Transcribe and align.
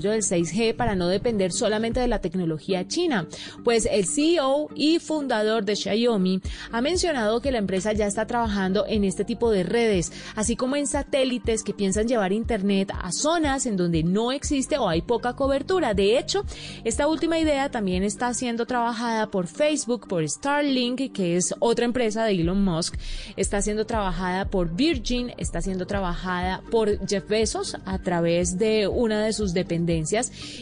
del 0.00 0.22
6G 0.22 0.74
para 0.74 0.94
no 0.94 1.08
depender 1.08 1.52
solamente 1.52 2.00
de 2.00 2.08
la 2.08 2.20
tecnología 2.20 2.88
china. 2.88 3.26
Pues 3.64 3.86
el 3.90 4.06
CEO 4.06 4.68
y 4.74 4.98
fundador 4.98 5.64
de 5.64 5.76
Xiaomi 5.76 6.40
ha 6.70 6.80
mencionado 6.80 7.40
que 7.40 7.52
la 7.52 7.58
empresa 7.58 7.92
ya 7.92 8.06
está 8.06 8.26
trabajando 8.26 8.86
en 8.88 9.04
este 9.04 9.24
tipo 9.24 9.50
de 9.50 9.64
redes, 9.64 10.12
así 10.34 10.56
como 10.56 10.76
en 10.76 10.86
satélites 10.86 11.62
que 11.62 11.74
piensan 11.74 12.08
llevar 12.08 12.32
Internet 12.32 12.92
a 12.98 13.12
zonas 13.12 13.66
en 13.66 13.76
donde 13.76 14.02
no 14.02 14.32
existe 14.32 14.78
o 14.78 14.88
hay 14.88 15.02
poca 15.02 15.34
cobertura. 15.34 15.94
De 15.94 16.18
hecho, 16.18 16.44
esta 16.84 17.06
última 17.06 17.38
idea 17.38 17.70
también 17.70 18.02
está 18.02 18.32
siendo 18.32 18.66
trabajada 18.66 19.30
por 19.30 19.46
Facebook, 19.46 20.08
por 20.08 20.26
Starlink, 20.28 21.12
que 21.12 21.36
es 21.36 21.54
otra 21.58 21.84
empresa 21.84 22.24
de 22.24 22.32
Elon 22.32 22.64
Musk, 22.64 22.96
está 23.36 23.60
siendo 23.60 23.84
trabajada 23.84 24.46
por 24.46 24.74
Virgin, 24.74 25.32
está 25.36 25.60
siendo 25.60 25.86
trabajada 25.86 26.62
por 26.70 27.06
Jeff 27.06 27.28
Bezos 27.28 27.76
a 27.84 27.98
través 27.98 28.58
de 28.58 28.88
una 28.88 29.24
de 29.24 29.32
sus 29.32 29.52
dependencias 29.52 29.81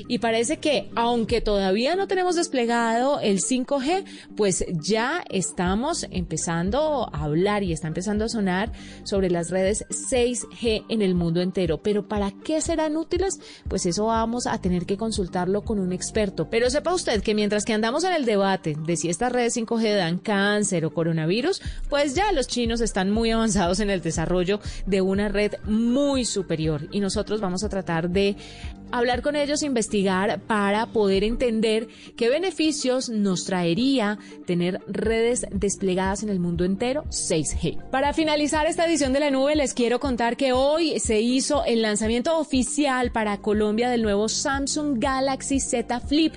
y 0.08 0.18
parece 0.18 0.58
que 0.58 0.90
aunque 0.94 1.40
todavía 1.40 1.96
no 1.96 2.06
tenemos 2.06 2.36
desplegado 2.36 3.20
el 3.20 3.40
5G, 3.40 4.04
pues 4.36 4.64
ya 4.70 5.22
estamos 5.28 6.06
empezando 6.10 7.08
a 7.12 7.24
hablar 7.24 7.62
y 7.62 7.72
está 7.72 7.88
empezando 7.88 8.24
a 8.24 8.28
sonar 8.28 8.72
sobre 9.04 9.30
las 9.30 9.50
redes 9.50 9.84
6G 10.10 10.84
en 10.88 11.02
el 11.02 11.14
mundo 11.14 11.40
entero. 11.40 11.78
Pero 11.82 12.08
¿para 12.08 12.30
qué 12.30 12.60
serán 12.60 12.96
útiles? 12.96 13.38
Pues 13.68 13.86
eso 13.86 14.06
vamos 14.06 14.46
a 14.46 14.60
tener 14.60 14.86
que 14.86 14.96
consultarlo 14.96 15.62
con 15.62 15.78
un 15.78 15.92
experto. 15.92 16.48
Pero 16.50 16.70
sepa 16.70 16.94
usted 16.94 17.22
que 17.22 17.34
mientras 17.34 17.64
que 17.64 17.72
andamos 17.72 18.04
en 18.04 18.12
el 18.12 18.24
debate 18.24 18.76
de 18.86 18.96
si 18.96 19.08
estas 19.08 19.32
redes 19.32 19.56
5G 19.56 19.96
dan 19.96 20.18
cáncer 20.18 20.84
o 20.84 20.94
coronavirus, 20.94 21.60
pues 21.88 22.14
ya 22.14 22.32
los 22.32 22.46
chinos 22.46 22.80
están 22.80 23.10
muy 23.10 23.30
avanzados 23.30 23.80
en 23.80 23.90
el 23.90 24.02
desarrollo 24.02 24.60
de 24.86 25.00
una 25.00 25.28
red 25.28 25.54
muy 25.64 26.24
superior 26.24 26.88
y 26.90 27.00
nosotros 27.00 27.40
vamos 27.40 27.64
a 27.64 27.68
tratar 27.68 28.10
de 28.10 28.36
hablar 28.92 29.22
con 29.22 29.36
ellos, 29.36 29.62
investigar 29.62 30.40
para 30.40 30.86
poder 30.86 31.24
entender 31.24 31.88
qué 32.16 32.28
beneficios 32.28 33.08
nos 33.08 33.44
traería 33.44 34.18
tener 34.46 34.80
redes 34.88 35.46
desplegadas 35.50 36.22
en 36.22 36.28
el 36.28 36.40
mundo 36.40 36.64
entero 36.64 37.04
6G. 37.04 37.90
Para 37.90 38.12
finalizar 38.12 38.66
esta 38.66 38.86
edición 38.86 39.12
de 39.12 39.20
la 39.20 39.30
nube, 39.30 39.54
les 39.56 39.74
quiero 39.74 40.00
contar 40.00 40.36
que 40.36 40.52
hoy 40.52 40.98
se 41.00 41.20
hizo 41.20 41.64
el 41.64 41.82
lanzamiento 41.82 42.38
oficial 42.38 43.12
para 43.12 43.38
Colombia 43.38 43.90
del 43.90 44.02
nuevo 44.02 44.28
Samsung 44.28 44.98
Galaxy 44.98 45.60
Z 45.60 46.00
Flip. 46.00 46.34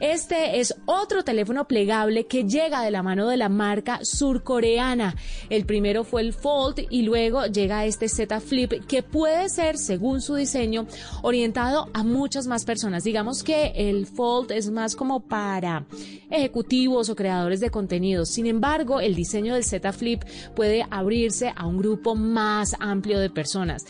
Este 0.00 0.60
es 0.60 0.74
otro 0.86 1.24
teléfono 1.24 1.66
plegable 1.66 2.26
que 2.26 2.44
llega 2.44 2.82
de 2.82 2.90
la 2.90 3.02
mano 3.02 3.28
de 3.28 3.36
la 3.36 3.48
marca 3.48 4.00
surcoreana. 4.02 5.16
El 5.48 5.66
primero 5.66 6.04
fue 6.04 6.22
el 6.22 6.32
Fold 6.32 6.86
y 6.90 7.02
luego 7.02 7.46
llega 7.46 7.84
este 7.84 8.08
Z 8.08 8.40
Flip 8.40 8.86
que 8.86 9.02
puede 9.02 9.48
ser, 9.48 9.78
según 9.78 10.20
su 10.20 10.34
diseño, 10.34 10.86
orientado 11.22 11.89
a 11.94 12.02
muchas 12.02 12.46
más 12.46 12.64
personas. 12.64 13.04
Digamos 13.04 13.42
que 13.42 13.72
el 13.74 14.06
Fold 14.06 14.52
es 14.52 14.70
más 14.70 14.96
como 14.96 15.20
para 15.20 15.86
ejecutivos 16.30 17.08
o 17.08 17.16
creadores 17.16 17.60
de 17.60 17.70
contenidos. 17.70 18.30
Sin 18.30 18.46
embargo, 18.46 19.00
el 19.00 19.14
diseño 19.14 19.54
del 19.54 19.64
Z 19.64 19.92
Flip 19.92 20.22
puede 20.54 20.86
abrirse 20.90 21.52
a 21.54 21.66
un 21.66 21.78
grupo 21.78 22.14
más 22.14 22.76
amplio 22.78 23.18
de 23.18 23.30
personas. 23.30 23.84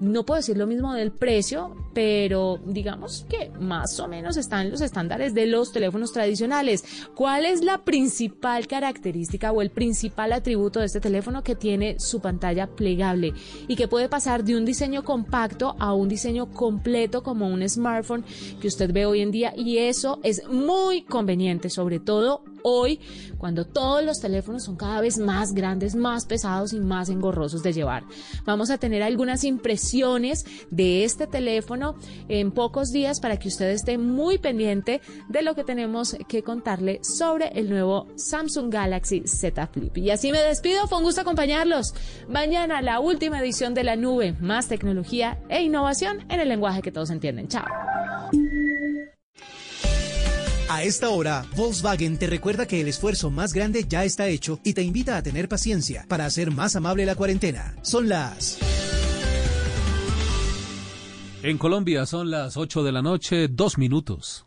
No 0.00 0.24
puedo 0.24 0.38
decir 0.38 0.56
lo 0.56 0.66
mismo 0.66 0.92
del 0.92 1.12
precio, 1.12 1.74
pero 1.94 2.58
digamos 2.66 3.26
que 3.28 3.50
más 3.60 3.98
o 4.00 4.08
menos 4.08 4.36
están 4.36 4.70
los 4.70 4.80
estándares 4.80 5.34
de 5.34 5.46
los 5.46 5.72
teléfonos 5.72 6.12
tradicionales. 6.12 6.84
¿Cuál 7.14 7.46
es 7.46 7.62
la 7.62 7.84
principal 7.84 8.66
característica 8.66 9.52
o 9.52 9.62
el 9.62 9.70
principal 9.70 10.32
atributo 10.32 10.80
de 10.80 10.86
este 10.86 11.00
teléfono 11.00 11.42
que 11.42 11.54
tiene 11.54 11.96
su 12.00 12.20
pantalla 12.20 12.66
plegable 12.66 13.34
y 13.68 13.76
que 13.76 13.88
puede 13.88 14.08
pasar 14.08 14.44
de 14.44 14.56
un 14.56 14.64
diseño 14.64 15.04
compacto 15.04 15.76
a 15.78 15.94
un 15.94 16.08
diseño 16.08 16.50
completo 16.50 17.22
como 17.22 17.48
un 17.48 17.66
smartphone 17.68 18.24
que 18.60 18.68
usted 18.68 18.92
ve 18.92 19.06
hoy 19.06 19.20
en 19.20 19.30
día? 19.30 19.52
Y 19.56 19.78
eso 19.78 20.18
es 20.22 20.46
muy 20.48 21.02
conveniente, 21.02 21.70
sobre 21.70 22.00
todo 22.00 22.42
hoy, 22.66 22.98
cuando 23.36 23.66
todos 23.66 24.02
los 24.02 24.20
teléfonos 24.20 24.64
son 24.64 24.76
cada 24.76 25.02
vez 25.02 25.18
más 25.18 25.52
grandes, 25.52 25.94
más 25.94 26.24
pesados 26.24 26.72
y 26.72 26.80
más 26.80 27.10
engorrosos 27.10 27.62
de 27.62 27.74
llevar. 27.74 28.04
Vamos 28.46 28.70
a 28.70 28.78
tener 28.78 29.02
algunas 29.02 29.44
impresiones 29.44 30.46
de 30.70 31.04
este 31.04 31.26
teléfono 31.26 31.94
en 32.28 32.52
pocos 32.52 32.90
días 32.90 33.20
para 33.20 33.38
que 33.38 33.48
usted 33.48 33.68
esté 33.68 33.98
muy 33.98 34.38
pendiente 34.38 35.02
de 35.28 35.42
lo 35.42 35.54
que 35.54 35.62
tenemos 35.62 36.16
que 36.26 36.42
contarle 36.42 37.00
sobre 37.04 37.48
el 37.48 37.68
nuevo 37.68 38.08
Samsung 38.16 38.72
Galaxy 38.72 39.24
Z 39.26 39.66
Flip. 39.66 39.98
Y 39.98 40.10
así 40.10 40.32
me 40.32 40.40
despido, 40.40 40.88
fue 40.88 40.98
un 40.98 41.04
gusto 41.04 41.20
acompañarlos. 41.20 41.94
Mañana 42.28 42.80
la 42.80 42.98
última 42.98 43.40
edición 43.40 43.74
de 43.74 43.84
la 43.84 43.96
nube, 43.96 44.36
más 44.40 44.68
tecnología 44.68 45.38
e 45.50 45.62
innovación 45.62 46.24
en 46.30 46.40
el 46.40 46.48
lenguaje 46.48 46.80
que 46.80 46.92
todos 46.92 47.10
entienden. 47.10 47.48
Chao. 47.48 47.64
A 50.68 50.82
esta 50.82 51.10
hora, 51.10 51.44
Volkswagen 51.56 52.18
te 52.18 52.26
recuerda 52.26 52.66
que 52.66 52.80
el 52.80 52.88
esfuerzo 52.88 53.30
más 53.30 53.52
grande 53.52 53.84
ya 53.86 54.04
está 54.04 54.28
hecho 54.28 54.60
y 54.64 54.72
te 54.72 54.82
invita 54.82 55.16
a 55.18 55.22
tener 55.22 55.46
paciencia 55.46 56.06
para 56.08 56.24
hacer 56.24 56.50
más 56.50 56.74
amable 56.74 57.04
la 57.04 57.14
cuarentena. 57.14 57.74
Son 57.82 58.08
las... 58.08 58.58
En 61.42 61.58
Colombia 61.58 62.06
son 62.06 62.30
las 62.30 62.56
8 62.56 62.82
de 62.82 62.92
la 62.92 63.02
noche, 63.02 63.48
dos 63.48 63.76
minutos. 63.76 64.46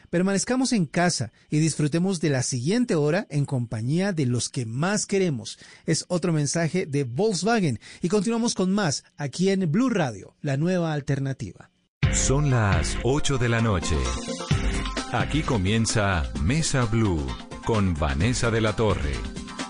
permanezcamos 0.11 0.73
en 0.73 0.85
casa 0.85 1.31
y 1.49 1.59
disfrutemos 1.59 2.19
de 2.19 2.29
la 2.29 2.43
siguiente 2.43 2.95
hora 2.95 3.25
en 3.29 3.45
compañía 3.45 4.11
de 4.11 4.27
los 4.27 4.49
que 4.49 4.65
más 4.65 5.07
queremos. 5.07 5.57
Es 5.85 6.05
otro 6.09 6.33
mensaje 6.33 6.85
de 6.85 7.05
Volkswagen 7.05 7.79
y 8.01 8.09
continuamos 8.09 8.53
con 8.53 8.71
más 8.71 9.03
aquí 9.17 9.49
en 9.49 9.71
Blue 9.71 9.89
Radio, 9.89 10.35
la 10.41 10.57
nueva 10.57 10.93
alternativa. 10.93 11.71
Son 12.13 12.51
las 12.51 12.97
8 13.03 13.37
de 13.37 13.49
la 13.49 13.61
noche. 13.61 13.95
Aquí 15.13 15.43
comienza 15.43 16.29
Mesa 16.41 16.83
Blue 16.85 17.25
con 17.65 17.93
Vanessa 17.93 18.51
de 18.51 18.59
la 18.59 18.75
Torre. 18.75 19.13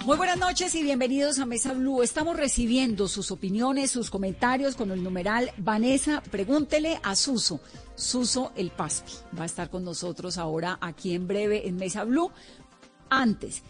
Muy 0.05 0.17
buenas 0.17 0.39
noches 0.39 0.73
y 0.73 0.81
bienvenidos 0.81 1.37
a 1.37 1.45
Mesa 1.45 1.73
Blue. 1.73 2.01
Estamos 2.01 2.35
recibiendo 2.35 3.07
sus 3.07 3.29
opiniones, 3.29 3.91
sus 3.91 4.09
comentarios 4.09 4.75
con 4.75 4.89
el 4.89 5.03
numeral 5.03 5.51
Vanessa, 5.57 6.23
pregúntele 6.31 6.99
a 7.03 7.15
Suso. 7.15 7.59
Suso 8.01 8.51
el 8.55 8.71
Paspi 8.71 9.11
va 9.37 9.43
a 9.43 9.45
estar 9.45 9.69
con 9.69 9.85
nosotros 9.85 10.39
ahora 10.39 10.79
aquí 10.81 11.13
en 11.13 11.27
breve 11.27 11.67
en 11.67 11.75
Mesa 11.75 12.03
Blue. 12.03 12.31
Antes, 13.11 13.61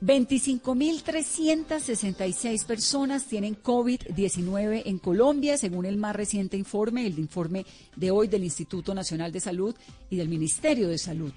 25.366 0.00 2.64
personas 2.64 3.26
tienen 3.26 3.62
COVID-19 3.62 4.84
en 4.86 4.98
Colombia, 4.98 5.58
según 5.58 5.84
el 5.84 5.98
más 5.98 6.16
reciente 6.16 6.56
informe, 6.56 7.06
el 7.06 7.18
informe 7.18 7.66
de 7.94 8.10
hoy 8.10 8.26
del 8.26 8.42
Instituto 8.42 8.94
Nacional 8.94 9.32
de 9.32 9.40
Salud 9.40 9.76
y 10.08 10.16
del 10.16 10.30
Ministerio 10.30 10.88
de 10.88 10.96
Salud. 10.96 11.34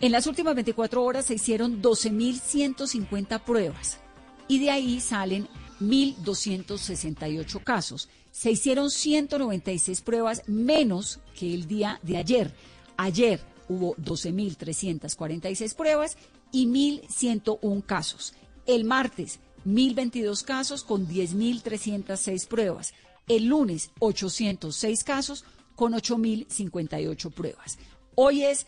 En 0.00 0.12
las 0.12 0.28
últimas 0.28 0.54
24 0.54 1.02
horas 1.02 1.26
se 1.26 1.34
hicieron 1.34 1.82
12.150 1.82 3.40
pruebas 3.40 3.98
y 4.46 4.60
de 4.60 4.70
ahí 4.70 5.00
salen 5.00 5.48
1.268 5.80 7.64
casos. 7.64 8.08
Se 8.32 8.50
hicieron 8.50 8.90
196 8.90 10.00
pruebas 10.02 10.42
menos 10.46 11.20
que 11.38 11.52
el 11.54 11.66
día 11.66 11.98
de 12.02 12.16
ayer. 12.16 12.54
Ayer 12.96 13.40
hubo 13.68 13.94
12.346 13.96 15.74
pruebas 15.74 16.16
y 16.52 16.66
1.101 16.66 17.84
casos. 17.84 18.34
El 18.66 18.84
martes, 18.84 19.40
1.022 19.66 20.44
casos 20.44 20.84
con 20.84 21.08
10.306 21.08 22.46
pruebas. 22.46 22.94
El 23.28 23.46
lunes, 23.46 23.90
806 24.00 25.04
casos 25.04 25.44
con 25.76 25.92
8.058 25.92 27.32
pruebas. 27.32 27.78
Hoy 28.14 28.42
es 28.44 28.66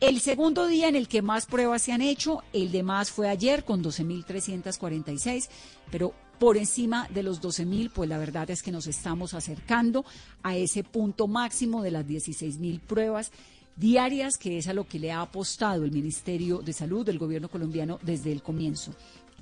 el 0.00 0.20
segundo 0.20 0.66
día 0.66 0.88
en 0.88 0.96
el 0.96 1.06
que 1.06 1.22
más 1.22 1.46
pruebas 1.46 1.82
se 1.82 1.92
han 1.92 2.02
hecho, 2.02 2.42
el 2.52 2.72
de 2.72 2.82
más 2.82 3.10
fue 3.10 3.28
ayer 3.28 3.64
con 3.64 3.84
12.346, 3.84 5.48
pero 5.90 6.12
por 6.42 6.56
encima 6.56 7.06
de 7.14 7.22
los 7.22 7.40
12.000, 7.40 7.92
pues 7.94 8.08
la 8.08 8.18
verdad 8.18 8.50
es 8.50 8.64
que 8.64 8.72
nos 8.72 8.88
estamos 8.88 9.32
acercando 9.32 10.04
a 10.42 10.56
ese 10.56 10.82
punto 10.82 11.28
máximo 11.28 11.84
de 11.84 11.92
las 11.92 12.04
16.000 12.04 12.80
pruebas 12.80 13.30
diarias, 13.76 14.38
que 14.38 14.58
es 14.58 14.66
a 14.66 14.74
lo 14.74 14.82
que 14.82 14.98
le 14.98 15.12
ha 15.12 15.20
apostado 15.20 15.84
el 15.84 15.92
Ministerio 15.92 16.58
de 16.58 16.72
Salud 16.72 17.06
del 17.06 17.20
gobierno 17.20 17.48
colombiano 17.48 18.00
desde 18.02 18.32
el 18.32 18.42
comienzo. 18.42 18.92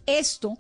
Esto 0.04 0.58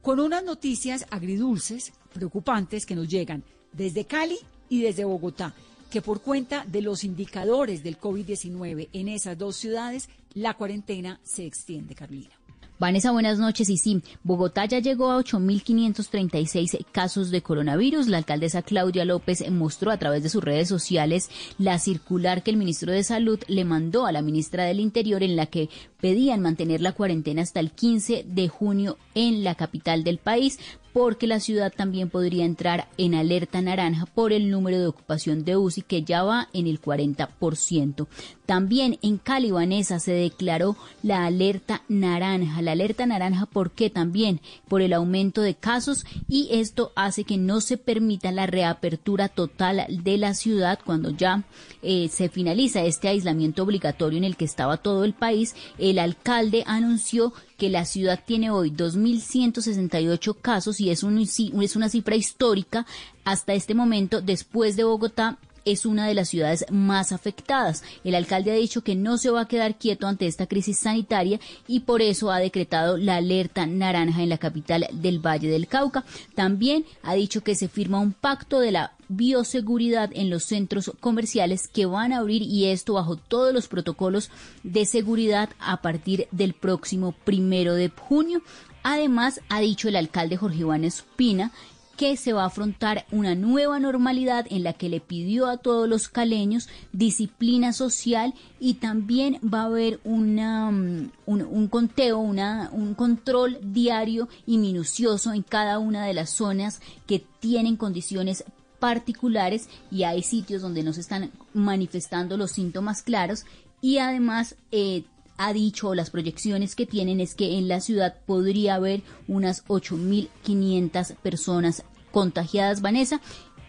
con 0.00 0.18
unas 0.18 0.42
noticias 0.42 1.04
agridulces, 1.10 1.92
preocupantes, 2.14 2.86
que 2.86 2.96
nos 2.96 3.06
llegan 3.06 3.44
desde 3.74 4.06
Cali 4.06 4.38
y 4.70 4.80
desde 4.80 5.04
Bogotá 5.04 5.54
que 5.90 6.00
por 6.00 6.22
cuenta 6.22 6.64
de 6.66 6.80
los 6.80 7.04
indicadores 7.04 7.82
del 7.82 8.00
COVID-19 8.00 8.88
en 8.94 9.08
esas 9.08 9.36
dos 9.36 9.56
ciudades, 9.56 10.08
la 10.32 10.54
cuarentena 10.54 11.20
se 11.22 11.44
extiende, 11.44 11.94
Carolina. 11.94 12.41
Vanessa, 12.82 13.12
buenas 13.12 13.38
noches. 13.38 13.70
Y 13.70 13.76
sí, 13.76 14.02
Bogotá 14.24 14.64
ya 14.64 14.80
llegó 14.80 15.12
a 15.12 15.18
8.536 15.18 16.84
casos 16.90 17.30
de 17.30 17.40
coronavirus. 17.40 18.08
La 18.08 18.18
alcaldesa 18.18 18.62
Claudia 18.62 19.04
López 19.04 19.48
mostró 19.52 19.92
a 19.92 19.98
través 19.98 20.24
de 20.24 20.28
sus 20.28 20.42
redes 20.42 20.68
sociales 20.68 21.30
la 21.58 21.78
circular 21.78 22.42
que 22.42 22.50
el 22.50 22.56
ministro 22.56 22.90
de 22.90 23.04
Salud 23.04 23.38
le 23.46 23.64
mandó 23.64 24.04
a 24.04 24.10
la 24.10 24.20
ministra 24.20 24.64
del 24.64 24.80
Interior 24.80 25.22
en 25.22 25.36
la 25.36 25.46
que 25.46 25.70
pedían 26.00 26.40
mantener 26.40 26.80
la 26.80 26.90
cuarentena 26.90 27.42
hasta 27.42 27.60
el 27.60 27.70
15 27.70 28.24
de 28.26 28.48
junio 28.48 28.98
en 29.14 29.44
la 29.44 29.54
capital 29.54 30.02
del 30.02 30.18
país 30.18 30.58
porque 30.92 31.26
la 31.26 31.40
ciudad 31.40 31.72
también 31.74 32.10
podría 32.10 32.44
entrar 32.44 32.88
en 32.98 33.14
alerta 33.14 33.60
naranja 33.60 34.06
por 34.06 34.32
el 34.32 34.50
número 34.50 34.78
de 34.78 34.86
ocupación 34.86 35.44
de 35.44 35.56
UCI 35.56 35.82
que 35.82 36.02
ya 36.02 36.22
va 36.22 36.48
en 36.52 36.66
el 36.66 36.80
40%. 36.80 38.06
También 38.46 38.98
en 39.02 39.18
Cali, 39.18 39.50
Vanessa, 39.50 39.98
se 39.98 40.12
declaró 40.12 40.76
la 41.02 41.24
alerta 41.24 41.82
naranja. 41.88 42.60
La 42.60 42.72
alerta 42.72 43.06
naranja, 43.06 43.46
¿por 43.46 43.70
qué? 43.70 43.88
También 43.88 44.40
por 44.68 44.82
el 44.82 44.92
aumento 44.92 45.40
de 45.40 45.54
casos 45.54 46.04
y 46.28 46.48
esto 46.50 46.92
hace 46.94 47.24
que 47.24 47.38
no 47.38 47.60
se 47.60 47.78
permita 47.78 48.30
la 48.32 48.46
reapertura 48.46 49.28
total 49.28 49.86
de 49.88 50.18
la 50.18 50.34
ciudad 50.34 50.78
cuando 50.84 51.10
ya 51.10 51.44
eh, 51.82 52.08
se 52.10 52.28
finaliza 52.28 52.82
este 52.82 53.08
aislamiento 53.08 53.62
obligatorio 53.62 54.18
en 54.18 54.24
el 54.24 54.36
que 54.36 54.44
estaba 54.44 54.76
todo 54.76 55.04
el 55.04 55.14
país. 55.14 55.54
El 55.78 55.98
alcalde 55.98 56.64
anunció 56.66 57.32
que 57.62 57.70
la 57.70 57.84
ciudad 57.84 58.18
tiene 58.26 58.50
hoy 58.50 58.72
2.168 58.72 60.36
casos 60.42 60.80
y 60.80 60.90
es, 60.90 61.04
un, 61.04 61.16
es 61.20 61.76
una 61.76 61.88
cifra 61.88 62.16
histórica 62.16 62.86
hasta 63.22 63.54
este 63.54 63.72
momento 63.72 64.20
después 64.20 64.74
de 64.74 64.82
Bogotá 64.82 65.38
es 65.64 65.86
una 65.86 66.06
de 66.06 66.14
las 66.14 66.28
ciudades 66.28 66.64
más 66.70 67.12
afectadas. 67.12 67.82
El 68.04 68.14
alcalde 68.14 68.52
ha 68.52 68.56
dicho 68.56 68.82
que 68.82 68.94
no 68.94 69.18
se 69.18 69.30
va 69.30 69.42
a 69.42 69.48
quedar 69.48 69.76
quieto 69.76 70.06
ante 70.06 70.26
esta 70.26 70.46
crisis 70.46 70.78
sanitaria 70.78 71.40
y 71.68 71.80
por 71.80 72.02
eso 72.02 72.30
ha 72.30 72.38
decretado 72.38 72.96
la 72.96 73.16
alerta 73.16 73.66
naranja 73.66 74.22
en 74.22 74.28
la 74.28 74.38
capital 74.38 74.86
del 74.92 75.18
Valle 75.18 75.48
del 75.48 75.68
Cauca. 75.68 76.04
También 76.34 76.84
ha 77.02 77.14
dicho 77.14 77.42
que 77.42 77.54
se 77.54 77.68
firma 77.68 78.00
un 78.00 78.12
pacto 78.12 78.60
de 78.60 78.72
la 78.72 78.92
bioseguridad 79.08 80.10
en 80.14 80.30
los 80.30 80.44
centros 80.44 80.92
comerciales 81.00 81.68
que 81.68 81.86
van 81.86 82.12
a 82.12 82.18
abrir 82.18 82.42
y 82.42 82.66
esto 82.66 82.94
bajo 82.94 83.16
todos 83.16 83.52
los 83.52 83.68
protocolos 83.68 84.30
de 84.62 84.86
seguridad 84.86 85.50
a 85.58 85.82
partir 85.82 86.28
del 86.30 86.54
próximo 86.54 87.12
primero 87.24 87.74
de 87.74 87.90
junio. 87.90 88.42
Además, 88.84 89.40
ha 89.48 89.60
dicho 89.60 89.88
el 89.88 89.96
alcalde 89.96 90.36
Jorge 90.36 90.60
Iván 90.60 90.84
Espina 90.84 91.52
que 91.96 92.16
se 92.16 92.32
va 92.32 92.44
a 92.44 92.46
afrontar 92.46 93.06
una 93.12 93.34
nueva 93.34 93.78
normalidad 93.78 94.46
en 94.50 94.62
la 94.62 94.72
que 94.72 94.88
le 94.88 95.00
pidió 95.00 95.46
a 95.46 95.58
todos 95.58 95.88
los 95.88 96.08
caleños 96.08 96.68
disciplina 96.92 97.72
social 97.72 98.34
y 98.58 98.74
también 98.74 99.38
va 99.42 99.62
a 99.62 99.66
haber 99.66 100.00
mm, 100.04 101.10
un, 101.26 101.68
conteo, 101.68 102.18
una, 102.18 102.70
un 102.72 102.94
control 102.94 103.58
diario 103.62 104.28
y 104.46 104.58
minucioso 104.58 105.32
en 105.32 105.42
cada 105.42 105.78
una 105.78 106.06
de 106.06 106.14
las 106.14 106.30
zonas 106.30 106.80
que 107.06 107.24
tienen 107.40 107.76
condiciones 107.76 108.44
particulares 108.78 109.68
y 109.90 110.02
hay 110.02 110.22
sitios 110.22 110.60
donde 110.60 110.82
no 110.82 110.92
se 110.92 111.02
están 111.02 111.30
manifestando 111.54 112.36
los 112.36 112.50
síntomas 112.50 113.02
claros 113.02 113.44
y 113.80 113.98
además 113.98 114.56
eh, 114.70 115.04
ha 115.42 115.52
dicho 115.52 115.94
las 115.94 116.10
proyecciones 116.10 116.76
que 116.76 116.86
tienen 116.86 117.20
es 117.20 117.34
que 117.34 117.58
en 117.58 117.66
la 117.66 117.80
ciudad 117.80 118.16
podría 118.26 118.76
haber 118.76 119.02
unas 119.26 119.64
8.500 119.66 121.16
personas 121.16 121.84
contagiadas, 122.12 122.80
Vanessa, 122.80 123.20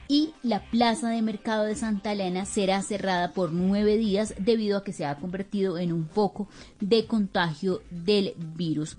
y 0.08 0.34
la 0.44 0.70
plaza 0.70 1.10
de 1.10 1.22
mercado 1.24 1.64
de 1.64 1.76
Santa 1.76 2.12
Elena 2.12 2.46
será 2.46 2.84
cerrada 2.84 3.32
por 3.32 3.52
nueve 3.52 3.98
días 3.98 4.36
debido 4.38 4.78
a 4.78 4.84
que 4.84 4.94
se 4.94 5.06
ha 5.06 5.16
convertido 5.16 5.80
en 5.80 5.94
un 5.94 6.08
foco 6.08 6.48
de 6.80 7.08
contagio 7.08 7.82
del 7.90 8.36
virus. 8.38 8.98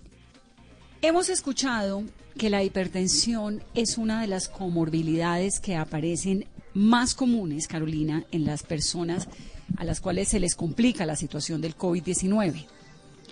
Hemos 1.01 1.29
escuchado 1.29 2.03
que 2.37 2.51
la 2.51 2.65
hipertensión 2.65 3.63
es 3.75 3.99
una 3.99 4.23
de 4.23 4.27
las 4.27 4.49
comorbilidades 4.49 5.61
que 5.61 5.77
aparecen 5.77 6.47
más 6.73 7.15
comunes, 7.15 7.69
Carolina, 7.69 8.25
en 8.33 8.45
las 8.45 8.65
personas 8.65 9.29
a 9.77 9.85
las 9.85 10.01
cuales 10.01 10.29
se 10.29 10.41
les 10.41 10.55
complica 10.55 11.07
la 11.07 11.17
situación 11.17 11.61
del 11.61 11.77
COVID-19. 11.77 12.67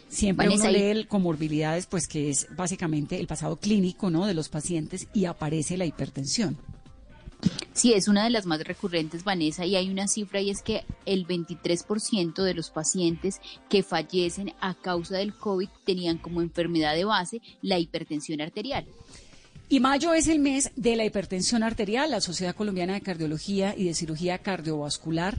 Siempre 0.08 0.48
uno 0.50 0.70
lee 0.70 1.06
comorbilidades, 1.06 1.86
pues 1.86 2.06
que 2.06 2.28
es 2.28 2.46
básicamente 2.54 3.18
el 3.18 3.26
pasado 3.26 3.56
clínico, 3.56 4.10
¿no? 4.10 4.26
De 4.26 4.34
los 4.34 4.50
pacientes 4.50 5.08
y 5.14 5.24
aparece 5.24 5.78
la 5.78 5.86
hipertensión. 5.86 6.58
Sí, 7.72 7.94
es 7.94 8.08
una 8.08 8.24
de 8.24 8.30
las 8.30 8.46
más 8.46 8.62
recurrentes, 8.62 9.24
Vanessa, 9.24 9.64
y 9.64 9.74
hay 9.74 9.90
una 9.90 10.06
cifra 10.06 10.40
y 10.40 10.50
es 10.50 10.62
que 10.62 10.84
el 11.06 11.26
23% 11.26 12.42
de 12.42 12.54
los 12.54 12.70
pacientes 12.70 13.40
que 13.68 13.82
fallecen 13.82 14.52
a 14.60 14.74
causa 14.74 15.16
del 15.16 15.34
COVID 15.34 15.68
tenían 15.84 16.18
como 16.18 16.42
enfermedad 16.42 16.94
de 16.94 17.04
base 17.04 17.40
la 17.62 17.78
hipertensión 17.78 18.40
arterial. 18.40 18.84
Y 19.68 19.80
mayo 19.80 20.12
es 20.12 20.28
el 20.28 20.38
mes 20.38 20.70
de 20.76 20.96
la 20.96 21.06
hipertensión 21.06 21.62
arterial. 21.62 22.10
La 22.10 22.20
Sociedad 22.20 22.54
Colombiana 22.54 22.92
de 22.92 23.00
Cardiología 23.00 23.74
y 23.74 23.84
de 23.84 23.94
Cirugía 23.94 24.36
Cardiovascular 24.38 25.38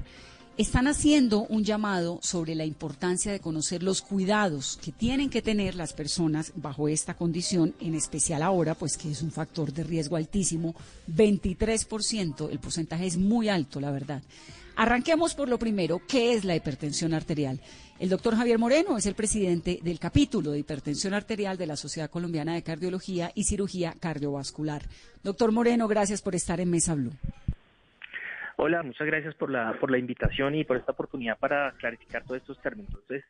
están 0.57 0.87
haciendo 0.87 1.41
un 1.49 1.63
llamado 1.63 2.19
sobre 2.21 2.53
la 2.53 2.65
importancia 2.65 3.31
de 3.31 3.39
conocer 3.39 3.81
los 3.81 4.03
cuidados 4.03 4.77
que 4.83 4.91
tienen 4.91 5.31
que 5.31 5.41
tener 5.41 5.73
las 5.73 5.93
personas 5.93 6.53
bajo 6.55 6.87
esta 6.87 7.15
condición, 7.15 7.73
en 7.79 7.95
especial 7.95 8.43
ahora, 8.43 8.75
pues 8.75 8.97
que 8.97 9.09
es 9.09 9.23
un 9.23 9.31
factor 9.31 9.73
de 9.73 9.83
riesgo 9.83 10.15
altísimo, 10.15 10.75
23%, 11.09 12.51
el 12.51 12.59
porcentaje 12.59 13.07
es 13.07 13.17
muy 13.17 13.49
alto, 13.49 13.79
la 13.79 13.89
verdad. 13.89 14.21
Arranquemos 14.75 15.33
por 15.33 15.49
lo 15.49 15.57
primero, 15.57 16.01
¿qué 16.07 16.33
es 16.33 16.45
la 16.45 16.55
hipertensión 16.55 17.13
arterial? 17.13 17.59
El 17.99 18.09
doctor 18.09 18.35
Javier 18.35 18.59
Moreno 18.59 18.97
es 18.97 19.05
el 19.05 19.15
presidente 19.15 19.79
del 19.81 19.99
capítulo 19.99 20.51
de 20.51 20.59
hipertensión 20.59 21.13
arterial 21.13 21.57
de 21.57 21.67
la 21.67 21.77
Sociedad 21.77 22.09
Colombiana 22.09 22.53
de 22.53 22.63
Cardiología 22.63 23.31
y 23.33 23.43
Cirugía 23.43 23.95
Cardiovascular. 23.99 24.87
Doctor 25.23 25.51
Moreno, 25.51 25.87
gracias 25.87 26.21
por 26.21 26.35
estar 26.35 26.59
en 26.59 26.69
Mesa 26.69 26.95
Blue. 26.95 27.13
Hola, 28.55 28.83
muchas 28.83 29.07
gracias 29.07 29.33
por 29.35 29.49
la, 29.49 29.73
por 29.79 29.89
la 29.89 29.97
invitación 29.97 30.53
y 30.53 30.63
por 30.63 30.77
esta 30.77 30.91
oportunidad 30.91 31.39
para 31.39 31.71
clarificar 31.79 32.23
todos 32.23 32.41
estos 32.41 32.61
términos. 32.61 32.93
Entonces, 32.93 33.25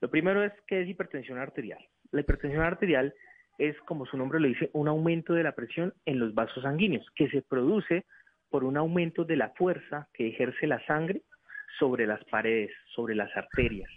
lo 0.00 0.08
primero 0.08 0.44
es 0.44 0.52
qué 0.68 0.82
es 0.82 0.88
hipertensión 0.88 1.38
arterial. 1.38 1.84
La 2.12 2.20
hipertensión 2.20 2.62
arterial 2.62 3.12
es, 3.58 3.76
como 3.80 4.06
su 4.06 4.16
nombre 4.16 4.38
lo 4.38 4.46
dice, 4.46 4.70
un 4.72 4.86
aumento 4.86 5.34
de 5.34 5.42
la 5.42 5.52
presión 5.52 5.94
en 6.06 6.20
los 6.20 6.32
vasos 6.32 6.62
sanguíneos 6.62 7.06
que 7.16 7.28
se 7.28 7.42
produce 7.42 8.04
por 8.50 8.62
un 8.62 8.76
aumento 8.76 9.24
de 9.24 9.36
la 9.36 9.50
fuerza 9.50 10.08
que 10.14 10.28
ejerce 10.28 10.68
la 10.68 10.84
sangre 10.86 11.22
sobre 11.78 12.06
las 12.06 12.24
paredes, 12.26 12.70
sobre 12.94 13.16
las 13.16 13.36
arterias. 13.36 13.90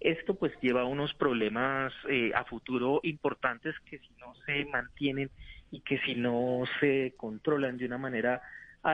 Esto 0.00 0.34
pues 0.34 0.52
lleva 0.60 0.82
a 0.82 0.86
unos 0.86 1.14
problemas 1.14 1.92
eh, 2.08 2.32
a 2.34 2.44
futuro 2.44 3.00
importantes 3.04 3.74
que 3.88 3.98
si 3.98 4.12
no 4.18 4.34
se 4.44 4.64
mantienen 4.66 5.30
y 5.70 5.80
que 5.80 5.98
si 6.00 6.16
no 6.16 6.64
se 6.80 7.14
controlan 7.16 7.78
de 7.78 7.86
una 7.86 7.96
manera 7.96 8.42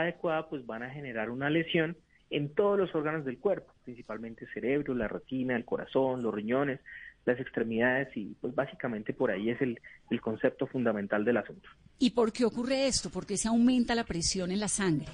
adecuada, 0.00 0.48
pues 0.48 0.66
van 0.66 0.82
a 0.82 0.90
generar 0.90 1.30
una 1.30 1.50
lesión 1.50 1.96
en 2.30 2.48
todos 2.54 2.78
los 2.78 2.94
órganos 2.94 3.24
del 3.24 3.38
cuerpo, 3.38 3.72
principalmente 3.84 4.46
el 4.46 4.52
cerebro, 4.52 4.94
la 4.94 5.06
retina, 5.06 5.54
el 5.54 5.64
corazón, 5.64 6.22
los 6.22 6.34
riñones, 6.34 6.80
las 7.24 7.38
extremidades 7.38 8.08
y 8.16 8.34
pues 8.40 8.54
básicamente 8.54 9.12
por 9.12 9.30
ahí 9.30 9.50
es 9.50 9.60
el, 9.60 9.78
el 10.10 10.20
concepto 10.20 10.66
fundamental 10.66 11.24
del 11.24 11.36
asunto. 11.36 11.68
¿Y 11.98 12.10
por 12.10 12.32
qué 12.32 12.44
ocurre 12.44 12.86
esto? 12.86 13.10
¿Por 13.10 13.26
qué 13.26 13.36
se 13.36 13.48
aumenta 13.48 13.94
la 13.94 14.04
presión 14.04 14.50
en 14.50 14.60
la 14.60 14.68
sangre? 14.68 15.08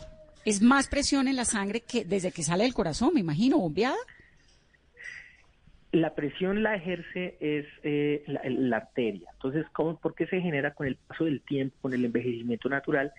¿Es 0.44 0.62
más 0.62 0.88
presión 0.88 1.28
en 1.28 1.36
la 1.36 1.44
sangre 1.44 1.80
que 1.80 2.04
desde 2.04 2.32
que 2.32 2.42
sale 2.42 2.64
del 2.64 2.72
corazón, 2.72 3.10
me 3.12 3.20
imagino, 3.20 3.58
bombeada? 3.58 3.96
La 5.92 6.14
presión 6.14 6.62
la 6.62 6.76
ejerce 6.76 7.36
es 7.40 7.66
eh, 7.82 8.22
la, 8.26 8.40
la, 8.44 8.76
arteria. 8.76 9.28
Entonces, 9.32 9.66
¿cómo, 9.72 9.98
¿por 9.98 10.14
qué 10.14 10.26
se 10.26 10.40
genera 10.40 10.72
con 10.72 10.86
el 10.86 10.96
paso 10.96 11.24
del 11.24 11.40
tiempo, 11.40 11.76
con 11.80 11.94
el 11.94 12.04
envejecimiento 12.04 12.68
natural? 12.68 13.12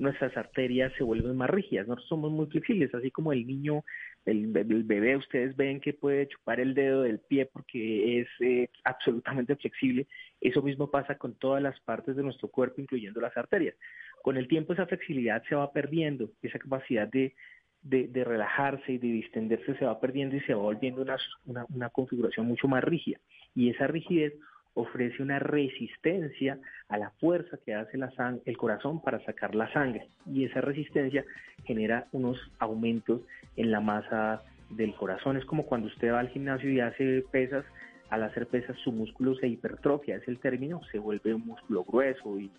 Nuestras 0.00 0.34
arterias 0.36 0.92
se 0.96 1.04
vuelven 1.04 1.36
más 1.36 1.50
rígidas, 1.50 1.86
nosotros 1.86 2.08
somos 2.08 2.32
muy 2.32 2.46
flexibles, 2.46 2.92
así 2.94 3.10
como 3.10 3.32
el 3.32 3.46
niño, 3.46 3.84
el, 4.24 4.48
bebé, 4.48 5.16
ustedes 5.16 5.54
ven 5.56 5.78
que 5.78 5.92
puede 5.92 6.26
chupar 6.26 6.58
el 6.58 6.74
dedo 6.74 7.02
del 7.02 7.20
pie 7.20 7.46
porque 7.46 8.20
es 8.20 8.28
eh, 8.40 8.70
absolutamente 8.84 9.56
flexible, 9.56 10.06
eso 10.40 10.62
mismo 10.62 10.90
pasa 10.90 11.18
con 11.18 11.34
todas 11.34 11.62
las 11.62 11.78
partes 11.80 12.16
de 12.16 12.22
nuestro 12.22 12.48
cuerpo, 12.48 12.80
incluyendo 12.80 13.20
las 13.20 13.36
arterias. 13.36 13.76
Con 14.22 14.38
el 14.38 14.48
tiempo 14.48 14.72
esa 14.72 14.86
flexibilidad 14.86 15.42
se 15.48 15.54
va 15.54 15.70
perdiendo, 15.70 16.30
esa 16.40 16.58
capacidad 16.58 17.06
de, 17.06 17.34
de, 17.82 18.24
relajarse 18.24 18.92
y 18.92 18.98
de 18.98 19.08
distenderse 19.08 19.76
se 19.76 19.84
va 19.84 20.00
perdiendo 20.00 20.36
y 20.36 20.40
se 20.40 20.54
va 20.54 20.62
volviendo 20.62 21.02
una, 21.02 21.18
una, 21.44 21.66
una 21.68 21.90
configuración 21.90 22.46
mucho 22.46 22.68
más 22.68 22.82
rígida. 22.82 23.18
Y 23.54 23.68
esa 23.68 23.86
rigidez 23.86 24.32
ofrece 24.74 25.22
una 25.22 25.38
resistencia 25.38 26.58
a 26.88 26.98
la 26.98 27.10
fuerza 27.20 27.58
que 27.64 27.74
hace 27.74 27.98
la 27.98 28.10
el 28.44 28.56
corazón 28.56 29.00
para 29.02 29.24
sacar 29.24 29.54
la 29.54 29.72
sangre 29.72 30.08
y 30.26 30.44
esa 30.44 30.60
resistencia 30.60 31.24
genera 31.64 32.06
unos 32.12 32.38
aumentos 32.58 33.22
en 33.56 33.70
la 33.70 33.80
masa 33.80 34.42
del 34.70 34.94
corazón. 34.94 35.36
Es 35.36 35.44
como 35.44 35.66
cuando 35.66 35.88
usted 35.88 36.12
va 36.12 36.20
al 36.20 36.28
gimnasio 36.28 36.70
y 36.70 36.80
hace 36.80 37.24
pesas, 37.30 37.64
al 38.10 38.22
hacer 38.22 38.46
pesas 38.46 38.76
su 38.78 38.92
músculo 38.92 39.34
se 39.36 39.48
hipertrofia, 39.48 40.16
es 40.16 40.28
el 40.28 40.38
término, 40.38 40.80
se 40.90 40.98
vuelve 40.98 41.34
un 41.34 41.46
músculo 41.46 41.84
grueso 41.84 42.38
y, 42.38 42.50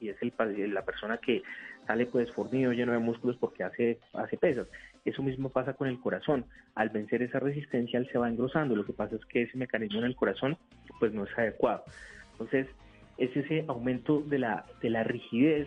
y, 0.00 0.08
es 0.08 0.16
el, 0.20 0.74
la 0.74 0.84
persona 0.84 1.18
que 1.18 1.42
sale 1.88 2.04
pues 2.04 2.30
fornido, 2.32 2.72
lleno 2.72 2.92
de 2.92 2.98
músculos 2.98 3.38
porque 3.38 3.64
hace, 3.64 3.98
hace 4.12 4.36
pesas. 4.36 4.68
Eso 5.06 5.22
mismo 5.22 5.48
pasa 5.48 5.72
con 5.72 5.88
el 5.88 5.98
corazón. 5.98 6.44
Al 6.74 6.90
vencer 6.90 7.22
esa 7.22 7.40
resistencia, 7.40 7.98
él 7.98 8.08
se 8.12 8.18
va 8.18 8.28
engrosando. 8.28 8.76
Lo 8.76 8.84
que 8.84 8.92
pasa 8.92 9.16
es 9.16 9.24
que 9.24 9.42
ese 9.42 9.56
mecanismo 9.56 9.98
en 10.00 10.04
el 10.04 10.14
corazón 10.14 10.58
pues 11.00 11.14
no 11.14 11.24
es 11.24 11.38
adecuado. 11.38 11.82
Entonces, 12.32 12.66
es 13.16 13.34
ese 13.34 13.64
aumento 13.68 14.20
de 14.20 14.38
la, 14.38 14.66
de 14.82 14.90
la 14.90 15.02
rigidez, 15.02 15.66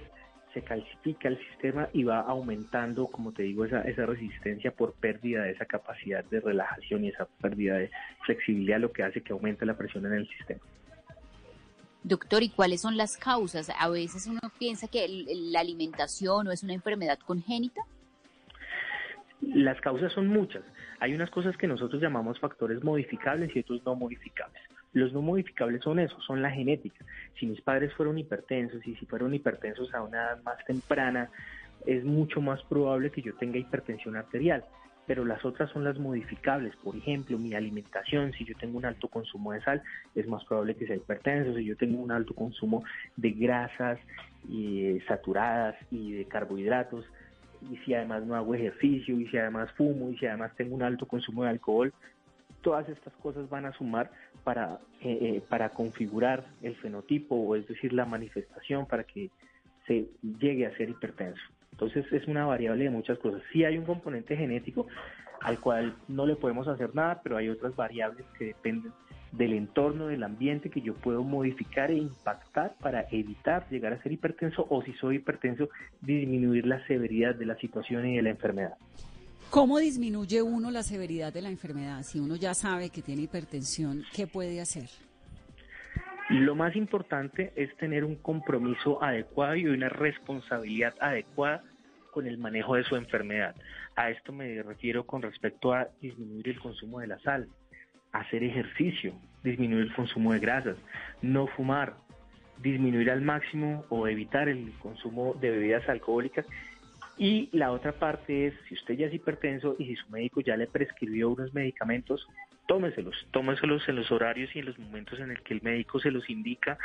se 0.54 0.62
calcifica 0.62 1.28
el 1.28 1.40
sistema 1.50 1.90
y 1.92 2.04
va 2.04 2.20
aumentando, 2.20 3.08
como 3.08 3.32
te 3.32 3.44
digo, 3.44 3.66
esa, 3.66 3.82
esa 3.82 4.06
resistencia 4.06 4.72
por 4.72 4.94
pérdida 4.94 5.44
de 5.44 5.52
esa 5.52 5.66
capacidad 5.66 6.24
de 6.26 6.40
relajación 6.40 7.04
y 7.04 7.10
esa 7.10 7.26
pérdida 7.42 7.78
de 7.78 7.90
flexibilidad, 8.26 8.80
lo 8.80 8.92
que 8.92 9.04
hace 9.04 9.22
que 9.22 9.34
aumente 9.34 9.66
la 9.66 9.78
presión 9.78 10.06
en 10.06 10.14
el 10.14 10.28
sistema. 10.28 10.62
Doctor, 12.12 12.44
¿y 12.44 12.50
cuáles 12.50 12.82
son 12.82 12.98
las 12.98 13.16
causas? 13.16 13.72
A 13.80 13.88
veces 13.88 14.28
uno 14.28 14.42
piensa 14.60 14.90
que 14.90 15.08
la 15.08 15.62
alimentación 15.62 16.46
o 16.46 16.52
es 16.52 16.62
una 16.62 16.74
enfermedad 16.74 17.18
congénita. 17.26 17.84
Las 19.40 19.80
causas 19.80 20.12
son 20.12 20.28
muchas. 20.28 20.62
Hay 21.00 21.14
unas 21.14 21.30
cosas 21.30 21.56
que 21.56 21.68
nosotros 21.68 22.02
llamamos 22.02 22.38
factores 22.38 22.84
modificables 22.84 23.56
y 23.56 23.60
otros 23.60 23.82
no 23.86 23.96
modificables. 23.96 24.62
Los 24.92 25.14
no 25.14 25.22
modificables 25.22 25.84
son 25.84 26.00
eso, 26.00 26.20
son 26.28 26.42
la 26.42 26.52
genética. 26.52 27.06
Si 27.40 27.46
mis 27.46 27.62
padres 27.62 27.94
fueron 27.94 28.18
hipertensos 28.18 28.86
y 28.86 28.94
si 28.96 29.06
fueron 29.06 29.34
hipertensos 29.34 29.94
a 29.94 30.02
una 30.02 30.18
edad 30.18 30.44
más 30.44 30.58
temprana, 30.66 31.30
es 31.86 32.04
mucho 32.04 32.42
más 32.42 32.62
probable 32.64 33.10
que 33.12 33.22
yo 33.22 33.34
tenga 33.36 33.58
hipertensión 33.58 34.18
arterial. 34.18 34.66
Pero 35.08 35.26
las 35.26 35.44
otras 35.44 35.70
son 35.72 35.84
las 35.84 35.98
modificables. 35.98 36.76
Por 36.78 36.96
ejemplo, 36.96 37.38
mi 37.38 37.54
alimentación, 37.54 38.32
si 38.34 38.46
yo 38.46 38.56
tengo 38.56 38.78
un 38.78 38.86
alto 38.86 39.08
consumo 39.08 39.52
de 39.52 39.62
sal, 39.62 39.82
es 40.16 40.28
más 40.28 40.46
probable 40.46 40.76
que 40.76 40.88
sea 40.88 40.96
hipertenso. 40.96 41.56
Si 41.56 41.66
yo 41.66 41.76
tengo 41.76 42.02
un 42.02 42.12
alto 42.12 42.34
consumo 42.34 42.84
de 43.18 43.32
grasas 43.32 44.00
y 44.48 45.00
saturadas 45.08 45.76
y 45.92 46.14
de 46.14 46.26
carbohidratos, 46.26 47.06
y 47.70 47.78
si 47.78 47.94
además 47.94 48.24
no 48.24 48.36
hago 48.36 48.56
ejercicio, 48.56 49.20
y 49.20 49.28
si 49.28 49.38
además 49.38 49.72
fumo, 49.74 50.10
y 50.10 50.18
si 50.18 50.26
además 50.26 50.52
tengo 50.56 50.76
un 50.76 50.84
alto 50.84 51.06
consumo 51.06 51.44
de 51.44 51.50
alcohol, 51.50 51.94
todas 52.62 52.88
estas 52.90 53.14
cosas 53.16 53.50
van 53.50 53.66
a 53.66 53.74
sumar 53.74 54.12
para, 54.44 54.80
eh, 55.02 55.18
eh, 55.22 55.44
para 55.48 55.70
configurar 55.70 56.46
el 56.62 56.76
fenotipo, 56.76 57.36
o 57.36 57.56
es 57.56 57.68
decir, 57.68 57.94
la 57.94 58.06
manifestación 58.06 58.86
para 58.86 59.04
que 59.04 59.30
se 59.88 60.08
llegue 60.40 60.66
a 60.66 60.76
ser 60.78 60.90
hipertenso. 60.90 61.42
Entonces 61.72 62.06
es 62.12 62.28
una 62.28 62.46
variable 62.46 62.86
de 62.86 62.90
muchas 62.90 63.18
cosas. 63.20 63.42
Sí 63.52 63.64
hay 63.64 63.78
un 63.78 63.86
componente 63.86 64.36
genético 64.36 64.88
al 65.42 65.60
cual 65.60 65.96
no 66.08 66.26
le 66.26 66.36
podemos 66.36 66.68
hacer 66.68 66.94
nada, 66.94 67.22
pero 67.24 67.38
hay 67.38 67.50
otras 67.50 67.76
variables 67.76 68.26
que 68.38 68.46
dependen 68.46 68.92
del 69.32 69.54
entorno, 69.54 70.08
del 70.08 70.24
ambiente 70.24 70.70
que 70.70 70.82
yo 70.82 70.94
puedo 70.94 71.24
modificar 71.24 71.90
e 71.90 71.96
impactar 71.96 72.76
para 72.80 73.08
evitar 73.12 73.68
llegar 73.70 73.94
a 73.94 74.04
ser 74.04 74.12
hipertenso 74.12 74.68
o 74.70 74.84
si 74.84 74.94
soy 74.94 75.16
hipertenso, 75.18 75.70
disminuir 76.02 76.66
la 76.66 76.86
severidad 76.86 77.36
de 77.36 77.46
la 77.46 77.56
situación 77.56 78.06
y 78.08 78.18
de 78.18 78.22
la 78.22 78.30
enfermedad. 78.30 78.78
¿Cómo 79.50 79.80
disminuye 79.80 80.42
uno 80.42 80.72
la 80.72 80.84
severidad 80.84 81.34
de 81.34 81.42
la 81.42 81.50
enfermedad? 81.50 82.04
Si 82.04 82.20
uno 82.20 82.36
ya 82.36 82.54
sabe 82.54 82.90
que 82.90 83.02
tiene 83.02 83.24
hipertensión, 83.24 84.04
¿qué 84.14 84.28
puede 84.28 84.62
hacer? 84.62 84.90
Lo 86.32 86.56
más 86.56 86.78
importante 86.78 87.52
es 87.58 87.76
tener 87.76 88.06
un 88.06 88.16
compromiso 88.16 89.04
adecuado 89.04 89.56
y 89.58 89.68
una 89.68 89.90
responsabilidad 89.90 90.94
adecuada 91.02 91.62
con 92.12 92.26
el 92.26 92.38
manejo 92.38 92.76
de 92.76 92.86
su 92.86 92.96
enfermedad. 92.96 93.54
A 93.98 94.10
esto 94.10 94.32
me 94.32 94.64
refiero 94.64 95.06
con 95.06 95.22
respecto 95.22 95.74
a 95.74 95.90
disminuir 96.00 96.48
el 96.48 96.60
consumo 96.62 97.02
de 97.02 97.08
la 97.08 97.20
sal, 97.20 97.50
hacer 98.14 98.46
ejercicio, 98.46 99.14
disminuir 99.44 99.84
el 99.88 99.94
consumo 99.94 100.32
de 100.32 100.40
grasas, 100.40 100.78
no 101.22 101.48
fumar, 101.48 101.96
disminuir 102.62 103.12
al 103.12 103.22
máximo 103.22 103.84
o 103.90 104.08
evitar 104.08 104.48
el 104.48 104.72
consumo 104.80 105.34
de 105.34 105.52
bebidas 105.52 105.90
alcohólicas 105.90 106.46
y 107.18 107.50
la 107.52 107.74
otra 107.74 107.92
parte 107.92 108.48
es, 108.48 108.54
si 108.70 108.76
usted 108.76 108.96
ya 108.96 109.08
es 109.08 109.14
hipertenso 109.14 109.76
y 109.78 109.86
si 109.86 109.96
su 109.98 110.10
médico 110.10 110.40
ya 110.40 110.56
le 110.56 110.68
prescribió 110.68 111.30
unos 111.30 111.54
medicamentos, 111.54 112.26
tómeselos, 112.68 113.16
tómeselos 113.32 113.88
en 113.90 113.96
los 113.96 114.12
horarios 114.12 114.56
y 114.56 114.60
en 114.60 114.66
los 114.66 114.80
momentos 114.80 115.20
en 115.20 115.32
el 115.32 115.42
que 115.44 115.54
el 115.54 115.62
médico 115.62 116.00
se 116.00 116.12
los 116.12 116.30
indica 116.30 116.78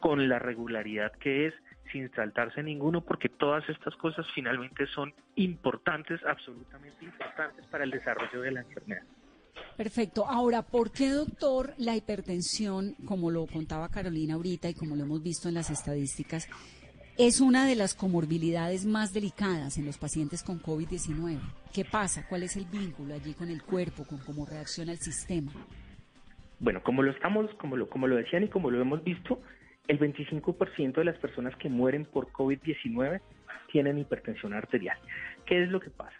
con 0.00 0.28
la 0.28 0.38
regularidad 0.38 1.12
que 1.12 1.46
es, 1.46 1.54
sin 1.92 2.10
saltarse 2.12 2.62
ninguno, 2.62 3.02
porque 3.02 3.28
todas 3.28 3.68
estas 3.68 3.94
cosas 3.96 4.26
finalmente 4.34 4.86
son 4.86 5.14
importantes, 5.36 6.20
absolutamente 6.24 7.04
importantes 7.04 7.66
para 7.66 7.84
el 7.84 7.90
desarrollo 7.90 8.40
de 8.40 8.50
la 8.50 8.60
enfermedad. 8.60 9.02
Perfecto. 9.76 10.26
Ahora, 10.26 10.62
¿por 10.62 10.90
qué, 10.90 11.10
doctor, 11.10 11.74
la 11.78 11.94
hipertensión, 11.96 12.94
como 13.06 13.30
lo 13.30 13.46
contaba 13.46 13.88
Carolina 13.88 14.34
ahorita 14.34 14.68
y 14.68 14.74
como 14.74 14.96
lo 14.96 15.04
hemos 15.04 15.22
visto 15.22 15.48
en 15.48 15.54
las 15.54 15.70
estadísticas, 15.70 16.48
es 17.18 17.42
una 17.42 17.66
de 17.66 17.76
las 17.76 17.94
comorbilidades 17.94 18.86
más 18.86 19.12
delicadas 19.12 19.76
en 19.76 19.84
los 19.84 19.98
pacientes 19.98 20.42
con 20.42 20.60
COVID-19. 20.60 21.38
¿Qué 21.74 21.84
pasa? 21.84 22.26
¿Cuál 22.26 22.42
es 22.42 22.56
el 22.56 22.64
vínculo 22.64 23.12
allí 23.12 23.34
con 23.34 23.50
el 23.50 23.62
cuerpo, 23.62 24.04
con 24.06 24.18
cómo 24.18 24.46
reacciona 24.46 24.92
el 24.92 24.98
sistema? 24.98 25.52
Bueno, 26.58 26.82
como 26.82 27.02
lo 27.02 27.10
estamos, 27.10 27.52
como 27.56 27.76
lo, 27.76 27.88
como 27.90 28.06
lo 28.06 28.16
decían 28.16 28.44
y 28.44 28.48
como 28.48 28.70
lo 28.70 28.80
hemos 28.80 29.04
visto, 29.04 29.42
el 29.88 29.98
25% 29.98 30.94
de 30.94 31.04
las 31.04 31.18
personas 31.18 31.54
que 31.56 31.68
mueren 31.68 32.06
por 32.06 32.32
COVID-19 32.32 33.20
tienen 33.70 33.98
hipertensión 33.98 34.54
arterial. 34.54 34.96
¿Qué 35.44 35.62
es 35.62 35.68
lo 35.68 35.80
que 35.80 35.90
pasa? 35.90 36.16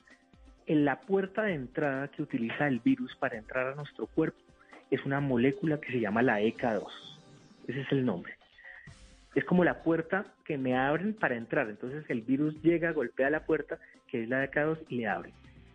En 0.66 0.84
la 0.84 1.00
puerta 1.00 1.44
de 1.44 1.54
entrada 1.54 2.08
que 2.08 2.22
utiliza 2.22 2.68
el 2.68 2.80
virus 2.80 3.16
para 3.16 3.38
entrar 3.38 3.68
a 3.68 3.74
nuestro 3.74 4.06
cuerpo 4.08 4.38
es 4.90 5.02
una 5.06 5.20
molécula 5.20 5.80
que 5.80 5.90
se 5.90 6.00
llama 6.00 6.20
la 6.20 6.42
ECA2. 6.42 6.86
Ese 7.66 7.80
es 7.80 7.92
el 7.92 8.04
nombre 8.04 8.41
es 9.34 9.44
como 9.44 9.64
la 9.64 9.82
puerta 9.82 10.26
que 10.44 10.58
me 10.58 10.76
abren 10.76 11.14
para 11.14 11.36
entrar. 11.36 11.68
Entonces 11.68 12.04
el 12.08 12.22
virus 12.22 12.60
llega, 12.62 12.92
golpea 12.92 13.30
la 13.30 13.44
puerta, 13.44 13.78
que 14.06 14.22
es 14.22 14.28
la 14.28 14.40
de 14.40 14.50
k 14.50 14.76
y 14.88 14.96
le 14.96 15.06
abre. 15.06 15.32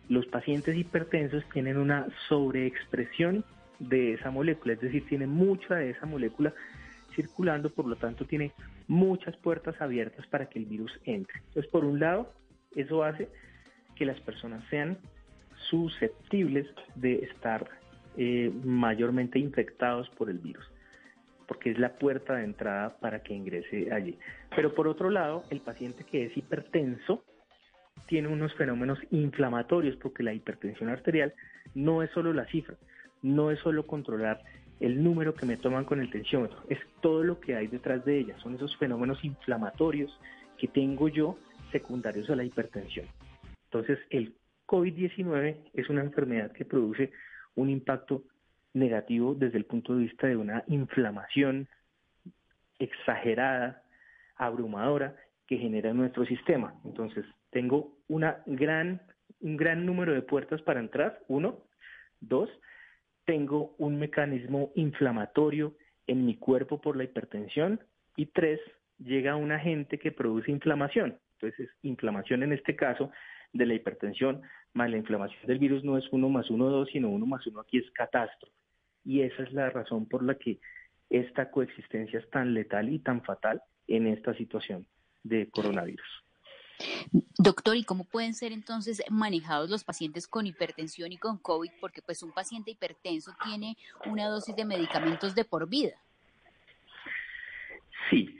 Los 0.08 0.26
pacientes 0.26 0.76
hipertensos 0.76 1.44
tienen 1.52 1.76
una 1.76 2.06
sobreexpresión 2.28 3.44
de 3.78 4.14
esa 4.14 4.30
molécula, 4.30 4.74
es 4.74 4.80
decir, 4.80 5.06
tiene 5.06 5.26
mucha 5.26 5.76
de 5.76 5.90
esa 5.90 6.06
molécula 6.06 6.52
circulando, 7.14 7.70
por 7.70 7.86
lo 7.86 7.96
tanto 7.96 8.24
tiene 8.24 8.52
muchas 8.86 9.36
puertas 9.36 9.80
abiertas 9.80 10.26
para 10.28 10.46
que 10.46 10.58
el 10.58 10.64
virus 10.64 10.92
entre. 11.04 11.40
Entonces, 11.48 11.70
por 11.70 11.84
un 11.84 12.00
lado, 12.00 12.32
eso 12.74 13.04
hace 13.04 13.28
que 13.96 14.06
las 14.06 14.20
personas 14.20 14.64
sean 14.70 14.98
susceptibles 15.68 16.66
de 16.94 17.16
estar 17.16 17.68
eh, 18.16 18.50
mayormente 18.64 19.38
infectados 19.38 20.08
por 20.10 20.30
el 20.30 20.38
virus 20.38 20.64
porque 21.48 21.70
es 21.70 21.78
la 21.78 21.94
puerta 21.94 22.36
de 22.36 22.44
entrada 22.44 22.98
para 23.00 23.22
que 23.22 23.34
ingrese 23.34 23.92
allí. 23.92 24.16
Pero 24.54 24.74
por 24.74 24.86
otro 24.86 25.10
lado, 25.10 25.42
el 25.50 25.60
paciente 25.60 26.04
que 26.04 26.26
es 26.26 26.36
hipertenso 26.36 27.24
tiene 28.06 28.28
unos 28.28 28.54
fenómenos 28.54 28.98
inflamatorios, 29.10 29.96
porque 29.96 30.22
la 30.22 30.34
hipertensión 30.34 30.90
arterial 30.90 31.34
no 31.74 32.02
es 32.02 32.10
solo 32.10 32.32
la 32.32 32.44
cifra, 32.46 32.76
no 33.22 33.50
es 33.50 33.58
solo 33.60 33.86
controlar 33.86 34.42
el 34.78 35.02
número 35.02 35.34
que 35.34 35.46
me 35.46 35.56
toman 35.56 35.84
con 35.84 36.00
el 36.00 36.10
tensiómetro, 36.10 36.62
es 36.68 36.78
todo 37.00 37.24
lo 37.24 37.40
que 37.40 37.56
hay 37.56 37.66
detrás 37.66 38.04
de 38.04 38.18
ella, 38.18 38.38
son 38.38 38.54
esos 38.54 38.76
fenómenos 38.76 39.24
inflamatorios 39.24 40.16
que 40.56 40.68
tengo 40.68 41.08
yo 41.08 41.36
secundarios 41.72 42.30
a 42.30 42.36
la 42.36 42.44
hipertensión. 42.44 43.06
Entonces, 43.64 43.98
el 44.10 44.34
COVID-19 44.66 45.56
es 45.74 45.88
una 45.88 46.02
enfermedad 46.02 46.52
que 46.52 46.64
produce 46.64 47.10
un 47.56 47.70
impacto 47.70 48.22
negativo 48.74 49.34
desde 49.34 49.58
el 49.58 49.64
punto 49.64 49.94
de 49.94 50.04
vista 50.04 50.26
de 50.26 50.36
una 50.36 50.64
inflamación 50.66 51.68
exagerada, 52.78 53.82
abrumadora, 54.36 55.16
que 55.46 55.56
genera 55.56 55.92
nuestro 55.92 56.24
sistema. 56.26 56.74
Entonces, 56.84 57.24
tengo 57.50 57.96
una 58.08 58.42
gran, 58.46 59.00
un 59.40 59.56
gran 59.56 59.86
número 59.86 60.12
de 60.12 60.22
puertas 60.22 60.60
para 60.62 60.80
entrar, 60.80 61.20
uno. 61.28 61.64
Dos, 62.20 62.50
tengo 63.24 63.74
un 63.78 63.98
mecanismo 63.98 64.72
inflamatorio 64.74 65.74
en 66.06 66.26
mi 66.26 66.36
cuerpo 66.36 66.80
por 66.80 66.96
la 66.96 67.04
hipertensión. 67.04 67.80
Y 68.16 68.26
tres, 68.26 68.60
llega 68.98 69.36
un 69.36 69.52
agente 69.52 69.98
que 69.98 70.12
produce 70.12 70.50
inflamación. 70.50 71.18
Entonces, 71.40 71.70
inflamación 71.82 72.42
en 72.42 72.52
este 72.52 72.76
caso 72.76 73.10
de 73.52 73.66
la 73.66 73.74
hipertensión 73.74 74.42
más 74.74 74.90
la 74.90 74.98
inflamación 74.98 75.46
del 75.46 75.58
virus 75.58 75.82
no 75.82 75.96
es 75.96 76.04
uno 76.12 76.28
más 76.28 76.50
uno, 76.50 76.66
dos, 76.66 76.88
sino 76.92 77.08
uno 77.08 77.24
más 77.24 77.46
uno 77.46 77.60
aquí 77.60 77.78
es 77.78 77.90
catástrofe 77.92 78.57
y 79.08 79.22
esa 79.22 79.42
es 79.42 79.52
la 79.54 79.70
razón 79.70 80.06
por 80.06 80.22
la 80.22 80.34
que 80.34 80.58
esta 81.08 81.50
coexistencia 81.50 82.18
es 82.18 82.28
tan 82.28 82.52
letal 82.52 82.92
y 82.92 82.98
tan 82.98 83.22
fatal 83.22 83.62
en 83.86 84.06
esta 84.06 84.34
situación 84.34 84.86
de 85.24 85.48
coronavirus. 85.48 86.06
Doctor, 87.38 87.78
¿y 87.78 87.84
cómo 87.84 88.04
pueden 88.04 88.34
ser 88.34 88.52
entonces 88.52 89.02
manejados 89.08 89.70
los 89.70 89.82
pacientes 89.82 90.28
con 90.28 90.46
hipertensión 90.46 91.10
y 91.10 91.16
con 91.16 91.38
COVID? 91.38 91.70
Porque 91.80 92.02
pues 92.02 92.22
un 92.22 92.32
paciente 92.32 92.72
hipertenso 92.72 93.32
tiene 93.42 93.78
una 94.04 94.26
dosis 94.28 94.54
de 94.54 94.66
medicamentos 94.66 95.34
de 95.34 95.46
por 95.46 95.66
vida. 95.66 95.96
Sí, 98.10 98.38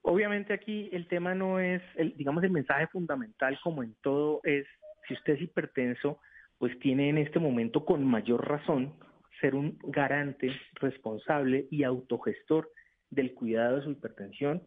obviamente 0.00 0.54
aquí 0.54 0.88
el 0.92 1.08
tema 1.08 1.34
no 1.34 1.60
es, 1.60 1.82
el, 1.96 2.16
digamos, 2.16 2.42
el 2.42 2.50
mensaje 2.50 2.86
fundamental 2.86 3.60
como 3.62 3.82
en 3.82 3.94
todo 4.00 4.40
es, 4.44 4.66
si 5.06 5.12
usted 5.12 5.34
es 5.34 5.42
hipertenso, 5.42 6.18
pues 6.56 6.78
tiene 6.78 7.10
en 7.10 7.18
este 7.18 7.38
momento 7.38 7.84
con 7.84 8.02
mayor 8.06 8.48
razón 8.48 8.94
ser 9.40 9.54
un 9.54 9.78
garante 9.82 10.50
responsable 10.74 11.66
y 11.70 11.84
autogestor 11.84 12.70
del 13.10 13.34
cuidado 13.34 13.76
de 13.76 13.84
su 13.84 13.90
hipertensión, 13.90 14.62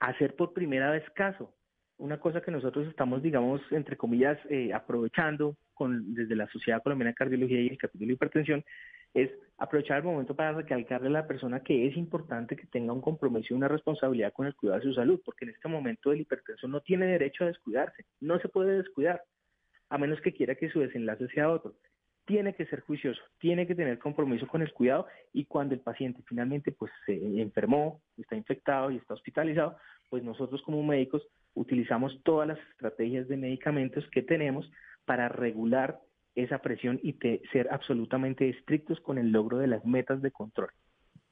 hacer 0.00 0.36
por 0.36 0.52
primera 0.52 0.90
vez 0.90 1.04
caso 1.14 1.54
una 1.98 2.20
cosa 2.20 2.40
que 2.40 2.52
nosotros 2.52 2.86
estamos, 2.86 3.22
digamos, 3.22 3.60
entre 3.72 3.96
comillas, 3.96 4.38
eh, 4.48 4.72
aprovechando 4.72 5.56
con, 5.74 6.14
desde 6.14 6.36
la 6.36 6.46
Sociedad 6.48 6.82
Colombiana 6.82 7.10
de 7.10 7.16
Cardiología 7.16 7.60
y 7.60 7.68
el 7.68 7.78
capítulo 7.78 8.08
de 8.08 8.14
hipertensión, 8.14 8.64
es 9.14 9.30
aprovechar 9.56 9.98
el 9.98 10.04
momento 10.04 10.36
para 10.36 10.52
recalcarle 10.52 11.08
a 11.08 11.10
la 11.10 11.26
persona 11.26 11.60
que 11.60 11.86
es 11.86 11.96
importante 11.96 12.56
que 12.56 12.66
tenga 12.66 12.92
un 12.92 13.00
compromiso 13.00 13.52
y 13.52 13.56
una 13.56 13.68
responsabilidad 13.68 14.32
con 14.32 14.46
el 14.46 14.54
cuidado 14.54 14.80
de 14.80 14.86
su 14.86 14.94
salud, 14.94 15.20
porque 15.24 15.44
en 15.44 15.50
este 15.50 15.68
momento 15.68 16.12
el 16.12 16.20
hipertenso 16.20 16.68
no 16.68 16.80
tiene 16.80 17.06
derecho 17.06 17.44
a 17.44 17.48
descuidarse, 17.48 18.04
no 18.20 18.38
se 18.38 18.48
puede 18.48 18.76
descuidar, 18.76 19.22
a 19.88 19.98
menos 19.98 20.20
que 20.20 20.32
quiera 20.32 20.54
que 20.54 20.70
su 20.70 20.80
desenlace 20.80 21.26
sea 21.28 21.50
otro. 21.50 21.74
Tiene 22.28 22.54
que 22.54 22.66
ser 22.66 22.82
juicioso, 22.82 23.22
tiene 23.38 23.66
que 23.66 23.74
tener 23.74 23.98
compromiso 23.98 24.46
con 24.46 24.60
el 24.60 24.70
cuidado 24.74 25.06
y 25.32 25.46
cuando 25.46 25.74
el 25.74 25.80
paciente 25.80 26.22
finalmente 26.28 26.72
pues 26.72 26.92
se 27.06 27.14
enfermó, 27.40 28.02
está 28.18 28.36
infectado 28.36 28.90
y 28.90 28.96
está 28.96 29.14
hospitalizado, 29.14 29.78
pues 30.10 30.22
nosotros 30.22 30.60
como 30.60 30.82
médicos 30.82 31.26
utilizamos 31.54 32.20
todas 32.24 32.46
las 32.46 32.58
estrategias 32.70 33.28
de 33.28 33.38
medicamentos 33.38 34.06
que 34.10 34.20
tenemos 34.20 34.70
para 35.06 35.30
regular 35.30 36.00
esa 36.34 36.58
presión 36.58 37.00
y 37.02 37.14
ser 37.50 37.68
absolutamente 37.70 38.50
estrictos 38.50 39.00
con 39.00 39.16
el 39.16 39.32
logro 39.32 39.56
de 39.56 39.68
las 39.68 39.86
metas 39.86 40.20
de 40.20 40.30
control. 40.30 40.68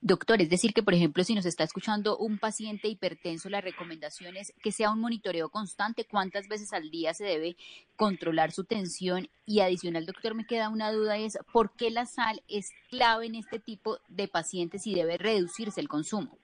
Doctor, 0.09 0.41
es 0.41 0.49
decir 0.49 0.73
que, 0.73 0.85
por 0.85 0.95
ejemplo, 0.95 1.25
si 1.25 1.35
nos 1.35 1.47
está 1.47 1.65
escuchando 1.65 2.17
un 2.17 2.39
paciente 2.39 2.87
hipertenso, 2.87 3.51
la 3.51 3.61
recomendación 3.61 4.37
es 4.37 4.55
que 4.63 4.71
sea 4.71 4.93
un 4.93 5.01
monitoreo 5.01 5.49
constante, 5.49 6.07
cuántas 6.09 6.47
veces 6.47 6.73
al 6.73 6.93
día 6.93 7.13
se 7.13 7.25
debe 7.25 7.57
controlar 7.97 8.53
su 8.53 8.63
tensión. 8.63 9.29
Y 9.47 9.63
adicional, 9.63 10.07
doctor, 10.07 10.37
me 10.37 10.47
queda 10.47 10.69
una 10.69 10.93
duda, 10.93 11.17
es 11.17 11.37
por 11.53 11.75
qué 11.75 11.91
la 11.91 12.07
sal 12.07 12.41
es 12.47 12.71
clave 12.89 13.27
en 13.27 13.35
este 13.35 13.59
tipo 13.59 13.99
de 14.07 14.29
pacientes 14.29 14.87
y 14.87 14.95
debe 14.95 15.19
reducirse 15.19 15.81
el 15.81 15.89
consumo. 15.89 16.39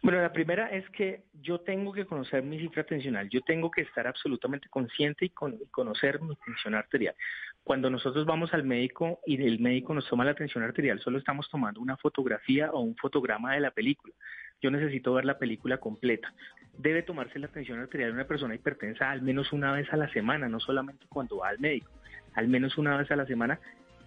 Bueno, 0.00 0.22
la 0.22 0.32
primera 0.32 0.70
es 0.70 0.88
que 0.90 1.24
yo 1.42 1.58
tengo 1.58 1.92
que 1.92 2.06
conocer 2.06 2.44
mi 2.44 2.60
cifra 2.60 2.84
tensional, 2.84 3.28
yo 3.28 3.40
tengo 3.40 3.68
que 3.68 3.80
estar 3.80 4.06
absolutamente 4.06 4.68
consciente 4.68 5.24
y, 5.24 5.30
conocer 5.30 6.20
mi 6.22 6.36
tensión 6.36 6.76
arterial. 6.76 7.16
Cuando 7.68 7.90
nosotros 7.90 8.24
vamos 8.24 8.54
al 8.54 8.64
médico 8.64 9.20
y 9.26 9.44
el 9.44 9.58
médico 9.58 9.92
nos 9.92 10.08
toma 10.08 10.24
la 10.24 10.32
tensión 10.32 10.64
arterial, 10.64 11.00
solo 11.00 11.18
estamos 11.18 11.50
tomando 11.50 11.82
una 11.82 11.98
fotografía 11.98 12.70
o 12.72 12.80
un 12.80 12.96
fotograma 12.96 13.52
de 13.52 13.60
la 13.60 13.72
película. 13.72 14.14
Yo 14.62 14.70
necesito 14.70 15.12
ver 15.12 15.26
la 15.26 15.36
película 15.36 15.76
completa. 15.76 16.32
Debe 16.78 17.02
tomarse 17.02 17.38
la 17.38 17.48
tensión 17.48 17.78
arterial 17.78 18.08
de 18.08 18.14
una 18.14 18.26
persona 18.26 18.54
hipertensa 18.54 19.10
al 19.10 19.20
menos 19.20 19.52
una 19.52 19.70
vez 19.72 19.86
a 19.92 19.98
la 19.98 20.08
semana, 20.14 20.48
no 20.48 20.60
solamente 20.60 21.04
cuando 21.10 21.36
va 21.36 21.50
al 21.50 21.58
médico, 21.58 21.90
al 22.32 22.48
menos 22.48 22.78
una 22.78 22.96
vez 22.96 23.10
a 23.10 23.16
la 23.16 23.26
semana. 23.26 23.60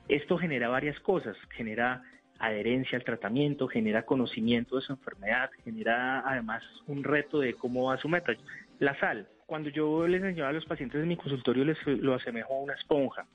Esto 0.07 0.39
genera 0.39 0.67
varias 0.67 0.99
cosas, 0.99 1.37
genera 1.51 2.01
adherencia 2.39 2.97
al 2.97 3.03
tratamiento, 3.03 3.67
genera 3.67 4.07
conocimiento 4.07 4.77
de 4.77 4.81
su 4.81 4.93
enfermedad, 4.93 5.51
genera 5.63 6.27
además 6.27 6.63
un 6.87 7.03
reto 7.03 7.39
de 7.39 7.53
cómo 7.53 7.89
va 7.89 7.97
su 7.97 8.09
meta. 8.09 8.33
La 8.79 8.99
sal, 8.99 9.27
cuando 9.45 9.69
yo 9.69 10.07
les 10.07 10.23
enseñaba 10.23 10.49
a 10.49 10.53
los 10.53 10.65
pacientes 10.65 10.99
en 10.99 11.09
mi 11.09 11.15
consultorio, 11.15 11.63
les 11.63 11.77
lo 11.85 12.15
asemejo 12.15 12.55
a 12.55 12.61
una 12.63 12.73
esponja. 12.73 13.27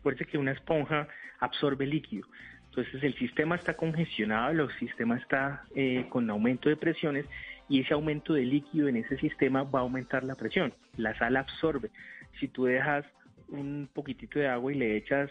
Acuérdense 0.00 0.30
que 0.30 0.38
una 0.38 0.52
esponja 0.52 1.08
absorbe 1.38 1.86
líquido. 1.86 2.26
Entonces 2.70 3.02
el 3.02 3.14
sistema 3.14 3.56
está 3.56 3.74
congestionado, 3.74 4.50
el 4.50 4.78
sistema 4.78 5.16
está 5.16 5.64
eh, 5.74 6.06
con 6.08 6.30
aumento 6.30 6.68
de 6.68 6.76
presiones 6.76 7.26
y 7.68 7.80
ese 7.80 7.94
aumento 7.94 8.34
de 8.34 8.42
líquido 8.42 8.88
en 8.88 8.96
ese 8.96 9.16
sistema 9.18 9.62
va 9.64 9.80
a 9.80 9.82
aumentar 9.82 10.22
la 10.24 10.36
presión. 10.36 10.72
La 10.96 11.16
sal 11.18 11.36
absorbe. 11.36 11.90
Si 12.38 12.48
tú 12.48 12.64
dejas 12.64 13.04
un 13.48 13.88
poquitito 13.92 14.38
de 14.38 14.48
agua 14.48 14.72
y 14.72 14.76
le 14.76 14.96
echas 14.96 15.30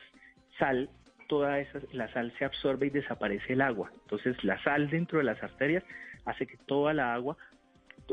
sal, 0.57 0.89
toda 1.27 1.59
esa, 1.59 1.79
la 1.93 2.11
sal 2.11 2.33
se 2.37 2.45
absorbe 2.45 2.87
y 2.87 2.89
desaparece 2.89 3.53
el 3.53 3.61
agua. 3.61 3.91
Entonces 4.03 4.43
la 4.43 4.61
sal 4.63 4.89
dentro 4.89 5.19
de 5.19 5.25
las 5.25 5.41
arterias 5.41 5.83
hace 6.25 6.45
que 6.45 6.57
toda 6.57 6.93
la 6.93 7.13
agua 7.13 7.37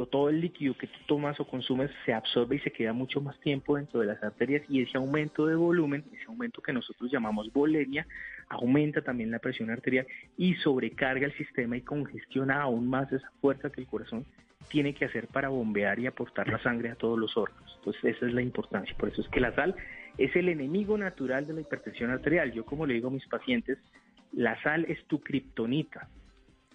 todo 0.05 0.29
el 0.29 0.43
líquido 0.43 0.77
que 0.77 0.87
tú 0.87 0.99
tomas 1.07 1.41
o 1.41 1.47
consumes 1.47 1.91
se 2.05 2.13
absorbe 2.13 2.57
y 2.57 2.59
se 2.59 2.71
queda 2.71 2.93
mucho 2.93 3.23
más 3.23 3.41
tiempo 3.41 3.77
dentro 3.77 4.01
de 4.01 4.07
las 4.07 4.23
arterias 4.23 4.63
y 4.69 4.83
ese 4.83 4.99
aumento 4.99 5.47
de 5.47 5.55
volumen, 5.55 6.05
ese 6.13 6.27
aumento 6.27 6.61
que 6.61 6.75
nosotros 6.75 7.11
llamamos 7.11 7.51
volemia, 7.51 8.07
aumenta 8.51 9.01
también 9.01 9.31
la 9.31 9.39
presión 9.39 9.71
arterial 9.71 10.07
y 10.37 10.55
sobrecarga 10.57 11.25
el 11.25 11.33
sistema 11.39 11.79
y 11.79 11.81
congestiona 11.81 12.61
aún 12.61 12.87
más 12.89 13.11
esa 13.11 13.31
fuerza 13.41 13.71
que 13.71 13.81
el 13.81 13.87
corazón 13.87 14.27
tiene 14.69 14.95
que 14.95 15.07
hacer 15.07 15.29
para 15.29 15.49
bombear 15.49 15.99
y 15.99 16.07
aportar 16.07 16.49
la 16.49 16.63
sangre 16.63 16.91
a 16.91 16.97
todos 16.97 17.19
los 17.19 17.37
órganos. 17.37 17.73
Entonces 17.79 18.17
esa 18.17 18.27
es 18.27 18.35
la 18.35 18.43
importancia. 18.43 18.95
Por 18.99 19.09
eso 19.09 19.23
es 19.23 19.29
que 19.29 19.41
la 19.41 19.55
sal 19.55 19.75
es 20.19 20.35
el 20.37 20.49
enemigo 20.49 20.99
natural 20.99 21.47
de 21.47 21.55
la 21.55 21.61
hipertensión 21.63 22.11
arterial. 22.11 22.53
Yo 22.53 22.67
como 22.67 22.85
le 22.85 22.95
digo 22.95 23.09
a 23.09 23.13
mis 23.13 23.27
pacientes, 23.27 23.79
la 24.33 24.61
sal 24.63 24.85
es 24.89 25.03
tu 25.07 25.21
kriptonita. 25.21 26.09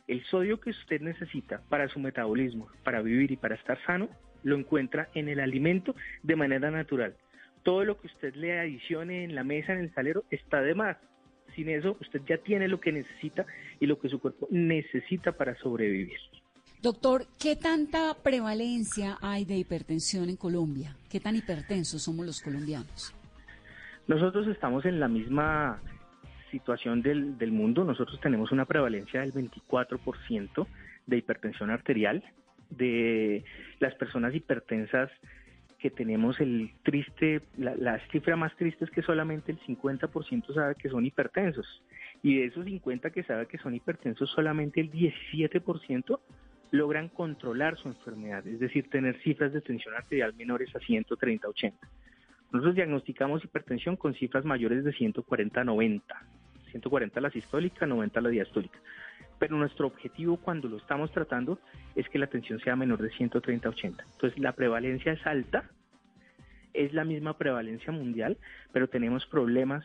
El 0.07 0.23
sodio 0.25 0.59
que 0.59 0.71
usted 0.71 1.01
necesita 1.01 1.61
para 1.69 1.87
su 1.87 1.99
metabolismo, 1.99 2.67
para 2.83 3.01
vivir 3.01 3.31
y 3.31 3.37
para 3.37 3.55
estar 3.55 3.77
sano, 3.85 4.09
lo 4.43 4.57
encuentra 4.57 5.09
en 5.13 5.29
el 5.29 5.39
alimento 5.39 5.95
de 6.23 6.35
manera 6.35 6.71
natural. 6.71 7.15
Todo 7.63 7.85
lo 7.85 7.99
que 7.99 8.07
usted 8.07 8.35
le 8.35 8.59
adicione 8.59 9.23
en 9.23 9.35
la 9.35 9.43
mesa, 9.43 9.73
en 9.73 9.79
el 9.79 9.93
salero, 9.93 10.23
está 10.31 10.61
de 10.61 10.73
más. 10.73 10.97
Sin 11.55 11.69
eso, 11.69 11.97
usted 11.99 12.21
ya 12.27 12.37
tiene 12.37 12.67
lo 12.67 12.79
que 12.79 12.91
necesita 12.91 13.45
y 13.79 13.85
lo 13.85 13.99
que 13.99 14.09
su 14.09 14.19
cuerpo 14.19 14.47
necesita 14.49 15.33
para 15.33 15.55
sobrevivir. 15.55 16.17
Doctor, 16.81 17.27
¿qué 17.39 17.55
tanta 17.55 18.15
prevalencia 18.23 19.17
hay 19.21 19.45
de 19.45 19.55
hipertensión 19.55 20.29
en 20.29 20.37
Colombia? 20.37 20.95
¿Qué 21.11 21.19
tan 21.19 21.35
hipertensos 21.35 22.01
somos 22.01 22.25
los 22.25 22.41
colombianos? 22.41 23.13
Nosotros 24.07 24.47
estamos 24.47 24.85
en 24.85 24.99
la 24.99 25.07
misma 25.07 25.79
situación 26.51 27.01
del, 27.01 27.37
del 27.37 27.51
mundo. 27.51 27.83
Nosotros 27.83 28.19
tenemos 28.21 28.51
una 28.51 28.65
prevalencia 28.65 29.21
del 29.21 29.33
24% 29.33 30.67
de 31.07 31.17
hipertensión 31.17 31.69
arterial. 31.71 32.23
De 32.69 33.43
las 33.79 33.95
personas 33.95 34.33
hipertensas 34.33 35.09
que 35.79 35.89
tenemos 35.89 36.39
el 36.39 36.71
triste, 36.83 37.41
la, 37.57 37.75
la, 37.75 37.99
cifra 38.09 38.35
más 38.35 38.55
triste 38.55 38.85
es 38.85 38.91
que 38.91 39.01
solamente 39.01 39.51
el 39.51 39.59
50% 39.59 40.53
sabe 40.53 40.75
que 40.75 40.89
son 40.89 41.05
hipertensos. 41.05 41.83
Y 42.21 42.37
de 42.37 42.45
esos 42.45 42.65
50 42.65 43.09
que 43.09 43.23
sabe 43.23 43.47
que 43.47 43.57
son 43.57 43.73
hipertensos, 43.73 44.29
solamente 44.29 44.79
el 44.79 44.91
17% 44.91 46.19
logran 46.71 47.09
controlar 47.09 47.77
su 47.77 47.89
enfermedad, 47.89 48.47
es 48.47 48.59
decir, 48.59 48.89
tener 48.89 49.19
cifras 49.21 49.51
de 49.53 49.61
tensión 49.61 49.93
arterial 49.95 50.33
menores 50.35 50.73
a 50.75 50.79
130-80. 50.79 51.73
Nosotros 52.51 52.75
diagnosticamos 52.75 53.43
hipertensión 53.43 53.95
con 53.95 54.13
cifras 54.13 54.45
mayores 54.45 54.83
de 54.83 54.93
140 54.93 55.63
90. 55.63 56.15
140 56.71 57.21
la 57.21 57.29
sistólica, 57.29 57.85
90 57.85 58.21
la 58.21 58.29
diastólica. 58.29 58.79
Pero 59.39 59.57
nuestro 59.57 59.87
objetivo 59.87 60.37
cuando 60.37 60.67
lo 60.67 60.77
estamos 60.77 61.11
tratando 61.11 61.59
es 61.95 62.07
que 62.09 62.19
la 62.19 62.27
tensión 62.27 62.59
sea 62.59 62.75
menor 62.75 63.01
de 63.01 63.09
130 63.09 63.69
80. 63.69 64.03
Entonces 64.11 64.39
la 64.39 64.53
prevalencia 64.53 65.13
es 65.13 65.25
alta, 65.25 65.69
es 66.73 66.93
la 66.93 67.03
misma 67.03 67.37
prevalencia 67.37 67.91
mundial, 67.91 68.37
pero 68.71 68.87
tenemos 68.87 69.25
problemas 69.25 69.83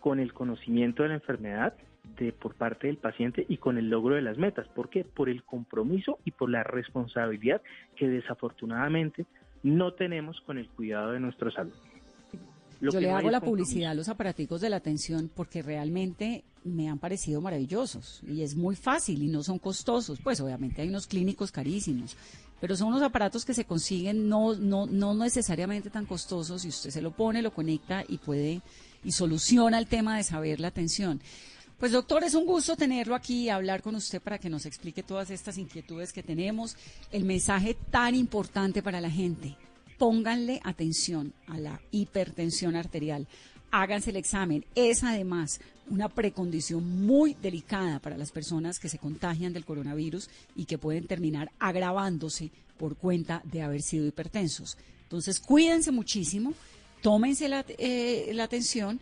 con 0.00 0.20
el 0.20 0.32
conocimiento 0.32 1.02
de 1.02 1.08
la 1.10 1.14
enfermedad 1.14 1.74
de 2.18 2.32
por 2.32 2.54
parte 2.54 2.86
del 2.86 2.98
paciente 2.98 3.46
y 3.48 3.56
con 3.56 3.78
el 3.78 3.88
logro 3.88 4.14
de 4.14 4.22
las 4.22 4.38
metas. 4.38 4.68
¿Por 4.68 4.90
qué? 4.90 5.04
Por 5.04 5.28
el 5.28 5.42
compromiso 5.42 6.18
y 6.24 6.30
por 6.30 6.50
la 6.50 6.62
responsabilidad 6.62 7.62
que 7.96 8.08
desafortunadamente 8.08 9.26
no 9.62 9.94
tenemos 9.94 10.40
con 10.42 10.58
el 10.58 10.68
cuidado 10.68 11.12
de 11.12 11.20
nuestra 11.20 11.50
salud. 11.50 11.72
Yo 12.80 13.00
le 13.00 13.10
hago 13.10 13.30
la 13.30 13.40
publicidad 13.40 13.92
a 13.92 13.94
los 13.94 14.08
aparaticos 14.08 14.60
de 14.60 14.70
la 14.70 14.76
atención 14.76 15.30
porque 15.34 15.62
realmente 15.62 16.44
me 16.64 16.88
han 16.88 16.98
parecido 16.98 17.40
maravillosos 17.40 18.20
y 18.26 18.42
es 18.42 18.54
muy 18.54 18.76
fácil 18.76 19.22
y 19.22 19.28
no 19.28 19.42
son 19.42 19.58
costosos. 19.58 20.18
Pues 20.22 20.40
obviamente 20.40 20.82
hay 20.82 20.88
unos 20.88 21.06
clínicos 21.06 21.52
carísimos, 21.52 22.16
pero 22.60 22.76
son 22.76 22.88
unos 22.88 23.02
aparatos 23.02 23.44
que 23.44 23.54
se 23.54 23.64
consiguen 23.64 24.28
no, 24.28 24.54
no, 24.54 24.86
no 24.86 25.14
necesariamente 25.14 25.90
tan 25.90 26.06
costosos 26.06 26.64
y 26.64 26.68
usted 26.68 26.90
se 26.90 27.02
lo 27.02 27.10
pone, 27.10 27.42
lo 27.42 27.52
conecta 27.52 28.04
y 28.06 28.18
puede 28.18 28.62
y 29.04 29.12
soluciona 29.12 29.78
el 29.78 29.86
tema 29.86 30.16
de 30.16 30.22
saber 30.24 30.60
la 30.60 30.68
atención. 30.68 31.20
Pues 31.78 31.92
doctor, 31.92 32.24
es 32.24 32.34
un 32.34 32.46
gusto 32.46 32.76
tenerlo 32.76 33.14
aquí 33.14 33.42
y 33.42 33.48
hablar 33.50 33.82
con 33.82 33.94
usted 33.94 34.22
para 34.22 34.38
que 34.38 34.48
nos 34.48 34.64
explique 34.64 35.02
todas 35.02 35.30
estas 35.30 35.58
inquietudes 35.58 36.12
que 36.12 36.22
tenemos, 36.22 36.76
el 37.10 37.24
mensaje 37.24 37.76
tan 37.90 38.14
importante 38.14 38.82
para 38.82 39.00
la 39.00 39.10
gente. 39.10 39.56
Pónganle 39.98 40.60
atención 40.64 41.32
a 41.46 41.58
la 41.58 41.80
hipertensión 41.90 42.76
arterial. 42.76 43.26
Háganse 43.70 44.10
el 44.10 44.16
examen. 44.16 44.64
Es 44.74 45.02
además 45.02 45.60
una 45.90 46.08
precondición 46.08 47.04
muy 47.04 47.34
delicada 47.34 47.98
para 47.98 48.16
las 48.16 48.30
personas 48.30 48.78
que 48.78 48.88
se 48.88 48.98
contagian 48.98 49.52
del 49.52 49.64
coronavirus 49.64 50.28
y 50.56 50.64
que 50.64 50.78
pueden 50.78 51.06
terminar 51.06 51.50
agravándose 51.58 52.50
por 52.78 52.96
cuenta 52.96 53.42
de 53.44 53.62
haber 53.62 53.82
sido 53.82 54.06
hipertensos. 54.06 54.76
Entonces, 55.02 55.40
cuídense 55.40 55.92
muchísimo, 55.92 56.54
tómense 57.02 57.48
la, 57.48 57.64
eh, 57.68 58.30
la 58.32 58.44
atención 58.44 59.00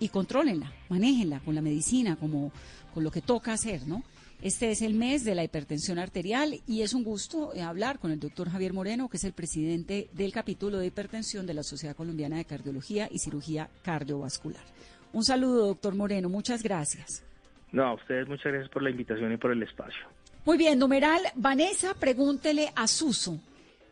y 0.00 0.08
contrólenla, 0.08 0.72
manéjenla 0.88 1.40
con 1.40 1.54
la 1.54 1.62
medicina, 1.62 2.16
como 2.16 2.52
con 2.92 3.04
lo 3.04 3.10
que 3.10 3.22
toca 3.22 3.52
hacer, 3.52 3.86
¿no? 3.86 4.02
Este 4.44 4.70
es 4.70 4.82
el 4.82 4.92
mes 4.92 5.24
de 5.24 5.34
la 5.34 5.42
hipertensión 5.42 5.98
arterial 5.98 6.60
y 6.66 6.82
es 6.82 6.92
un 6.92 7.02
gusto 7.02 7.54
eh, 7.54 7.62
hablar 7.62 7.98
con 7.98 8.10
el 8.10 8.20
doctor 8.20 8.50
Javier 8.50 8.74
Moreno, 8.74 9.08
que 9.08 9.16
es 9.16 9.24
el 9.24 9.32
presidente 9.32 10.10
del 10.12 10.34
capítulo 10.34 10.76
de 10.76 10.88
hipertensión 10.88 11.46
de 11.46 11.54
la 11.54 11.62
Sociedad 11.62 11.96
Colombiana 11.96 12.36
de 12.36 12.44
Cardiología 12.44 13.08
y 13.10 13.20
Cirugía 13.20 13.70
Cardiovascular. 13.82 14.62
Un 15.14 15.24
saludo, 15.24 15.68
doctor 15.68 15.94
Moreno, 15.94 16.28
muchas 16.28 16.62
gracias. 16.62 17.24
No, 17.72 17.84
a 17.84 17.94
ustedes 17.94 18.28
muchas 18.28 18.52
gracias 18.52 18.70
por 18.70 18.82
la 18.82 18.90
invitación 18.90 19.32
y 19.32 19.38
por 19.38 19.50
el 19.50 19.62
espacio. 19.62 20.04
Muy 20.44 20.58
bien, 20.58 20.78
numeral, 20.78 21.22
Vanessa, 21.36 21.94
pregúntele 21.94 22.70
a 22.76 22.86
Suso. 22.86 23.40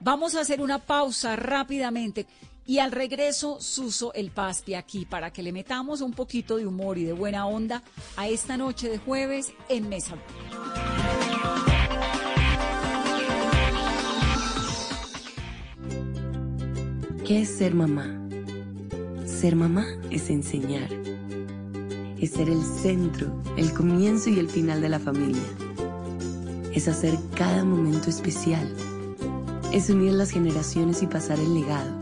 Vamos 0.00 0.34
a 0.34 0.42
hacer 0.42 0.60
una 0.60 0.80
pausa 0.80 1.34
rápidamente. 1.34 2.26
Y 2.64 2.78
al 2.78 2.92
regreso, 2.92 3.60
Suso 3.60 4.12
el 4.14 4.30
Paspi 4.30 4.74
aquí 4.74 5.04
para 5.04 5.32
que 5.32 5.42
le 5.42 5.52
metamos 5.52 6.00
un 6.00 6.12
poquito 6.12 6.56
de 6.56 6.66
humor 6.66 6.96
y 6.96 7.04
de 7.04 7.12
buena 7.12 7.46
onda 7.46 7.82
a 8.16 8.28
esta 8.28 8.56
noche 8.56 8.88
de 8.88 8.98
jueves 8.98 9.52
en 9.68 9.88
Mesa. 9.88 10.16
¿Qué 17.26 17.42
es 17.42 17.48
ser 17.48 17.74
mamá? 17.74 18.18
Ser 19.26 19.56
mamá 19.56 19.86
es 20.10 20.30
enseñar. 20.30 20.88
Es 22.20 22.30
ser 22.30 22.48
el 22.48 22.62
centro, 22.62 23.42
el 23.56 23.72
comienzo 23.72 24.30
y 24.30 24.38
el 24.38 24.48
final 24.48 24.80
de 24.80 24.88
la 24.88 25.00
familia. 25.00 25.42
Es 26.72 26.86
hacer 26.86 27.18
cada 27.34 27.64
momento 27.64 28.08
especial. 28.08 28.72
Es 29.72 29.90
unir 29.90 30.12
las 30.12 30.30
generaciones 30.30 31.02
y 31.02 31.08
pasar 31.08 31.40
el 31.40 31.54
legado 31.54 32.01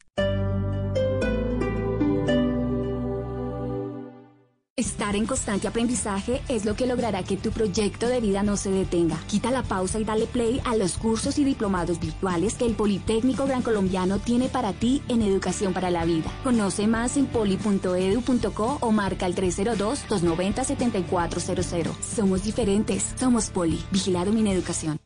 En 5.15 5.25
constante 5.25 5.67
aprendizaje 5.67 6.41
es 6.47 6.63
lo 6.65 6.75
que 6.75 6.87
logrará 6.87 7.23
que 7.23 7.37
tu 7.37 7.51
proyecto 7.51 8.07
de 8.07 8.21
vida 8.21 8.41
no 8.43 8.57
se 8.57 8.71
detenga. 8.71 9.17
Quita 9.27 9.51
la 9.51 9.63
pausa 9.63 9.99
y 9.99 10.03
dale 10.03 10.25
play 10.25 10.61
a 10.65 10.75
los 10.75 10.97
cursos 10.97 11.37
y 11.37 11.43
diplomados 11.43 11.99
virtuales 11.99 12.55
que 12.55 12.65
el 12.65 12.73
Politécnico 12.75 13.45
Gran 13.45 13.61
Colombiano 13.61 14.17
tiene 14.19 14.47
para 14.47 14.71
ti 14.73 15.03
en 15.09 15.21
educación 15.21 15.73
para 15.73 15.91
la 15.91 16.05
vida. 16.05 16.31
Conoce 16.43 16.87
más 16.87 17.17
en 17.17 17.25
poli.edu.co 17.27 18.77
o 18.81 18.91
marca 18.91 19.25
el 19.25 19.35
302-290-7400. 19.35 21.93
Somos 22.01 22.43
diferentes. 22.43 23.13
Somos 23.19 23.49
Poli. 23.49 23.83
Vigilado 23.91 24.31
Mineducación. 24.31 24.99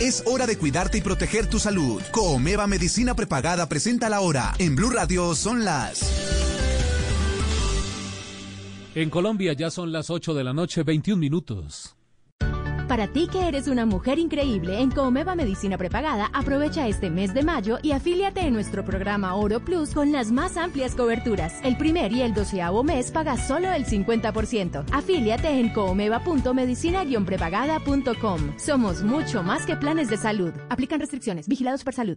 Es 0.00 0.22
hora 0.26 0.46
de 0.46 0.58
cuidarte 0.58 0.98
y 0.98 1.00
proteger 1.00 1.48
tu 1.48 1.58
salud. 1.58 2.02
Comeva 2.12 2.66
Medicina 2.66 3.14
Prepagada 3.14 3.66
presenta 3.66 4.10
la 4.10 4.20
hora. 4.20 4.54
En 4.58 4.76
Blue 4.76 4.90
Radio 4.90 5.34
son 5.34 5.64
las 5.64 6.35
en 9.02 9.10
Colombia 9.10 9.52
ya 9.52 9.70
son 9.70 9.92
las 9.92 10.08
8 10.10 10.34
de 10.34 10.42
la 10.42 10.52
noche, 10.54 10.82
21 10.82 11.20
minutos. 11.20 11.94
Para 12.88 13.06
ti 13.08 13.28
que 13.30 13.46
eres 13.48 13.68
una 13.68 13.84
mujer 13.84 14.18
increíble 14.18 14.80
en 14.80 14.90
Comeva 14.90 15.34
Medicina 15.34 15.76
Prepagada, 15.76 16.30
aprovecha 16.32 16.88
este 16.88 17.10
mes 17.10 17.34
de 17.34 17.42
mayo 17.42 17.76
y 17.82 17.92
afíliate 17.92 18.40
en 18.40 18.54
nuestro 18.54 18.82
programa 18.84 19.34
Oro 19.34 19.60
Plus 19.60 19.92
con 19.92 20.12
las 20.12 20.30
más 20.30 20.56
amplias 20.56 20.94
coberturas. 20.94 21.60
El 21.64 21.76
primer 21.76 22.12
y 22.12 22.22
el 22.22 22.32
doceavo 22.32 22.84
mes 22.84 23.10
pagas 23.10 23.46
solo 23.46 23.70
el 23.72 23.84
50%. 23.84 24.86
Afíliate 24.92 25.48
en 25.48 25.72
comeva.medicina-prepagada.com. 25.72 28.54
Somos 28.56 29.02
mucho 29.02 29.42
más 29.42 29.66
que 29.66 29.76
planes 29.76 30.08
de 30.08 30.16
salud. 30.16 30.54
Aplican 30.70 31.00
restricciones. 31.00 31.48
Vigilados 31.48 31.84
por 31.84 31.92
salud. 31.92 32.16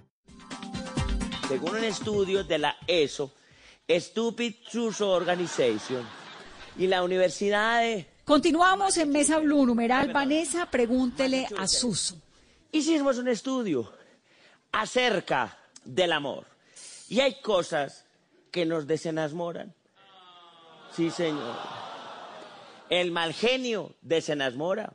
Según 1.48 1.76
un 1.76 1.84
estudio 1.84 2.42
de 2.42 2.58
la 2.58 2.74
ESO, 2.88 3.30
Stupid 3.88 4.54
Suso 4.68 5.10
Organization. 5.10 6.04
Y 6.76 6.86
la 6.88 7.02
Universidad 7.02 7.80
de... 7.80 8.06
Continuamos 8.24 8.96
en 8.96 9.10
Mesa 9.10 9.38
Blue, 9.38 9.64
numeral 9.64 10.12
Vanessa, 10.12 10.66
pregúntele 10.66 11.46
a 11.56 11.68
Suso. 11.68 12.20
Hicimos 12.72 13.18
un 13.18 13.28
estudio 13.28 13.92
acerca 14.72 15.56
del 15.84 16.12
amor. 16.12 16.46
Y 17.08 17.20
hay 17.20 17.40
cosas 17.40 18.04
que 18.50 18.66
nos 18.66 18.86
desenasmoran. 18.88 19.72
Sí, 20.92 21.10
señor. 21.10 21.56
El 22.90 23.12
mal 23.12 23.32
genio 23.32 23.94
desenasmora. 24.02 24.92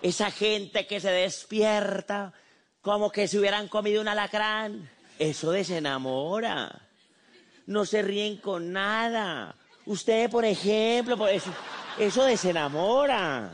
Esa 0.00 0.30
gente 0.30 0.86
que 0.86 1.00
se 1.00 1.10
despierta 1.10 2.32
como 2.80 3.10
que 3.10 3.26
se 3.26 3.38
hubieran 3.38 3.66
comido 3.66 4.00
un 4.00 4.08
alacrán. 4.08 4.88
Eso 5.18 5.50
desenamora 5.50 6.83
no 7.66 7.84
se 7.84 8.02
ríen 8.02 8.38
con 8.38 8.72
nada. 8.72 9.54
Usted, 9.86 10.30
por 10.30 10.44
ejemplo, 10.44 11.16
pues, 11.16 11.42
eso, 11.98 12.24
desenamora. 12.24 13.52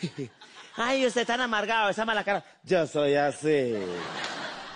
Ay, 0.76 1.06
usted 1.06 1.26
tan 1.26 1.40
amargado, 1.40 1.90
esa 1.90 2.04
mala 2.04 2.24
cara. 2.24 2.44
Yo 2.64 2.86
soy 2.86 3.14
así. 3.14 3.74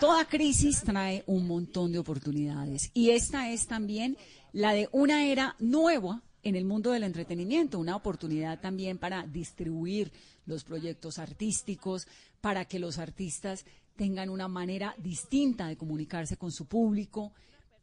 Toda 0.01 0.25
crisis 0.27 0.83
trae 0.83 1.23
un 1.27 1.47
montón 1.47 1.93
de 1.93 1.99
oportunidades 1.99 2.91
y 2.93 3.11
esta 3.11 3.51
es 3.51 3.67
también 3.67 4.19
la 4.53 4.73
de 4.73 4.89
una 4.93 5.25
era 5.25 5.57
nueva 5.61 6.21
en 6.43 6.57
el 6.57 6.65
mundo 6.65 6.91
del 6.91 7.05
entretenimiento, 7.05 7.79
una 7.79 7.97
oportunidad 7.97 8.61
también 8.61 8.99
para 8.99 9.27
distribuir 9.27 10.13
los 10.47 10.63
proyectos 10.65 11.19
artísticos, 11.19 12.07
para 12.41 12.67
que 12.67 12.79
los 12.79 12.99
artistas 12.99 13.65
tengan 13.97 14.29
una 14.29 14.49
manera 14.49 14.95
distinta 14.99 15.69
de 15.69 15.77
comunicarse 15.77 16.37
con 16.37 16.53
su 16.53 16.67
público, 16.67 17.33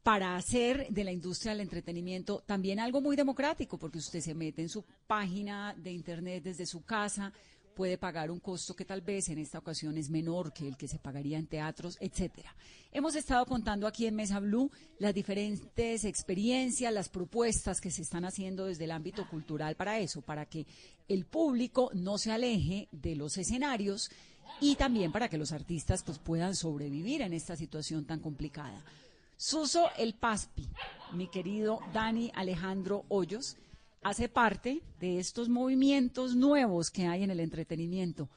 para 0.04 0.36
hacer 0.36 0.88
de 0.90 1.04
la 1.04 1.12
industria 1.12 1.52
del 1.52 1.62
entretenimiento 1.62 2.44
también 2.46 2.80
algo 2.80 3.02
muy 3.02 3.16
democrático, 3.16 3.78
porque 3.78 4.00
usted 4.00 4.20
se 4.20 4.34
mete 4.34 4.62
en 4.62 4.70
su 4.70 4.84
página 5.06 5.76
de 5.78 5.92
internet 5.92 6.44
desde 6.44 6.66
su 6.66 6.84
casa, 6.84 7.32
puede 7.76 7.98
pagar 7.98 8.32
un 8.32 8.40
costo 8.40 8.76
que 8.76 8.86
tal 8.86 9.02
vez 9.02 9.30
en 9.30 9.38
esta 9.38 9.60
ocasión 9.60 9.98
es 9.98 10.10
menor 10.10 10.54
que 10.54 10.68
el 10.68 10.76
que 10.76 10.88
se 10.88 11.00
pagaría 11.00 11.38
en 11.38 11.48
teatros, 11.48 11.98
etcétera. 12.00 12.56
Hemos 12.92 13.16
estado 13.16 13.46
contando 13.46 13.88
aquí 13.88 14.08
en 14.08 14.16
Mesa 14.16 14.40
Blue 14.40 14.72
las 15.00 15.14
diferentes 15.14 16.04
experiencias, 16.04 16.94
las 16.94 17.10
propuestas 17.10 17.80
que 17.80 17.92
se 17.92 18.02
están 18.02 18.26
haciendo 18.26 18.66
desde 18.66 18.84
el 18.86 18.92
ámbito 18.92 19.28
cultural 19.30 19.76
para 19.76 20.00
eso, 20.00 20.22
para 20.22 20.46
que 20.48 20.66
el 21.08 21.26
público 21.26 21.92
no 21.94 22.18
se 22.18 22.32
aleje 22.32 22.90
de 22.92 23.16
los 23.16 23.38
escenarios 23.38 24.10
y 24.60 24.76
también 24.76 25.12
para 25.12 25.30
que 25.30 25.38
los 25.38 25.52
artistas 25.52 26.04
pues 26.04 26.20
puedan 26.20 26.56
sobrevivir 26.56 27.22
en 27.22 27.34
esta 27.34 27.56
situación 27.56 28.06
tan 28.06 28.20
complicada. 28.20 28.84
Suso 29.44 29.90
El 29.98 30.14
Paspi, 30.14 30.70
mi 31.14 31.28
querido 31.28 31.80
Dani 31.92 32.32
Alejandro 32.36 33.06
Hoyos, 33.10 33.58
hace 34.04 34.30
parte 34.30 34.84
de 35.00 35.18
estos 35.18 35.50
movimientos 35.50 36.36
nuevos 36.36 36.92
que 36.92 37.08
hay 37.08 37.24
en 37.24 37.32
el 37.32 37.40
entretenimiento. 37.40 38.30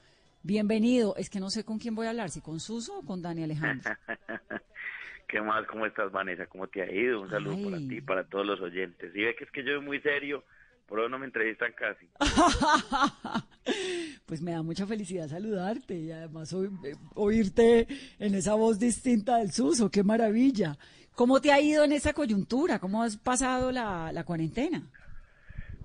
Bienvenido. 0.42 1.14
Es 1.18 1.28
que 1.28 1.40
no 1.40 1.50
sé 1.50 1.62
con 1.62 1.78
quién 1.78 1.94
voy 1.94 2.06
a 2.06 2.10
hablar, 2.10 2.30
si 2.30 2.40
con 2.40 2.58
Suso 2.58 3.00
o 3.00 3.02
con 3.04 3.20
Dani 3.20 3.44
Alejandro. 3.44 3.94
¿Qué 5.28 5.42
más? 5.42 5.66
¿Cómo 5.66 5.84
estás, 5.84 6.10
Vanessa? 6.10 6.46
¿Cómo 6.46 6.68
te 6.68 6.80
ha 6.80 6.90
ido? 6.90 7.20
Un 7.20 7.28
saludo 7.28 7.70
para 7.70 7.76
ti, 7.76 8.00
para 8.00 8.24
todos 8.24 8.46
los 8.46 8.62
oyentes. 8.62 9.14
Y 9.14 9.24
ve 9.24 9.36
que 9.36 9.44
es 9.44 9.50
que 9.50 9.62
yo 9.62 9.74
soy 9.74 9.84
muy 9.84 10.00
serio, 10.00 10.42
por 10.86 11.00
eso 11.00 11.08
no 11.08 11.18
me 11.18 11.26
entrevistan 11.26 11.72
casi. 11.72 12.08
pues 14.26 14.42
me 14.42 14.52
da 14.52 14.62
mucha 14.62 14.86
felicidad 14.86 15.28
saludarte 15.28 15.94
y 15.94 16.10
además 16.10 16.52
eh, 16.52 16.94
oírte 17.14 17.86
en 18.18 18.34
esa 18.34 18.54
voz 18.54 18.78
distinta 18.78 19.38
del 19.38 19.52
Suso. 19.52 19.90
¡Qué 19.90 20.02
maravilla! 20.02 20.76
¿Cómo 21.14 21.40
te 21.40 21.52
ha 21.52 21.60
ido 21.60 21.84
en 21.84 21.92
esa 21.92 22.12
coyuntura? 22.12 22.78
¿Cómo 22.78 23.02
has 23.02 23.16
pasado 23.16 23.70
la, 23.70 24.12
la 24.12 24.24
cuarentena? 24.24 24.82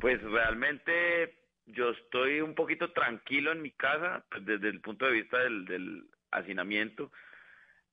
Pues 0.02 0.22
realmente 0.22 1.36
yo 1.68 1.92
estoy 1.92 2.42
un 2.42 2.56
poquito 2.56 2.92
tranquilo 2.92 3.52
en 3.52 3.62
mi 3.62 3.72
casa, 3.72 4.26
pues, 4.30 4.46
desde 4.46 4.70
el 4.70 4.82
punto 4.82 5.06
de 5.06 5.12
vista 5.12 5.38
del, 5.38 5.66
del 5.66 6.10
hacinamiento 6.32 7.12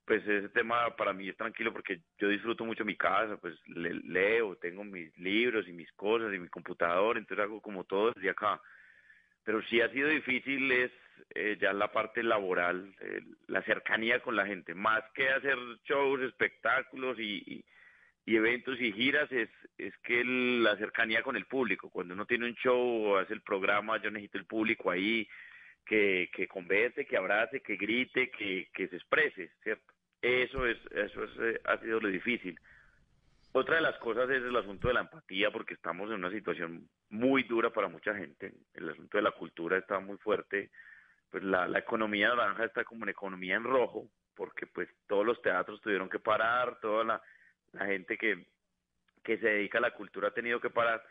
pues 0.07 0.27
ese 0.27 0.49
tema 0.51 0.95
para 0.97 1.12
mí 1.12 1.29
es 1.29 1.37
tranquilo 1.37 1.73
porque 1.73 2.01
yo 2.19 2.29
disfruto 2.29 2.64
mucho 2.64 2.85
mi 2.85 2.97
casa, 2.97 3.37
pues 3.38 3.59
leo, 3.66 4.55
tengo 4.57 4.85
mis 4.85 5.16
libros 5.19 5.66
y 5.66 5.73
mis 5.73 5.90
cosas 5.92 6.33
y 6.33 6.38
mi 6.38 6.49
computador, 6.49 7.19
entonces 7.19 7.45
hago 7.45 7.61
como 7.61 7.83
todo 7.85 8.12
desde 8.12 8.31
acá. 8.31 8.61
Pero 9.42 9.61
sí 9.62 9.81
ha 9.81 9.90
sido 9.90 10.09
difícil 10.09 10.71
es 10.71 10.92
eh, 11.35 11.59
ya 11.61 11.73
la 11.73 11.90
parte 11.90 12.23
laboral, 12.23 12.95
eh, 13.01 13.21
la 13.49 13.62
cercanía 13.62 14.21
con 14.21 14.37
la 14.37 14.47
gente, 14.47 14.75
más 14.75 15.03
que 15.12 15.29
hacer 15.29 15.59
shows, 15.85 16.21
espectáculos 16.23 17.19
y, 17.19 17.64
y, 18.25 18.37
eventos 18.37 18.81
y 18.81 18.92
giras, 18.92 19.31
es, 19.33 19.51
es 19.77 19.97
que 19.99 20.23
la 20.25 20.77
cercanía 20.77 21.23
con 21.23 21.37
el 21.37 21.47
público. 21.47 21.90
Cuando 21.90 22.14
uno 22.14 22.27
tiene 22.27 22.47
un 22.47 22.55
show 22.55 22.79
o 22.79 23.19
hace 23.19 23.35
el 23.35 23.42
programa, 23.42 24.01
yo 24.01 24.11
necesito 24.11 24.38
el 24.38 24.47
público 24.47 24.90
ahí, 24.90 25.29
que, 25.85 26.29
que 26.33 26.47
converse, 26.47 27.07
que 27.07 27.16
abrace, 27.16 27.61
que 27.61 27.77
grite, 27.77 28.31
que, 28.31 28.69
que 28.73 28.88
se 28.88 28.97
exprese, 28.97 29.51
¿cierto? 29.62 29.95
Eso 30.22 30.66
es, 30.66 30.79
eso 30.90 31.24
es, 31.24 31.31
eh, 31.38 31.61
ha 31.64 31.79
sido 31.79 32.00
lo 32.00 32.09
difícil. 32.09 32.59
Otra 33.52 33.76
de 33.76 33.83
las 33.83 33.96
cosas 33.98 34.29
es 34.29 34.42
el 34.42 34.57
asunto 34.57 34.88
de 34.88 34.94
la 34.94 35.00
empatía, 35.00 35.50
porque 35.50 35.74
estamos 35.74 36.11
en 36.11 36.16
una 36.16 36.31
situación 36.31 36.88
muy 37.09 37.42
dura 37.44 37.70
para 37.70 37.88
mucha 37.88 38.14
gente. 38.14 38.52
El 38.74 38.90
asunto 38.90 39.16
de 39.16 39.22
la 39.22 39.31
cultura 39.31 39.79
está 39.79 39.98
muy 39.98 40.18
fuerte. 40.18 40.70
Pues 41.31 41.42
la, 41.42 41.66
la 41.66 41.79
economía 41.79 42.29
naranja 42.29 42.64
está 42.64 42.85
como 42.85 43.02
una 43.02 43.12
economía 43.12 43.57
en 43.57 43.64
rojo, 43.64 44.09
porque 44.35 44.66
pues 44.66 44.88
todos 45.07 45.24
los 45.24 45.40
teatros 45.42 45.81
tuvieron 45.81 46.09
que 46.09 46.18
parar, 46.18 46.79
toda 46.81 47.05
la, 47.05 47.22
la 47.72 47.87
gente 47.87 48.18
que, 48.18 48.46
que 49.24 49.38
se 49.38 49.48
dedica 49.48 49.79
a 49.79 49.83
la 49.83 49.92
cultura 49.92 50.29
ha 50.29 50.35
tenido 50.35 50.61
que 50.61 50.70
parar. 50.70 51.02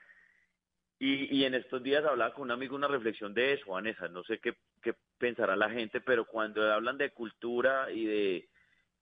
Y, 1.00 1.36
y 1.36 1.46
en 1.46 1.56
estos 1.56 1.84
días 1.84 2.06
hablaba 2.06 2.34
con 2.34 2.44
un 2.44 2.52
amigo 2.52 2.76
una 2.76 2.88
reflexión 2.88 3.34
de 3.34 3.54
eso, 3.54 3.72
Vanessa. 3.72 4.08
No 4.08 4.24
sé 4.24 4.40
qué, 4.40 4.56
qué 4.82 4.94
pensará 5.18 5.56
la 5.56 5.70
gente, 5.70 6.00
pero 6.00 6.26
cuando 6.26 6.72
hablan 6.72 6.98
de 6.98 7.10
cultura 7.10 7.92
y 7.92 8.06
de 8.06 8.50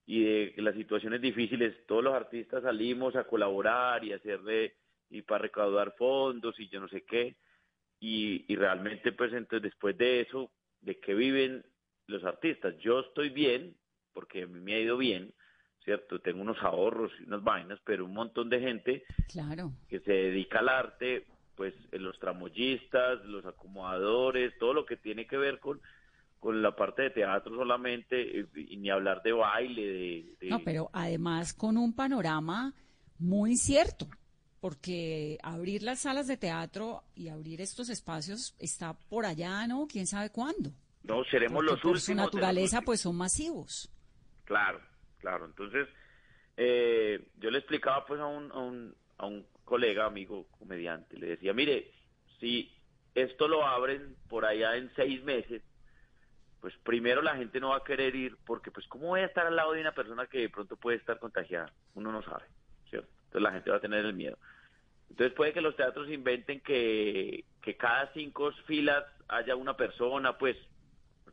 y 0.06 0.24
de 0.24 0.54
las 0.58 0.76
situaciones 0.76 1.22
difíciles, 1.22 1.86
todos 1.88 2.04
los 2.04 2.14
artistas 2.14 2.64
salimos 2.64 3.16
a 3.16 3.24
colaborar 3.24 4.04
y 4.04 4.14
hacerle 4.14 4.76
y 5.10 5.22
para 5.22 5.44
recaudar 5.44 5.96
fondos 5.98 6.60
y 6.60 6.68
yo 6.68 6.80
no 6.80 6.88
sé 6.88 7.04
qué. 7.04 7.36
Y, 8.00 8.46
y 8.52 8.56
realmente 8.56 9.14
pues 9.14 9.32
entonces 9.32 9.72
después 9.72 9.98
de 9.98 10.22
eso, 10.22 10.52
¿de 10.82 11.00
qué 11.00 11.14
viven 11.14 11.66
los 12.08 12.24
artistas? 12.26 12.78
Yo 12.80 13.00
estoy 13.00 13.30
bien, 13.30 13.78
porque 14.14 14.44
a 14.44 14.48
mí 14.48 14.60
me 14.60 14.74
ha 14.74 14.80
ido 14.80 14.98
bien, 14.98 15.34
¿cierto? 15.86 16.20
Tengo 16.20 16.42
unos 16.42 16.62
ahorros 16.62 17.12
y 17.20 17.24
unas 17.24 17.44
vainas, 17.44 17.80
pero 17.86 18.06
un 18.06 18.14
montón 18.14 18.50
de 18.50 18.60
gente 18.60 19.04
claro. 19.30 19.72
que 19.88 20.02
se 20.02 20.12
dedica 20.12 20.60
al 20.60 20.70
arte, 20.70 21.26
pues 21.56 21.74
los 21.92 22.20
tramoyistas, 22.20 23.24
los 23.26 23.46
acomodadores, 23.46 24.58
todo 24.58 24.74
lo 24.74 24.86
que 24.86 24.98
tiene 24.98 25.28
que 25.28 25.38
ver 25.38 25.60
con 25.60 25.80
con 26.44 26.62
la 26.62 26.76
parte 26.76 27.04
de 27.04 27.10
teatro 27.12 27.56
solamente 27.56 28.42
eh, 28.42 28.46
y, 28.54 28.76
ni 28.76 28.90
hablar 28.90 29.24
de 29.24 29.32
baile. 29.32 30.36
De, 30.42 30.50
No, 30.50 30.60
pero 30.60 30.90
además 30.92 31.54
con 31.54 31.78
un 31.78 31.96
panorama 31.96 32.74
muy 33.18 33.52
incierto, 33.52 34.10
porque 34.60 35.38
abrir 35.42 35.84
las 35.84 36.02
salas 36.02 36.28
de 36.28 36.36
teatro 36.36 37.06
y 37.16 37.30
abrir 37.30 37.62
estos 37.62 37.88
espacios 37.88 38.58
está 38.60 38.94
por 39.08 39.26
allá, 39.26 39.66
¿no? 39.68 39.88
¿Quién 39.88 40.06
sabe 40.06 40.32
cuándo? 40.32 40.72
No, 41.04 41.24
seremos 41.24 41.64
los 41.64 41.80
por 41.80 41.92
últimos. 41.92 42.04
su 42.04 42.14
naturaleza, 42.14 42.82
pues 42.82 43.00
son 43.00 43.16
masivos. 43.16 43.90
Claro, 44.44 44.82
claro. 45.20 45.46
Entonces, 45.46 45.88
eh, 46.58 47.26
yo 47.38 47.52
le 47.52 47.60
explicaba 47.60 48.06
pues 48.06 48.20
a 48.20 48.26
un, 48.26 48.52
a 48.52 48.60
un, 48.60 48.94
a 49.18 49.28
un 49.28 49.46
colega, 49.64 50.06
amigo, 50.06 50.46
comediante, 50.60 51.18
le 51.18 51.28
decía, 51.28 51.54
mire, 51.54 51.90
si 52.42 52.70
esto 53.16 53.48
lo 53.48 53.66
abren 53.66 54.18
por 54.28 54.44
allá 54.44 54.76
en 54.76 54.92
seis 54.94 55.24
meses, 55.24 55.62
pues 56.64 56.78
primero 56.78 57.22
la 57.22 57.36
gente 57.36 57.60
no 57.60 57.72
va 57.72 57.76
a 57.76 57.84
querer 57.84 58.16
ir 58.16 58.38
porque 58.46 58.72
pues 58.72 58.88
cómo 58.88 59.08
voy 59.08 59.20
a 59.20 59.26
estar 59.26 59.46
al 59.46 59.58
lado 59.58 59.74
de 59.74 59.82
una 59.82 59.92
persona 59.92 60.28
que 60.28 60.40
de 60.40 60.50
pronto 60.50 60.78
puede 60.78 60.96
estar 60.96 61.20
contagiada, 61.20 61.74
uno 61.94 62.10
no 62.10 62.24
sabe, 62.24 62.46
¿cierto? 62.90 63.10
Entonces 63.26 63.42
la 63.42 63.52
gente 63.52 63.70
va 63.70 63.76
a 63.76 63.82
tener 63.82 64.06
el 64.06 64.14
miedo. 64.14 64.38
Entonces 65.10 65.34
puede 65.36 65.52
que 65.52 65.60
los 65.60 65.76
teatros 65.76 66.08
inventen 66.08 66.62
que, 66.62 67.44
que 67.62 67.76
cada 67.76 68.14
cinco 68.14 68.50
filas 68.66 69.04
haya 69.28 69.58
una 69.58 69.76
persona, 69.76 70.38
pues 70.38 70.56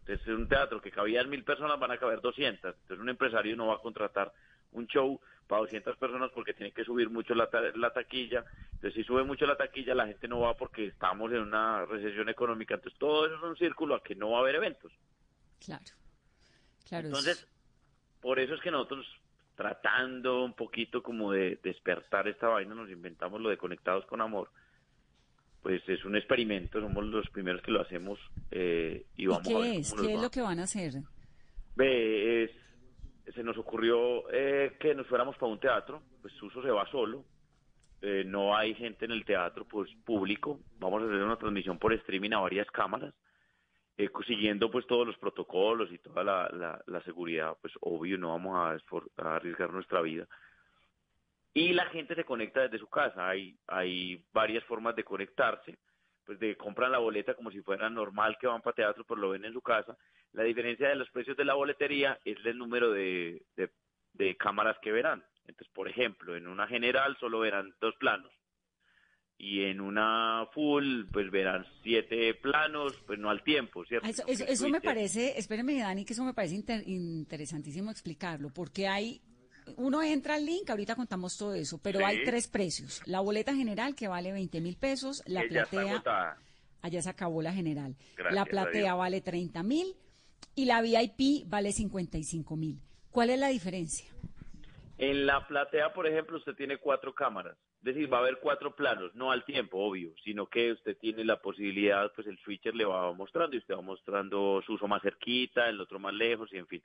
entonces 0.00 0.26
en 0.26 0.34
un 0.34 0.48
teatro 0.48 0.80
que 0.80 0.90
cabían 0.90 1.30
mil 1.30 1.44
personas 1.44 1.78
van 1.78 1.92
a 1.92 1.98
caber 1.98 2.20
200, 2.20 2.74
entonces 2.74 2.98
un 2.98 3.08
empresario 3.08 3.54
no 3.54 3.68
va 3.68 3.74
a 3.74 3.80
contratar 3.80 4.32
un 4.72 4.88
show 4.88 5.20
para 5.46 5.60
200 5.60 5.96
personas 5.96 6.32
porque 6.34 6.54
tiene 6.54 6.72
que 6.72 6.82
subir 6.82 7.08
mucho 7.08 7.36
la, 7.36 7.48
la 7.76 7.92
taquilla, 7.92 8.44
entonces 8.72 8.94
si 8.94 9.04
sube 9.04 9.22
mucho 9.22 9.46
la 9.46 9.56
taquilla 9.56 9.94
la 9.94 10.08
gente 10.08 10.26
no 10.26 10.40
va 10.40 10.56
porque 10.56 10.86
estamos 10.86 11.30
en 11.30 11.42
una 11.42 11.86
recesión 11.86 12.28
económica, 12.28 12.74
entonces 12.74 12.98
todo 12.98 13.26
eso 13.26 13.36
es 13.36 13.42
un 13.42 13.56
círculo 13.56 13.94
a 13.94 14.02
que 14.02 14.16
no 14.16 14.32
va 14.32 14.38
a 14.38 14.40
haber 14.40 14.56
eventos. 14.56 14.92
Claro, 15.64 15.84
claro. 16.88 17.06
Entonces, 17.08 17.46
por 18.20 18.38
eso 18.38 18.54
es 18.54 18.60
que 18.60 18.70
nosotros 18.70 19.06
tratando 19.54 20.42
un 20.44 20.54
poquito 20.54 21.02
como 21.02 21.32
de 21.32 21.58
despertar 21.62 22.26
esta 22.28 22.48
vaina, 22.48 22.74
nos 22.74 22.90
inventamos 22.90 23.40
lo 23.40 23.50
de 23.50 23.58
Conectados 23.58 24.06
con 24.06 24.20
Amor. 24.22 24.50
Pues 25.62 25.86
es 25.88 26.02
un 26.06 26.16
experimento, 26.16 26.80
somos 26.80 27.04
los 27.04 27.28
primeros 27.28 27.60
que 27.60 27.70
lo 27.70 27.82
hacemos 27.82 28.18
eh, 28.50 29.04
y 29.16 29.26
vamos 29.26 29.46
qué 29.46 29.54
a 29.54 29.58
ver 29.58 29.74
es? 29.80 29.90
cómo 29.90 30.02
¿Qué 30.02 30.12
es 30.14 30.18
va. 30.18 30.22
lo 30.22 30.30
que 30.30 30.40
van 30.40 30.58
a 30.60 30.62
hacer? 30.62 30.92
Ve, 31.76 32.44
es- 32.44 33.34
se 33.34 33.44
nos 33.44 33.56
ocurrió 33.58 34.24
eh, 34.32 34.76
que 34.80 34.94
nos 34.94 35.06
fuéramos 35.06 35.36
para 35.36 35.52
un 35.52 35.60
teatro, 35.60 36.02
pues 36.22 36.32
Suso 36.34 36.62
se 36.62 36.70
va 36.70 36.90
solo, 36.90 37.24
eh, 38.00 38.24
no 38.26 38.56
hay 38.56 38.74
gente 38.74 39.04
en 39.04 39.12
el 39.12 39.24
teatro, 39.26 39.66
pues 39.66 39.90
público, 40.04 40.58
vamos 40.78 41.02
a 41.02 41.04
hacer 41.06 41.22
una 41.22 41.36
transmisión 41.36 41.78
por 41.78 41.92
streaming 41.92 42.30
a 42.32 42.38
varias 42.40 42.66
cámaras, 42.70 43.14
eh, 44.04 44.10
siguiendo 44.26 44.70
pues 44.70 44.86
todos 44.86 45.06
los 45.06 45.18
protocolos 45.18 45.92
y 45.92 45.98
toda 45.98 46.24
la, 46.24 47.02
seguridad, 47.04 47.54
pues 47.60 47.74
obvio 47.80 48.16
no 48.16 48.30
vamos 48.30 48.56
a, 48.56 49.34
arriesgar 49.34 49.70
nuestra 49.70 50.00
vida. 50.00 50.26
Y 51.52 51.72
la 51.74 51.84
gente 51.86 52.14
se 52.14 52.24
conecta 52.24 52.62
desde 52.62 52.78
su 52.78 52.88
casa, 52.88 53.28
hay, 53.28 53.58
hay 53.66 54.24
varias 54.32 54.64
formas 54.64 54.96
de 54.96 55.04
conectarse, 55.04 55.76
pues 56.24 56.38
de 56.38 56.56
compran 56.56 56.92
la 56.92 56.98
boleta 56.98 57.34
como 57.34 57.50
si 57.50 57.60
fuera 57.60 57.90
normal 57.90 58.38
que 58.40 58.46
van 58.46 58.62
para 58.62 58.76
teatro, 58.76 59.04
pero 59.06 59.20
lo 59.20 59.30
ven 59.30 59.44
en 59.44 59.52
su 59.52 59.60
casa. 59.60 59.96
La 60.32 60.44
diferencia 60.44 60.88
de 60.88 60.94
los 60.94 61.10
precios 61.10 61.36
de 61.36 61.44
la 61.44 61.54
boletería 61.54 62.18
es 62.24 62.38
el 62.46 62.56
número 62.56 62.92
de, 62.92 63.42
de 64.14 64.36
cámaras 64.36 64.78
que 64.80 64.92
verán. 64.92 65.22
Entonces, 65.46 65.72
por 65.74 65.88
ejemplo, 65.88 66.36
en 66.36 66.46
una 66.46 66.66
general 66.68 67.18
solo 67.18 67.40
verán 67.40 67.74
dos 67.80 67.94
planos 67.96 68.32
y 69.42 69.62
en 69.64 69.80
una 69.80 70.44
full 70.52 71.04
pues 71.10 71.30
verán 71.30 71.64
siete 71.82 72.34
planos, 72.34 72.92
pues 73.06 73.18
no 73.18 73.30
al 73.30 73.42
tiempo, 73.42 73.86
¿cierto? 73.86 74.06
Eso, 74.26 74.68
me 74.68 74.82
parece, 74.82 75.38
espéreme 75.38 75.78
Dani, 75.78 76.04
que 76.04 76.12
eso 76.12 76.24
me 76.24 76.34
parece 76.34 76.56
inter- 76.56 76.86
interesantísimo 76.86 77.90
explicarlo, 77.90 78.50
porque 78.50 78.86
hay, 78.86 79.22
uno 79.76 80.02
entra 80.02 80.34
al 80.34 80.44
link, 80.44 80.68
ahorita 80.68 80.94
contamos 80.94 81.38
todo 81.38 81.54
eso, 81.54 81.78
pero 81.82 82.00
Sí. 82.00 82.04
hay 82.04 82.22
tres 82.24 82.48
precios. 82.48 83.00
La 83.06 83.20
boleta 83.20 83.54
general 83.54 83.94
que 83.94 84.08
vale 84.08 84.30
20 84.30 84.60
mil 84.60 84.76
pesos, 84.76 85.22
la 85.26 85.42
platea, 85.48 86.36
allá 86.82 87.00
se 87.02 87.08
acabó 87.08 87.40
la 87.40 87.54
general, 87.54 87.96
Gracias 88.16 88.34
la 88.34 88.44
platea 88.44 88.94
vale 88.94 89.22
30 89.22 89.62
mil 89.62 89.94
y 90.54 90.66
la 90.66 90.82
VIP 90.82 91.46
vale 91.48 91.72
55 91.72 92.56
mil. 92.56 92.78
¿Cuál 93.10 93.30
es 93.30 93.38
la 93.38 93.48
diferencia? 93.48 94.04
En 94.98 95.24
la 95.24 95.46
platea, 95.48 95.94
por 95.94 96.06
ejemplo, 96.06 96.36
usted 96.36 96.52
tiene 96.54 96.76
cuatro 96.76 97.14
cámaras. 97.14 97.56
Es 97.80 97.94
decir, 97.94 98.12
va 98.12 98.18
a 98.18 98.20
haber 98.20 98.40
cuatro 98.40 98.74
planos, 98.76 99.14
no 99.14 99.32
al 99.32 99.44
tiempo, 99.44 99.78
obvio, 99.78 100.12
sino 100.24 100.46
que 100.46 100.72
usted 100.72 100.98
tiene 100.98 101.24
la 101.24 101.40
posibilidad, 101.40 102.12
pues 102.14 102.26
el 102.26 102.38
switcher 102.40 102.74
le 102.74 102.84
va 102.84 103.12
mostrando 103.14 103.56
y 103.56 103.60
usted 103.60 103.74
va 103.74 103.80
mostrando 103.82 104.62
su 104.66 104.74
uso 104.74 104.86
más 104.88 105.02
cerquita, 105.02 105.68
el 105.68 105.80
otro 105.80 105.98
más 105.98 106.14
lejos 106.14 106.52
y 106.52 106.58
en 106.58 106.66
fin. 106.66 106.82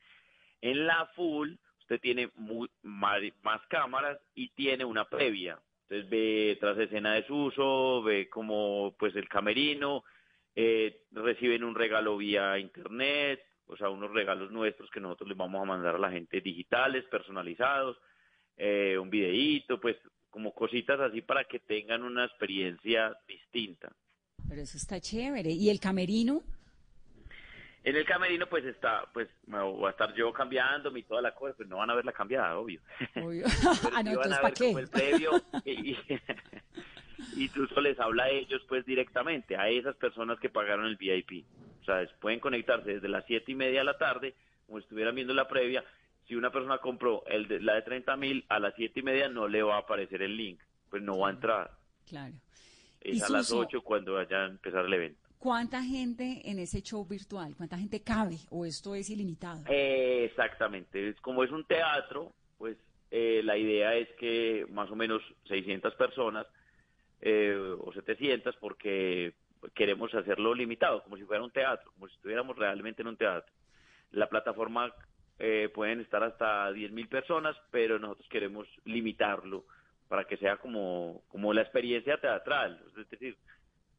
En 0.62 0.88
la 0.88 1.08
full, 1.16 1.54
usted 1.82 2.00
tiene 2.00 2.32
mu- 2.36 2.68
ma- 2.84 3.20
más, 3.44 3.62
cámaras 3.68 4.20
y 4.36 4.50
tiene 4.50 4.86
una 4.86 5.06
previa. 5.06 5.60
Entonces 5.84 6.10
ve 6.10 6.58
tras 6.62 6.78
escena 6.78 7.16
de 7.16 7.28
su 7.28 7.36
uso, 7.36 8.02
ve 8.04 8.30
como 8.30 8.96
pues 8.98 9.16
el 9.18 9.28
camerino, 9.30 10.04
eh, 10.56 11.02
reciben 11.12 11.64
un 11.64 11.76
regalo 11.76 12.18
vía 12.18 12.58
internet, 12.58 13.42
o 13.68 13.76
sea, 13.78 13.90
unos 13.90 14.12
regalos 14.12 14.52
nuestros 14.52 14.90
que 14.92 15.02
nosotros 15.02 15.28
les 15.30 15.38
vamos 15.38 15.62
a 15.62 15.66
mandar 15.66 15.96
a 15.96 16.00
la 16.00 16.12
gente 16.12 16.42
digitales, 16.42 17.04
personalizados, 17.06 17.98
eh, 18.58 18.98
un 18.98 19.10
videíto, 19.10 19.80
pues 19.82 19.98
como 20.36 20.54
cositas 20.54 21.00
así 21.00 21.22
para 21.22 21.46
que 21.46 21.60
tengan 21.62 22.04
una 22.04 22.26
experiencia 22.26 23.18
distinta. 23.26 23.90
Pero 24.50 24.62
eso 24.62 24.76
está 24.76 25.00
chévere. 25.00 25.50
¿Y 25.50 25.70
el 25.70 25.80
camerino? 25.80 26.44
En 27.86 27.96
el 27.96 28.04
camerino, 28.04 28.46
pues 28.48 28.66
está, 28.66 29.10
pues 29.14 29.30
me 29.48 29.62
voy 29.62 29.88
a 29.88 29.92
estar 29.92 30.14
yo 30.14 30.34
cambiando 30.34 30.96
y 30.98 31.04
toda 31.04 31.22
la 31.22 31.34
cosa, 31.34 31.56
pues 31.56 31.70
no 31.70 31.78
van 31.78 31.90
a 31.90 31.96
ver 31.96 32.04
la 32.04 32.12
cambiada, 32.12 32.58
obvio. 32.58 32.82
Obvio. 33.16 33.46
Pero 33.82 33.96
ah, 33.96 34.04
no, 34.04 34.12
sí 34.12 34.18
van 34.18 34.26
entonces, 34.26 34.34
a 34.34 34.42
¿para 34.42 34.44
ver 34.50 34.54
qué? 34.56 34.66
como 34.66 34.80
el 34.80 34.90
previo 34.90 35.32
y, 35.64 35.98
y 37.38 37.50
Tuso 37.54 37.80
les 37.80 37.98
habla 37.98 38.24
a 38.26 38.30
ellos, 38.30 38.62
pues 38.68 38.86
directamente, 38.86 39.56
a 39.56 39.70
esas 39.70 39.96
personas 39.96 40.38
que 40.42 40.50
pagaron 40.50 40.86
el 40.86 40.98
VIP. 40.98 41.46
O 41.80 41.86
sea, 41.86 42.06
pueden 42.20 42.42
conectarse 42.42 42.96
desde 42.96 43.08
las 43.08 43.24
siete 43.26 43.54
y 43.54 43.56
media 43.56 43.80
de 43.80 43.86
la 43.86 43.98
tarde, 43.98 44.36
como 44.66 44.80
estuvieran 44.80 45.16
viendo 45.16 45.34
la 45.34 45.48
previa. 45.48 45.86
Si 46.28 46.36
una 46.36 46.52
persona 46.52 46.80
compró 46.80 47.24
el 47.28 47.48
de, 47.48 47.60
la 47.62 47.76
de 47.76 47.82
30 47.84 48.16
mil, 48.18 48.46
a 48.50 48.60
las 48.60 48.74
siete 48.76 49.00
y 49.00 49.04
media 49.04 49.30
no 49.30 49.48
le 49.48 49.62
va 49.62 49.76
a 49.76 49.80
aparecer 49.80 50.22
el 50.22 50.36
link, 50.36 50.60
pues 50.90 51.04
no 51.04 51.20
va 51.20 51.30
a 51.30 51.32
entrar. 51.32 51.72
Claro. 52.08 52.34
Es 53.02 53.22
a 53.24 53.30
las 53.30 53.48
Suso- 53.48 53.60
8 53.60 53.82
cuando 53.84 54.14
vaya 54.14 54.46
a 54.46 54.48
empezar 54.48 54.86
el 54.86 54.94
evento. 54.94 55.20
¿Cuánta 55.38 55.84
gente 55.84 56.42
en 56.46 56.58
ese 56.58 56.82
show 56.82 57.06
virtual? 57.06 57.54
¿Cuánta 57.56 57.78
gente 57.78 58.02
cabe? 58.02 58.38
¿O 58.50 58.66
esto 58.66 58.96
es 58.96 59.10
ilimitado? 59.12 59.64
Eh, 59.68 60.26
exactamente. 60.26 61.10
Es, 61.10 61.22
como 61.22 61.44
es 61.44 61.52
un 61.52 61.64
teatro, 61.66 62.34
pues 62.58 62.78
eh, 63.12 63.42
la 63.44 63.56
idea 63.56 63.94
es 63.96 64.10
que 64.18 64.66
más 64.72 64.90
o 64.90 64.96
menos 64.96 65.22
600 65.48 65.94
personas 65.94 66.48
eh, 67.22 67.56
o 67.80 67.94
700 67.94 68.56
porque 68.56 69.36
queremos 69.76 70.14
hacerlo 70.16 70.56
limitado, 70.56 71.04
como 71.04 71.16
si 71.18 71.24
fuera 71.26 71.44
un 71.44 71.52
teatro, 71.52 71.92
como 71.94 72.08
si 72.08 72.16
estuviéramos 72.16 72.58
realmente 72.58 73.04
en 73.04 73.10
un 73.10 73.18
teatro. 73.18 73.54
La 74.12 74.28
plataforma 74.28 74.92
eh, 75.40 75.70
pueden 75.74 76.00
estar 76.00 76.24
hasta 76.24 76.72
10.000 76.72 77.10
personas, 77.10 77.56
pero 77.72 78.00
nosotros 78.00 78.28
queremos 78.30 78.68
limitarlo 78.86 79.66
para 80.08 80.26
que 80.26 80.38
sea 80.38 80.58
como, 80.58 81.24
como 81.28 81.54
la 81.54 81.62
experiencia 81.62 82.18
teatral. 82.18 82.82
Es 82.98 83.10
decir, 83.10 83.38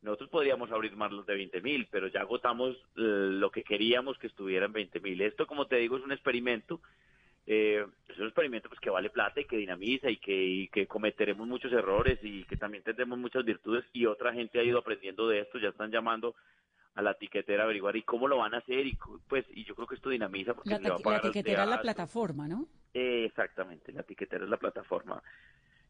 nosotros 0.02 0.30
podríamos 0.30 0.70
abrir 0.70 0.96
más 0.96 1.12
los 1.12 1.26
de 1.26 1.34
20 1.34 1.60
mil, 1.62 1.88
pero 1.90 2.06
ya 2.08 2.20
agotamos 2.20 2.76
eh, 2.76 2.80
lo 2.96 3.50
que 3.50 3.64
queríamos 3.64 4.18
que 4.18 4.28
estuviera 4.28 4.66
en 4.66 4.72
20 4.72 5.00
mil. 5.00 5.20
Esto, 5.20 5.46
como 5.46 5.66
te 5.66 5.76
digo, 5.76 5.96
es 5.96 6.04
un 6.04 6.12
experimento. 6.12 6.80
eh, 7.46 7.84
es 8.08 8.18
un 8.18 8.26
experimento 8.26 8.68
pues 8.68 8.80
que 8.80 8.90
vale 8.90 9.10
plata 9.10 9.40
y 9.40 9.44
que 9.44 9.56
dinamiza 9.56 10.10
y 10.10 10.16
que, 10.16 10.32
y 10.32 10.68
que 10.68 10.86
cometeremos 10.86 11.46
muchos 11.46 11.72
errores 11.72 12.18
y 12.22 12.44
que 12.44 12.56
también 12.56 12.82
tendremos 12.82 13.18
muchas 13.18 13.44
virtudes 13.44 13.84
y 13.92 14.06
otra 14.06 14.32
gente 14.32 14.58
ha 14.58 14.64
ido 14.64 14.78
aprendiendo 14.78 15.28
de 15.28 15.40
esto, 15.40 15.58
ya 15.58 15.68
están 15.68 15.90
llamando 15.90 16.34
a 16.96 17.02
la 17.02 17.14
tiquetera 17.14 17.62
a 17.62 17.64
averiguar 17.66 17.94
y 17.96 18.02
cómo 18.02 18.26
lo 18.26 18.38
van 18.38 18.54
a 18.54 18.58
hacer 18.58 18.86
y 18.86 18.98
pues 19.28 19.44
y 19.50 19.64
yo 19.64 19.74
creo 19.74 19.86
que 19.86 19.94
esto 19.94 20.10
dinamiza 20.10 20.54
porque 20.54 20.70
La, 20.70 20.76
se 20.78 20.82
le 20.82 20.88
va 20.90 20.96
a 20.96 20.98
pagar 20.98 21.24
la 21.24 21.30
tiquetera 21.30 21.62
es 21.62 21.68
la 21.68 21.80
plataforma, 21.80 22.48
¿no? 22.48 22.66
Eh, 22.94 23.26
exactamente, 23.26 23.92
la 23.92 24.02
tiquetera 24.02 24.44
es 24.44 24.50
la 24.50 24.56
plataforma. 24.56 25.22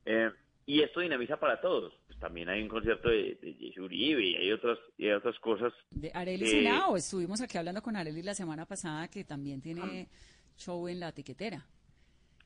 Eh, 0.04 0.30
y 0.66 0.82
esto 0.82 0.98
dinamiza 1.00 1.38
para 1.38 1.60
todos. 1.60 1.94
Pues 2.08 2.18
también 2.18 2.48
hay 2.48 2.60
un 2.60 2.68
concierto 2.68 3.08
de, 3.08 3.38
de 3.40 3.80
Uribe 3.80 4.24
y 4.24 4.34
hay 4.36 4.50
otras, 4.52 4.78
y 4.98 5.06
hay 5.06 5.12
otras 5.12 5.38
cosas. 5.38 5.72
De 5.90 6.10
Arely 6.12 6.44
Eh, 6.44 6.48
Senao. 6.48 6.96
Estuvimos 6.96 7.40
aquí 7.40 7.56
hablando 7.56 7.80
con 7.82 7.94
Arely 7.94 8.22
la 8.22 8.34
semana 8.34 8.66
pasada 8.66 9.06
que 9.08 9.22
también 9.22 9.62
tiene 9.62 10.08
show 10.56 10.88
en 10.88 10.98
la 10.98 11.12
tiquetera. 11.12 11.64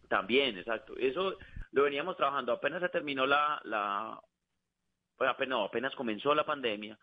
También, 0.09 0.59
exacto. 0.59 0.95
Eso 0.99 1.39
lo 1.73 1.85
veníamos 1.85 2.17
trabajando. 2.19 2.53
Apenas 2.53 2.83
se 2.83 2.91
terminó 2.91 3.25
la, 3.27 3.59
la 3.65 4.21
pues 5.17 5.31
apenas, 5.31 5.51
no, 5.51 5.65
apenas 5.65 5.95
comenzó 5.95 6.35
la 6.35 6.45
pandemia, 6.45 6.99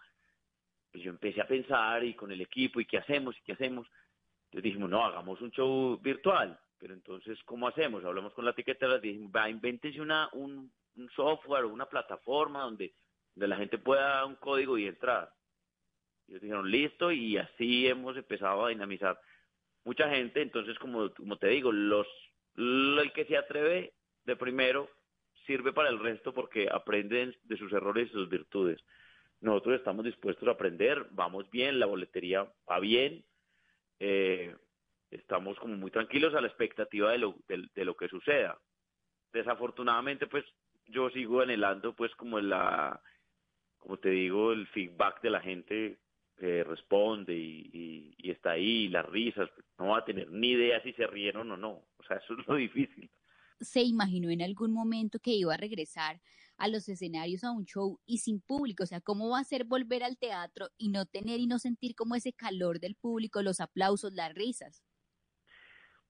pues 0.91 1.03
yo 1.03 1.11
empecé 1.11 1.41
a 1.41 1.47
pensar 1.47 2.03
y 2.03 2.13
con 2.13 2.31
el 2.31 2.41
equipo 2.41 2.79
y 2.79 2.85
qué 2.85 2.97
hacemos 2.97 3.37
y 3.37 3.41
qué 3.41 3.53
hacemos. 3.53 3.87
Entonces 4.45 4.63
dijimos, 4.63 4.89
no, 4.89 5.05
hagamos 5.05 5.41
un 5.41 5.51
show 5.51 5.99
virtual. 6.01 6.57
Pero 6.79 6.93
entonces, 6.93 7.39
¿cómo 7.43 7.67
hacemos? 7.67 8.05
Hablamos 8.05 8.33
con 8.33 8.45
la 8.45 8.53
tiquetera, 8.53 8.99
dijimos, 8.99 9.31
va, 9.35 9.49
invéntense 9.49 9.99
una, 9.99 10.29
un, 10.33 10.71
software 11.15 11.65
o 11.65 11.69
una 11.69 11.85
plataforma 11.85 12.61
donde, 12.61 12.93
la 13.35 13.57
gente 13.57 13.77
pueda 13.77 14.01
dar 14.01 14.25
un 14.25 14.35
código 14.35 14.77
y 14.77 14.87
entrar. 14.87 15.31
Ellos 16.27 16.41
dijeron, 16.41 16.69
listo, 16.69 17.11
y 17.11 17.37
así 17.37 17.87
hemos 17.87 18.17
empezado 18.17 18.65
a 18.65 18.69
dinamizar 18.69 19.19
mucha 19.83 20.09
gente. 20.09 20.41
Entonces, 20.41 20.77
como, 20.79 21.13
como 21.13 21.37
te 21.37 21.47
digo, 21.47 21.71
los 21.71 22.07
lo- 22.55 23.01
el 23.01 23.11
que 23.13 23.25
se 23.25 23.37
atreve 23.37 23.93
de 24.25 24.35
primero 24.35 24.89
sirve 25.45 25.71
para 25.71 25.89
el 25.89 25.99
resto 25.99 26.33
porque 26.33 26.67
aprenden 26.71 27.35
de 27.43 27.57
sus 27.57 27.71
errores 27.71 28.09
y 28.09 28.13
sus 28.13 28.29
virtudes. 28.29 28.83
Nosotros 29.41 29.75
estamos 29.75 30.05
dispuestos 30.05 30.47
a 30.47 30.51
aprender, 30.51 31.07
vamos 31.11 31.49
bien, 31.51 31.79
la 31.79 31.85
boletería 31.85 32.51
va 32.69 32.79
bien, 32.79 33.23
eh, 33.99 34.55
estamos 35.11 35.59
como 35.59 35.75
muy 35.75 35.91
tranquilos 35.91 36.33
a 36.33 36.41
la 36.41 36.47
expectativa 36.47 37.11
de 37.11 37.19
lo, 37.19 37.35
de, 37.47 37.67
de 37.73 37.85
lo 37.85 37.95
que 37.95 38.07
suceda. 38.07 38.59
Desafortunadamente, 39.31 40.27
pues 40.27 40.43
yo 40.87 41.09
sigo 41.09 41.41
anhelando, 41.41 41.95
pues 41.95 42.13
como 42.15 42.39
la, 42.39 43.01
como 43.77 43.97
te 43.97 44.09
digo, 44.09 44.51
el 44.51 44.67
feedback 44.67 45.21
de 45.21 45.29
la 45.29 45.41
gente 45.41 45.99
que 46.37 46.63
responde 46.63 47.33
y, 47.35 48.15
está 48.23 48.51
ahí, 48.51 48.89
las 48.89 49.05
risas, 49.05 49.49
no 49.79 49.87
va 49.87 49.99
a 49.99 50.05
tener 50.05 50.29
ni 50.29 50.49
idea 50.49 50.81
si 50.83 50.93
se 50.93 51.07
rieron 51.07 51.51
o 51.51 51.57
no. 51.57 51.71
O 51.97 52.03
sea, 52.07 52.17
eso 52.17 52.33
es 52.37 52.47
lo 52.47 52.55
difícil. 52.55 53.09
¿Se 53.59 53.81
imaginó 53.81 54.29
en 54.29 54.41
algún 54.41 54.71
momento 54.71 55.19
que 55.19 55.31
iba 55.31 55.53
a 55.53 55.57
regresar 55.57 56.19
a 56.57 56.67
los 56.67 56.89
escenarios 56.89 57.43
a 57.43 57.51
un 57.51 57.65
show 57.65 57.99
y 58.05 58.19
sin 58.19 58.41
público? 58.41 58.83
O 58.83 58.87
sea, 58.87 59.01
¿cómo 59.01 59.29
va 59.29 59.39
a 59.39 59.43
ser 59.43 59.63
volver 59.65 60.03
al 60.03 60.17
teatro 60.17 60.69
y 60.77 60.89
no 60.89 61.05
tener 61.05 61.39
y 61.39 61.47
no 61.47 61.59
sentir 61.59 61.95
como 61.95 62.15
ese 62.15 62.33
calor 62.33 62.79
del 62.79 62.95
público, 62.95 63.41
los 63.41 63.59
aplausos, 63.59 64.13
las 64.13 64.33
risas? 64.33 64.83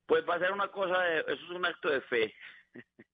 Pues 0.06 0.24
va 0.28 0.36
a 0.36 0.40
ser 0.40 0.52
una 0.52 0.70
cosa, 0.70 1.00
de- 1.02 1.20
eso 1.22 1.44
es 1.44 1.50
un 1.50 1.66
acto 1.66 1.90
de 1.90 2.02
fe. 2.02 2.34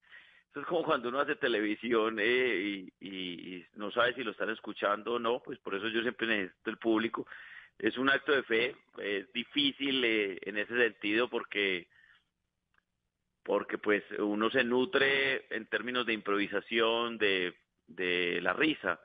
Eso 0.51 0.61
es 0.61 0.67
como 0.67 0.83
cuando 0.83 1.09
uno 1.09 1.19
hace 1.19 1.35
televisión 1.35 2.19
eh, 2.19 2.85
y, 2.99 3.07
y- 3.09 3.55
y 3.55 3.65
no 3.73 3.89
sabe 3.89 4.13
si 4.13 4.23
lo 4.23 4.29
están 4.29 4.51
escuchando 4.51 5.13
o 5.13 5.19
no, 5.19 5.41
pues 5.41 5.57
por 5.57 5.73
eso 5.73 5.87
yo 5.87 6.03
siempre 6.03 6.27
necesito 6.27 6.69
el 6.69 6.77
público. 6.77 7.25
Es 7.79 7.97
un 7.97 8.07
acto 8.07 8.33
de 8.33 8.43
fe, 8.43 8.75
es 8.99 9.33
difícil 9.33 10.03
eh, 10.05 10.37
en 10.43 10.59
ese 10.59 10.77
sentido 10.77 11.27
porque 11.27 11.87
porque 13.43 13.77
pues 13.77 14.03
uno 14.19 14.49
se 14.49 14.63
nutre 14.63 15.45
en 15.55 15.67
términos 15.67 16.05
de 16.05 16.13
improvisación 16.13 17.17
de, 17.17 17.55
de 17.87 18.39
la 18.41 18.53
risa 18.53 18.99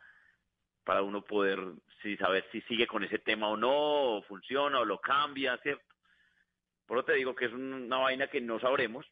para 0.84 1.02
uno 1.02 1.22
poder 1.24 1.60
si 2.02 2.16
saber 2.16 2.46
si 2.52 2.60
sigue 2.62 2.86
con 2.86 3.04
ese 3.04 3.18
tema 3.18 3.48
o 3.48 3.56
no, 3.56 4.16
o 4.16 4.22
funciona 4.22 4.80
o 4.80 4.84
lo 4.84 5.00
cambia, 5.00 5.58
¿cierto? 5.58 5.84
Por 6.86 6.98
eso 6.98 7.06
te 7.06 7.14
digo 7.14 7.34
que 7.34 7.46
es 7.46 7.52
un- 7.52 7.74
una 7.74 7.98
vaina 7.98 8.28
que 8.28 8.40
no 8.40 8.58
sabremos. 8.60 9.06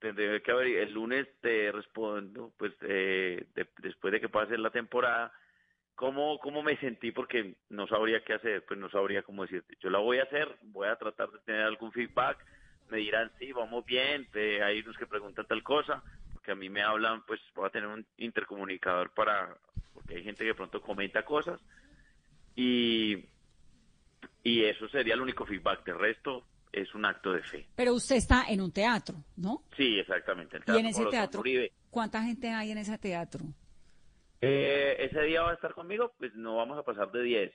Tendré 0.00 0.42
que 0.42 0.50
haber, 0.52 0.68
el 0.68 0.92
lunes 0.92 1.28
te 1.40 1.72
respondo, 1.72 2.52
pues 2.58 2.72
eh, 2.82 3.46
de- 3.54 3.68
después 3.78 4.12
de 4.12 4.20
que 4.20 4.28
pase 4.28 4.56
la 4.58 4.70
temporada, 4.70 5.32
cómo, 5.94 6.38
cómo 6.40 6.62
me 6.62 6.76
sentí, 6.78 7.12
porque 7.12 7.56
no 7.70 7.86
sabría 7.88 8.22
qué 8.24 8.34
hacer, 8.34 8.64
pues 8.66 8.78
no 8.78 8.90
sabría 8.90 9.22
cómo 9.22 9.42
decirte. 9.42 9.76
Yo 9.80 9.90
la 9.90 9.98
voy 9.98 10.18
a 10.18 10.24
hacer, 10.24 10.48
voy 10.62 10.88
a 10.88 10.96
tratar 10.96 11.30
de 11.30 11.38
tener 11.40 11.62
algún 11.62 11.92
feedback, 11.92 12.38
me 12.92 12.98
dirán, 12.98 13.32
sí, 13.38 13.50
vamos 13.52 13.86
bien, 13.86 14.28
eh, 14.34 14.62
hay 14.62 14.80
unos 14.80 14.98
que 14.98 15.06
preguntan 15.06 15.46
tal 15.46 15.62
cosa, 15.62 16.02
porque 16.34 16.52
a 16.52 16.54
mí 16.54 16.68
me 16.68 16.82
hablan, 16.82 17.24
pues 17.24 17.40
voy 17.54 17.66
a 17.66 17.70
tener 17.70 17.88
un 17.88 18.06
intercomunicador 18.18 19.10
para, 19.14 19.56
porque 19.94 20.16
hay 20.16 20.22
gente 20.22 20.40
que 20.40 20.48
de 20.48 20.54
pronto 20.54 20.82
comenta 20.82 21.24
cosas, 21.24 21.58
y, 22.54 23.16
y 24.44 24.64
eso 24.64 24.86
sería 24.90 25.14
el 25.14 25.22
único 25.22 25.46
feedback, 25.46 25.86
de 25.86 25.94
resto 25.94 26.44
es 26.70 26.94
un 26.94 27.06
acto 27.06 27.32
de 27.32 27.42
fe. 27.42 27.66
Pero 27.74 27.94
usted 27.94 28.16
está 28.16 28.44
en 28.48 28.60
un 28.60 28.72
teatro, 28.72 29.16
¿no? 29.36 29.62
Sí, 29.74 29.98
exactamente. 29.98 30.58
el 30.58 30.64
Y 30.66 30.78
en 30.78 30.86
ese 30.86 31.06
teatro. 31.06 31.42
¿cuánta 31.90 32.22
gente 32.22 32.50
hay 32.50 32.72
en 32.72 32.78
ese 32.78 32.98
teatro? 32.98 33.40
Eh, 34.42 34.96
ese 34.98 35.22
día 35.22 35.42
va 35.42 35.52
a 35.52 35.54
estar 35.54 35.72
conmigo, 35.72 36.12
pues 36.18 36.34
no 36.34 36.56
vamos 36.56 36.78
a 36.78 36.82
pasar 36.82 37.10
de 37.10 37.22
10. 37.22 37.54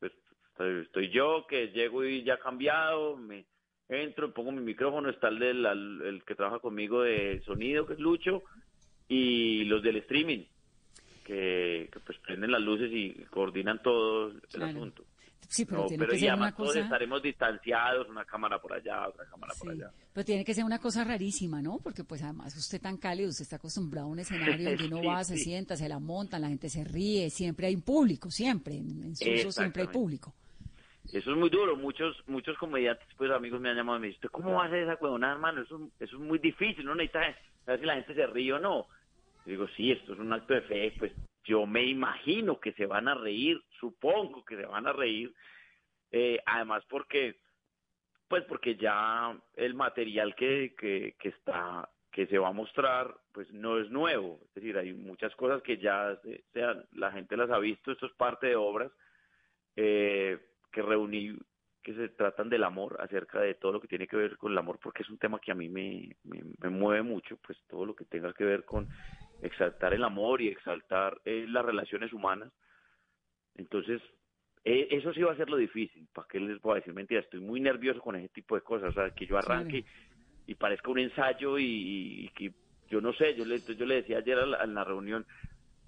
Pues 0.00 0.12
estoy, 0.50 0.82
estoy 0.82 1.10
yo 1.10 1.46
que 1.48 1.68
llego 1.68 2.04
y 2.04 2.24
ya 2.24 2.38
cambiado, 2.38 3.16
me 3.16 3.44
entro, 3.88 4.32
pongo 4.34 4.52
mi 4.52 4.60
micrófono, 4.60 5.08
está 5.10 5.28
el, 5.28 5.38
del, 5.38 5.64
el 5.66 6.22
que 6.24 6.34
trabaja 6.34 6.58
conmigo 6.60 7.02
de 7.02 7.40
sonido, 7.44 7.86
que 7.86 7.94
es 7.94 7.98
Lucho, 7.98 8.42
y 9.08 9.64
los 9.64 9.82
del 9.82 9.96
streaming, 9.96 10.44
que, 11.24 11.88
que, 11.92 12.00
pues 12.00 12.18
prenden 12.18 12.50
las 12.50 12.60
luces 12.62 12.90
y 12.92 13.12
coordinan 13.30 13.82
todo 13.82 14.28
el 14.28 14.40
Claro. 14.50 14.66
asunto. 14.78 15.04
Sí, 15.50 15.64
pero 15.64 15.78
No, 15.82 15.86
tiene 15.86 16.00
pero 16.02 16.12
que 16.12 16.18
ser 16.18 16.34
una 16.34 16.52
todos 16.54 16.68
cosa... 16.68 16.80
estaremos 16.80 17.22
distanciados, 17.22 18.06
una 18.10 18.22
cámara 18.26 18.60
por 18.60 18.74
allá, 18.74 19.08
otra 19.08 19.24
cámara 19.24 19.54
por 19.58 19.70
allá. 19.70 19.90
Pero 20.12 20.24
tiene 20.26 20.44
que 20.44 20.52
ser 20.52 20.62
una 20.64 20.78
cosa 20.78 21.04
rarísima, 21.04 21.62
¿no? 21.62 21.78
Porque 21.82 22.04
pues 22.04 22.22
además 22.22 22.54
usted 22.54 22.78
tan 22.82 22.98
cálido, 22.98 23.30
usted 23.30 23.44
está 23.44 23.56
acostumbrado 23.56 24.08
a 24.08 24.10
un 24.10 24.18
escenario 24.18 24.68
donde 24.70 24.84
uno 24.92 25.00
Sí, 25.00 25.06
va, 25.06 25.24
se 25.24 25.38
sienta, 25.38 25.74
se 25.76 25.88
la 25.88 25.98
monta, 26.00 26.38
la 26.38 26.48
gente 26.48 26.68
se 26.68 26.84
ríe, 26.84 27.30
siempre 27.30 27.66
hay 27.68 27.74
un 27.76 27.80
público, 27.82 28.30
siempre, 28.30 28.76
en, 28.76 29.04
en 29.04 29.16
Suso 29.16 29.50
siempre 29.52 29.82
hay 29.82 29.88
público. 29.88 30.34
Eso 31.12 31.30
es 31.30 31.36
muy 31.36 31.48
duro. 31.50 31.76
Muchos 31.76 32.22
muchos 32.28 32.56
comediantes, 32.58 33.06
pues 33.16 33.30
amigos 33.30 33.60
me 33.60 33.70
han 33.70 33.76
llamado 33.76 33.98
y 33.98 34.00
me 34.02 34.06
dicen, 34.08 34.18
"¿Usted 34.18 34.30
¿cómo 34.30 34.54
va 34.54 34.64
a 34.64 34.66
hacer 34.66 34.82
esa 34.82 34.96
huevonada, 35.00 35.34
hermano? 35.34 35.62
Eso, 35.62 35.90
eso 35.98 36.16
es 36.16 36.22
muy 36.22 36.38
difícil, 36.38 36.84
no 36.84 36.94
necesita 36.94 37.34
saber 37.64 37.80
si 37.80 37.86
la 37.86 37.94
gente 37.94 38.14
se 38.14 38.26
ríe 38.26 38.52
o 38.52 38.58
no. 38.58 38.86
Y 39.46 39.50
digo, 39.52 39.66
sí, 39.76 39.90
esto 39.92 40.12
es 40.12 40.18
un 40.18 40.32
acto 40.32 40.52
de 40.54 40.62
fe, 40.62 40.94
pues 40.98 41.12
yo 41.44 41.66
me 41.66 41.82
imagino 41.84 42.60
que 42.60 42.72
se 42.74 42.84
van 42.86 43.08
a 43.08 43.14
reír, 43.14 43.62
supongo 43.80 44.44
que 44.44 44.56
se 44.56 44.66
van 44.66 44.86
a 44.86 44.92
reír. 44.92 45.32
Eh, 46.10 46.38
además 46.44 46.84
porque, 46.90 47.36
pues 48.28 48.44
porque 48.44 48.76
ya 48.76 49.34
el 49.56 49.74
material 49.74 50.34
que, 50.34 50.74
que, 50.78 51.16
que 51.18 51.28
está 51.30 51.88
que 52.10 52.26
se 52.26 52.38
va 52.38 52.48
a 52.48 52.52
mostrar 52.52 53.14
pues 53.32 53.50
no 53.52 53.78
es 53.78 53.90
nuevo 53.90 54.40
es 54.48 54.54
decir 54.54 54.76
hay 54.78 54.92
muchas 54.94 55.34
cosas 55.36 55.62
que 55.62 55.76
ya 55.76 56.18
se- 56.22 56.42
la 56.92 57.12
gente 57.12 57.36
las 57.36 57.50
ha 57.50 57.58
visto 57.58 57.92
esto 57.92 58.06
es 58.06 58.12
parte 58.14 58.46
de 58.48 58.56
obras 58.56 58.90
eh, 59.76 60.38
que 60.78 60.82
reuní 60.82 61.36
que 61.82 61.92
se 61.94 62.08
tratan 62.10 62.48
del 62.48 62.62
amor, 62.62 62.96
acerca 63.00 63.40
de 63.40 63.54
todo 63.54 63.72
lo 63.72 63.80
que 63.80 63.88
tiene 63.88 64.06
que 64.06 64.16
ver 64.16 64.36
con 64.36 64.52
el 64.52 64.58
amor, 64.58 64.78
porque 64.80 65.02
es 65.02 65.10
un 65.10 65.18
tema 65.18 65.40
que 65.40 65.50
a 65.50 65.54
mí 65.56 65.68
me, 65.68 66.14
me, 66.24 66.42
me 66.60 66.68
mueve 66.70 67.02
mucho, 67.02 67.36
pues 67.38 67.58
todo 67.68 67.84
lo 67.86 67.94
que 67.96 68.04
tenga 68.04 68.32
que 68.32 68.44
ver 68.44 68.64
con 68.64 68.88
exaltar 69.40 69.92
el 69.94 70.04
amor 70.04 70.40
y 70.40 70.48
exaltar 70.48 71.20
eh, 71.24 71.46
las 71.48 71.64
relaciones 71.64 72.12
humanas. 72.12 72.52
Entonces, 73.56 74.00
eh, 74.64 74.88
eso 74.92 75.12
sí 75.14 75.22
va 75.22 75.32
a 75.32 75.36
ser 75.36 75.50
lo 75.50 75.56
difícil, 75.56 76.06
¿para 76.14 76.28
qué 76.28 76.38
les 76.40 76.60
voy 76.60 76.72
a 76.72 76.76
decir 76.76 76.94
mentira? 76.94 77.20
Estoy 77.20 77.40
muy 77.40 77.60
nervioso 77.60 78.00
con 78.00 78.16
ese 78.16 78.28
tipo 78.28 78.54
de 78.54 78.62
cosas, 78.62 78.90
o 78.90 78.92
sea, 78.92 79.10
que 79.10 79.26
yo 79.26 79.36
arranque 79.38 79.84
y 80.46 80.54
parezca 80.54 80.90
un 80.90 81.00
ensayo 81.00 81.58
y, 81.58 82.26
y 82.26 82.28
que 82.30 82.52
yo 82.90 83.00
no 83.00 83.12
sé, 83.14 83.34
yo 83.34 83.44
le, 83.44 83.62
yo 83.62 83.86
le 83.86 83.96
decía 83.96 84.18
ayer 84.18 84.38
a 84.38 84.46
la- 84.46 84.64
en 84.64 84.74
la 84.74 84.84
reunión 84.84 85.26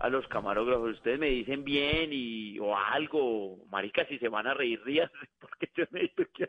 a 0.00 0.08
los 0.08 0.26
camarógrafos, 0.28 0.96
ustedes 0.96 1.18
me 1.18 1.28
dicen 1.28 1.62
bien 1.62 2.08
y 2.10 2.58
o 2.58 2.76
algo, 2.76 3.58
marica, 3.70 4.06
si 4.06 4.18
se 4.18 4.28
van 4.28 4.46
a 4.46 4.54
reír, 4.54 4.80
rías, 4.84 5.10
porque 5.38 5.68
yo 5.76 5.84
necesito 5.90 6.24
que 6.34 6.48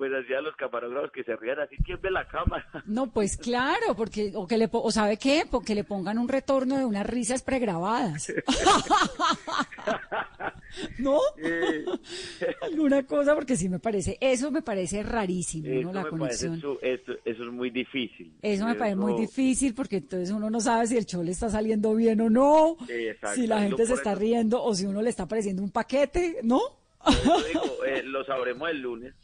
pues 0.00 0.10
hacía 0.14 0.40
los 0.40 0.56
camarógrafos 0.56 1.12
que 1.12 1.22
se 1.24 1.36
rían 1.36 1.60
así, 1.60 1.76
¿quién 1.84 2.00
ve 2.00 2.10
la 2.10 2.26
cámara? 2.26 2.66
No, 2.86 3.10
pues 3.12 3.36
claro, 3.36 3.94
porque 3.94 4.32
o 4.34 4.46
que 4.46 4.56
le 4.56 4.66
o 4.72 4.90
sabe 4.90 5.18
qué, 5.18 5.44
porque 5.50 5.74
le 5.74 5.84
pongan 5.84 6.16
un 6.16 6.26
retorno 6.26 6.78
de 6.78 6.86
unas 6.86 7.06
risas 7.06 7.42
pregrabadas. 7.42 8.32
¿No? 10.98 11.18
Eh, 11.42 11.84
Alguna 12.62 13.02
cosa 13.04 13.34
porque 13.34 13.56
sí 13.56 13.68
me 13.68 13.78
parece, 13.78 14.16
eso 14.20 14.50
me 14.50 14.62
parece 14.62 15.02
rarísimo, 15.02 15.68
¿no? 15.82 15.92
La 15.92 16.08
conexión. 16.08 16.58
su- 16.60 16.78
eso, 16.80 17.12
eso 17.24 17.44
es 17.44 17.50
muy 17.52 17.68
difícil. 17.70 18.32
Eso 18.40 18.64
me 18.66 18.74
parece 18.74 18.96
muy 18.96 19.20
difícil 19.20 19.74
porque 19.74 19.96
entonces 19.96 20.30
uno 20.30 20.48
no 20.48 20.60
sabe 20.60 20.86
si 20.86 20.96
el 20.96 21.04
show 21.04 21.22
le 21.22 21.32
está 21.32 21.50
saliendo 21.50 21.94
bien 21.94 22.20
o 22.22 22.30
no, 22.30 22.76
si 23.34 23.46
la 23.46 23.60
gente 23.60 23.84
se 23.84 23.94
está 23.94 24.14
riendo 24.14 24.62
o 24.62 24.74
si 24.74 24.86
uno 24.86 25.02
le 25.02 25.10
está 25.10 25.26
pareciendo 25.28 25.62
un 25.62 25.70
paquete, 25.70 26.38
¿no? 26.42 26.60
digo, 27.48 27.84
eh, 27.86 28.02
lo 28.04 28.24
sabremos 28.24 28.68
el 28.70 28.80
lunes. 28.80 29.14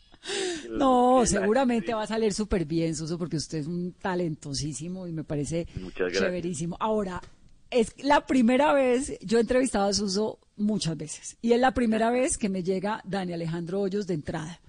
No, 0.70 1.24
seguramente 1.26 1.94
va 1.94 2.02
a 2.02 2.06
salir 2.06 2.32
súper 2.32 2.64
bien, 2.64 2.94
Suso, 2.94 3.18
porque 3.18 3.36
usted 3.36 3.58
es 3.58 3.66
un 3.66 3.92
talentosísimo 3.92 5.06
y 5.06 5.12
me 5.12 5.24
parece 5.24 5.66
chéverísimo. 6.12 6.76
Ahora, 6.80 7.22
es 7.70 7.94
la 8.02 8.26
primera 8.26 8.72
vez, 8.72 9.18
yo 9.20 9.38
he 9.38 9.40
entrevistado 9.40 9.88
a 9.88 9.92
Suso 9.92 10.38
muchas 10.56 10.96
veces, 10.96 11.36
y 11.42 11.52
es 11.52 11.60
la 11.60 11.72
primera 11.72 12.10
vez 12.10 12.38
que 12.38 12.48
me 12.48 12.62
llega 12.62 13.00
Dani 13.04 13.32
Alejandro 13.32 13.80
Hoyos 13.80 14.06
de 14.06 14.14
entrada. 14.14 14.60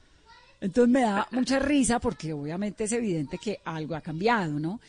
Entonces 0.60 0.92
me 0.92 1.02
da 1.02 1.28
mucha 1.32 1.60
risa 1.60 2.00
porque 2.00 2.34
obviamente 2.34 2.86
es 2.86 2.92
evidente 2.92 3.38
que 3.38 3.60
algo 3.64 3.96
ha 3.96 4.02
cambiado, 4.02 4.60
¿no? 4.60 4.80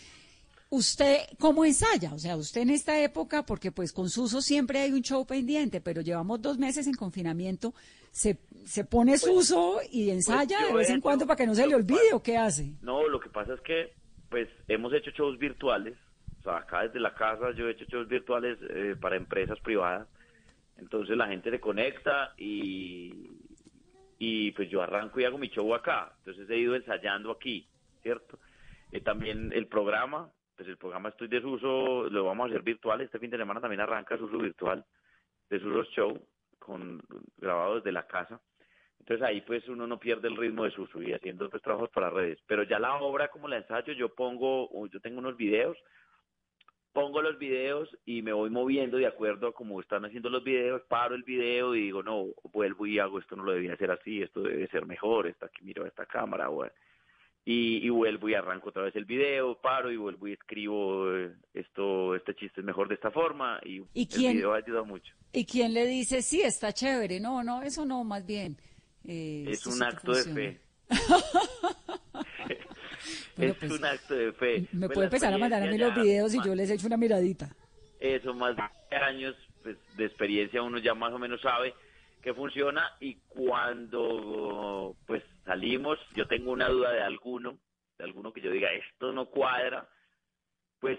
¿Usted 0.70 1.20
cómo 1.38 1.64
ensaya? 1.64 2.12
O 2.12 2.18
sea, 2.18 2.36
usted 2.36 2.60
en 2.60 2.70
esta 2.70 3.00
época, 3.02 3.44
porque 3.46 3.72
pues 3.72 3.92
con 3.92 4.10
Suso 4.10 4.42
siempre 4.42 4.80
hay 4.80 4.92
un 4.92 5.00
show 5.02 5.26
pendiente, 5.26 5.80
pero 5.80 6.02
llevamos 6.02 6.42
dos 6.42 6.58
meses 6.58 6.86
en 6.86 6.94
confinamiento, 6.94 7.72
¿se, 8.10 8.38
se 8.66 8.84
pone 8.84 9.16
Suso 9.16 9.80
y 9.90 10.10
ensaya 10.10 10.58
Pues 10.58 10.60
yo 10.60 10.66
de 10.68 10.74
vez 10.74 10.90
en 10.90 10.96
hecho- 10.96 11.02
cuando 11.02 11.26
para 11.26 11.36
que 11.38 11.46
no 11.46 11.54
se 11.54 11.66
le 11.66 11.74
olvide 11.74 12.12
o 12.12 12.22
qué 12.22 12.36
hace? 12.36 12.74
No, 12.82 13.08
lo 13.08 13.18
que 13.18 13.30
pasa 13.30 13.54
es 13.54 13.60
que, 13.62 13.94
pues, 14.28 14.46
hemos 14.68 14.92
hecho 14.92 15.10
shows 15.12 15.38
virtuales. 15.38 15.94
O 16.40 16.42
sea, 16.42 16.58
acá 16.58 16.82
desde 16.82 17.00
la 17.00 17.14
casa 17.14 17.50
yo 17.56 17.66
he 17.66 17.72
hecho 17.72 17.86
shows 17.86 18.06
virtuales 18.06 18.58
eh, 18.68 18.94
para 19.00 19.16
empresas 19.16 19.58
privadas. 19.60 20.06
Entonces 20.76 21.16
la 21.16 21.28
gente 21.28 21.50
se 21.50 21.60
conecta 21.60 22.34
y, 22.36 23.30
y 24.18 24.52
pues 24.52 24.68
yo 24.70 24.82
arranco 24.82 25.18
y 25.18 25.24
hago 25.24 25.38
mi 25.38 25.48
show 25.48 25.74
acá. 25.74 26.12
Entonces 26.18 26.48
he 26.50 26.58
ido 26.58 26.76
ensayando 26.76 27.30
aquí, 27.32 27.66
¿cierto? 28.02 28.38
Eh, 28.92 29.00
también 29.00 29.50
el 29.52 29.66
programa, 29.66 30.30
pues 30.58 30.68
el 30.68 30.76
programa 30.76 31.10
Estoy 31.10 31.28
Desuso, 31.28 32.10
lo 32.10 32.24
vamos 32.24 32.46
a 32.46 32.48
hacer 32.48 32.62
virtual. 32.62 33.00
Este 33.00 33.20
fin 33.20 33.30
de 33.30 33.38
semana 33.38 33.60
también 33.60 33.80
arranca 33.80 34.18
Suso 34.18 34.38
Virtual, 34.38 34.84
Desuso 35.48 35.84
Show, 35.92 36.20
con, 36.58 37.00
grabado 37.36 37.76
desde 37.76 37.92
la 37.92 38.08
casa. 38.08 38.40
Entonces 38.98 39.24
ahí 39.24 39.40
pues 39.42 39.68
uno 39.68 39.86
no 39.86 40.00
pierde 40.00 40.26
el 40.26 40.36
ritmo 40.36 40.64
de 40.64 40.72
Suso 40.72 41.00
y 41.00 41.12
haciendo 41.12 41.48
pues 41.48 41.62
trabajos 41.62 41.90
para 41.90 42.10
redes. 42.10 42.40
Pero 42.48 42.64
ya 42.64 42.80
la 42.80 42.96
obra 42.96 43.28
como 43.28 43.46
la 43.46 43.58
ensayo, 43.58 43.92
yo 43.92 44.12
pongo, 44.16 44.68
yo 44.88 44.98
tengo 44.98 45.20
unos 45.20 45.36
videos, 45.36 45.78
pongo 46.92 47.22
los 47.22 47.38
videos 47.38 47.88
y 48.04 48.22
me 48.22 48.32
voy 48.32 48.50
moviendo 48.50 48.96
de 48.96 49.06
acuerdo 49.06 49.46
a 49.46 49.54
cómo 49.54 49.80
están 49.80 50.04
haciendo 50.06 50.28
los 50.28 50.42
videos, 50.42 50.82
paro 50.88 51.14
el 51.14 51.22
video 51.22 51.76
y 51.76 51.82
digo, 51.82 52.02
no, 52.02 52.26
vuelvo 52.52 52.84
y 52.84 52.98
hago 52.98 53.20
esto, 53.20 53.36
no 53.36 53.44
lo 53.44 53.52
debía 53.52 53.74
hacer 53.74 53.92
así, 53.92 54.22
esto 54.22 54.42
debe 54.42 54.66
ser 54.66 54.86
mejor, 54.86 55.28
esta 55.28 55.46
aquí 55.46 55.62
miro 55.62 55.86
esta 55.86 56.04
cámara, 56.04 56.50
o- 56.50 56.68
y, 57.50 57.78
y 57.86 57.88
vuelvo 57.88 58.28
y 58.28 58.34
arranco 58.34 58.68
otra 58.68 58.82
vez 58.82 58.94
el 58.94 59.06
video, 59.06 59.58
paro 59.58 59.90
y 59.90 59.96
vuelvo 59.96 60.28
y 60.28 60.34
escribo 60.34 61.10
eh, 61.16 61.32
esto, 61.54 62.14
este 62.14 62.34
chiste 62.34 62.60
es 62.60 62.66
mejor 62.66 62.88
de 62.88 62.94
esta 62.96 63.10
forma 63.10 63.58
y, 63.64 63.80
¿Y 63.94 64.26
el 64.26 64.34
video 64.34 64.52
ayuda 64.52 64.82
mucho. 64.82 65.14
¿Y 65.32 65.46
quién 65.46 65.72
le 65.72 65.86
dice, 65.86 66.20
sí, 66.20 66.42
está 66.42 66.74
chévere? 66.74 67.20
No, 67.20 67.42
no, 67.42 67.62
eso 67.62 67.86
no, 67.86 68.04
más 68.04 68.26
bien. 68.26 68.58
eh, 69.06 69.46
Es 69.48 69.58
esto 69.66 69.70
un 69.70 69.82
acto 69.82 70.12
de 70.12 70.24
fe. 70.24 70.60
Es 73.38 73.54
pues, 73.54 73.70
un 73.70 73.84
acto 73.84 74.14
de 74.14 74.32
fe. 74.32 74.66
Me 74.72 74.86
Pues 74.86 74.94
puede 74.94 75.06
empezar 75.06 75.32
a 75.32 75.38
mandar 75.38 75.62
a 75.62 75.66
mí 75.66 75.76
experiencia 75.76 75.78
los 75.78 75.94
videos 75.94 76.34
y 76.34 76.44
yo 76.44 76.54
les 76.54 76.68
echo 76.70 76.86
una 76.88 76.96
miradita. 76.96 77.48
Eso, 78.00 78.34
más 78.34 78.56
de 78.56 78.96
años 78.96 79.34
pues, 79.62 79.76
de 79.96 80.04
experiencia 80.04 80.60
uno 80.60 80.78
ya 80.78 80.92
más 80.94 81.12
o 81.12 81.18
menos 81.18 81.40
sabe 81.40 81.72
que 82.20 82.34
funciona 82.34 82.90
y 83.00 83.14
cuando 83.28 84.96
pues 85.06 85.22
salimos, 85.48 85.98
yo 86.14 86.28
tengo 86.28 86.52
una 86.52 86.68
duda 86.68 86.92
de 86.92 87.00
alguno, 87.00 87.58
de 87.96 88.04
alguno 88.04 88.34
que 88.34 88.42
yo 88.42 88.50
diga, 88.50 88.70
esto 88.70 89.12
no 89.12 89.26
cuadra, 89.26 89.88
pues 90.78 90.98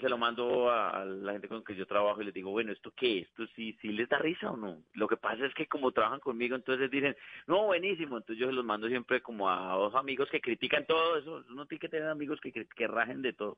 se 0.00 0.08
lo 0.08 0.16
mando 0.16 0.70
a, 0.70 1.04
la 1.04 1.32
gente 1.32 1.48
con 1.48 1.64
que 1.64 1.74
yo 1.74 1.84
trabajo 1.86 2.22
y 2.22 2.24
les 2.24 2.32
digo, 2.32 2.52
bueno, 2.52 2.70
¿esto 2.70 2.92
qué? 2.96 3.18
¿Esto 3.18 3.48
sí, 3.56 3.76
sí 3.82 3.88
les 3.88 4.08
da 4.08 4.18
risa 4.18 4.52
o 4.52 4.56
no? 4.56 4.84
Lo 4.94 5.08
que 5.08 5.16
pasa 5.16 5.44
es 5.44 5.52
que 5.54 5.66
como 5.66 5.90
trabajan 5.90 6.20
conmigo, 6.20 6.54
entonces 6.54 6.88
dicen, 6.88 7.16
no, 7.48 7.66
buenísimo, 7.66 8.16
entonces 8.16 8.38
yo 8.38 8.46
se 8.46 8.52
los 8.52 8.64
mando 8.64 8.86
siempre 8.86 9.20
como 9.20 9.50
a 9.50 9.74
dos 9.74 9.96
amigos 9.96 10.28
que 10.30 10.40
critican 10.40 10.86
todo 10.86 11.16
eso, 11.16 11.44
uno 11.50 11.66
tiene 11.66 11.80
que 11.80 11.88
tener 11.88 12.08
amigos 12.08 12.40
que, 12.40 12.52
que, 12.52 12.86
rajen 12.86 13.22
de 13.22 13.32
todo. 13.32 13.56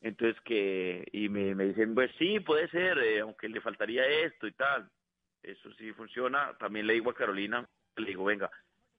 Entonces 0.00 0.40
que, 0.40 1.06
y 1.12 1.28
me, 1.28 1.54
me 1.54 1.66
dicen, 1.66 1.94
pues 1.94 2.10
sí, 2.18 2.40
puede 2.40 2.66
ser, 2.70 2.96
eh, 2.98 3.20
aunque 3.20 3.50
le 3.50 3.60
faltaría 3.60 4.06
esto 4.06 4.46
y 4.46 4.52
tal. 4.52 4.88
Eso 5.42 5.70
sí 5.74 5.92
funciona. 5.92 6.56
También 6.58 6.86
le 6.86 6.94
digo 6.94 7.10
a 7.10 7.14
Carolina, 7.14 7.68
le 7.96 8.06
digo, 8.06 8.24
venga, 8.24 8.50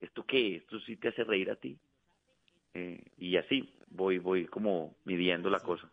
¿esto 0.02 0.26
qué? 0.26 0.58
¿Esto 0.58 0.80
sí 0.82 0.98
te 0.98 1.10
hace 1.10 1.24
reír 1.24 1.50
a 1.50 1.56
ti? 1.56 1.78
Eh, 2.74 3.04
y 3.18 3.38
así 3.38 3.74
voy, 3.90 4.18
voy 4.18 4.46
como 4.48 4.96
midiendo 5.06 5.50
la 5.50 5.60
cosa. 5.60 5.90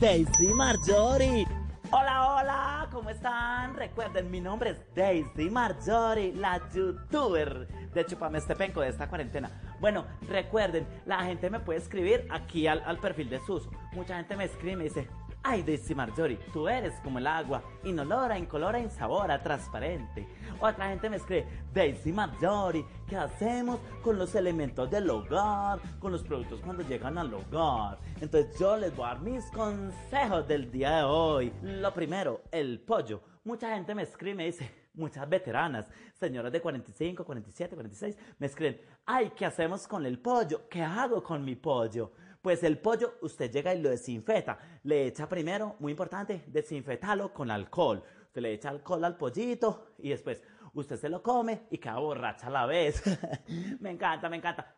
Daisy 0.00 0.48
Marjorie. 0.54 1.46
Hola, 1.90 2.34
hola, 2.34 2.88
¿cómo 2.90 3.10
están? 3.10 3.74
Recuerden, 3.76 4.30
mi 4.30 4.40
nombre 4.40 4.70
es 4.70 4.94
Daisy 4.94 5.50
Marjorie, 5.50 6.32
la 6.34 6.60
youtuber 6.74 7.68
de 7.92 8.06
Chupame 8.06 8.38
este 8.38 8.56
penco 8.56 8.80
de 8.80 8.88
esta 8.88 9.08
cuarentena. 9.08 9.50
Bueno, 9.80 10.06
recuerden, 10.28 10.86
la 11.06 11.22
gente 11.24 11.50
me 11.50 11.60
puede 11.60 11.78
escribir 11.78 12.26
aquí 12.30 12.66
al, 12.66 12.80
al 12.80 12.98
perfil 12.98 13.30
de 13.30 13.38
Suso. 13.40 13.70
Mucha 13.92 14.16
gente 14.16 14.36
me 14.36 14.44
escribe 14.44 14.72
y 14.72 14.76
me 14.76 14.84
dice, 14.84 15.08
ay 15.44 15.62
Daisy 15.62 15.94
Marjorie, 15.94 16.38
tú 16.52 16.66
eres 16.66 16.94
como 17.00 17.18
el 17.18 17.26
agua, 17.26 17.62
inolora, 17.84 18.38
incolora, 18.38 18.80
insabora, 18.80 19.42
transparente. 19.42 20.26
Otra 20.58 20.88
gente 20.88 21.10
me 21.10 21.16
escribe, 21.16 21.46
Daisy 21.72 22.12
Marjorie, 22.12 22.84
¿qué 23.06 23.16
hacemos 23.16 23.78
con 24.02 24.18
los 24.18 24.34
elementos 24.34 24.90
del 24.90 25.08
hogar, 25.10 25.78
con 26.00 26.12
los 26.12 26.22
productos 26.22 26.60
cuando 26.62 26.82
llegan 26.82 27.18
al 27.18 27.32
hogar? 27.32 27.98
Entonces 28.20 28.58
yo 28.58 28.76
les 28.78 28.96
voy 28.96 29.04
a 29.04 29.08
dar 29.08 29.20
mis 29.20 29.44
consejos 29.50 30.48
del 30.48 30.70
día 30.70 30.96
de 30.96 31.02
hoy. 31.04 31.52
Lo 31.62 31.92
primero, 31.92 32.40
el 32.50 32.80
pollo. 32.80 33.20
Mucha 33.44 33.74
gente 33.74 33.94
me 33.94 34.04
escribe 34.04 34.34
me 34.34 34.46
dice, 34.46 34.88
muchas 34.94 35.28
veteranas, 35.28 35.86
señoras 36.14 36.50
de 36.50 36.62
45, 36.62 37.22
47, 37.22 37.74
46, 37.74 38.16
me 38.38 38.46
escriben, 38.46 38.80
ay, 39.04 39.30
¿qué 39.36 39.44
hacemos 39.44 39.86
con 39.86 40.06
el 40.06 40.18
pollo? 40.18 40.66
¿Qué 40.70 40.82
hago 40.82 41.22
con 41.22 41.44
mi 41.44 41.54
pollo? 41.54 42.12
Pues 42.44 42.62
el 42.62 42.76
pollo 42.76 43.14
usted 43.22 43.50
llega 43.50 43.74
y 43.74 43.80
lo 43.80 43.88
desinfeta. 43.88 44.58
Le 44.82 45.06
echa 45.06 45.26
primero, 45.26 45.76
muy 45.78 45.92
importante, 45.92 46.44
desinfetarlo 46.48 47.32
con 47.32 47.50
alcohol. 47.50 48.02
Usted 48.26 48.42
le 48.42 48.52
echa 48.52 48.68
alcohol 48.68 49.02
al 49.02 49.16
pollito 49.16 49.94
y 49.96 50.10
después 50.10 50.42
usted 50.74 50.98
se 50.98 51.08
lo 51.08 51.22
come 51.22 51.62
y 51.70 51.78
queda 51.78 51.96
borracha 51.96 52.48
a 52.48 52.50
la 52.50 52.66
vez. 52.66 53.02
me 53.80 53.92
encanta, 53.92 54.28
me 54.28 54.36
encanta. 54.36 54.76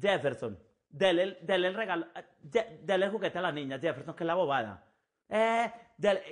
Jefferson, 0.00 0.56
dele, 0.88 1.38
el- 1.44 1.74
regalo, 1.74 2.06
eh, 2.14 2.78
dele 2.84 3.06
el 3.06 3.10
juguete 3.10 3.36
a 3.36 3.42
la 3.42 3.50
niña, 3.50 3.80
Jefferson, 3.80 4.14
que 4.14 4.22
es 4.22 4.26
la 4.28 4.34
bobada. 4.36 4.86
Eh, 5.28 5.72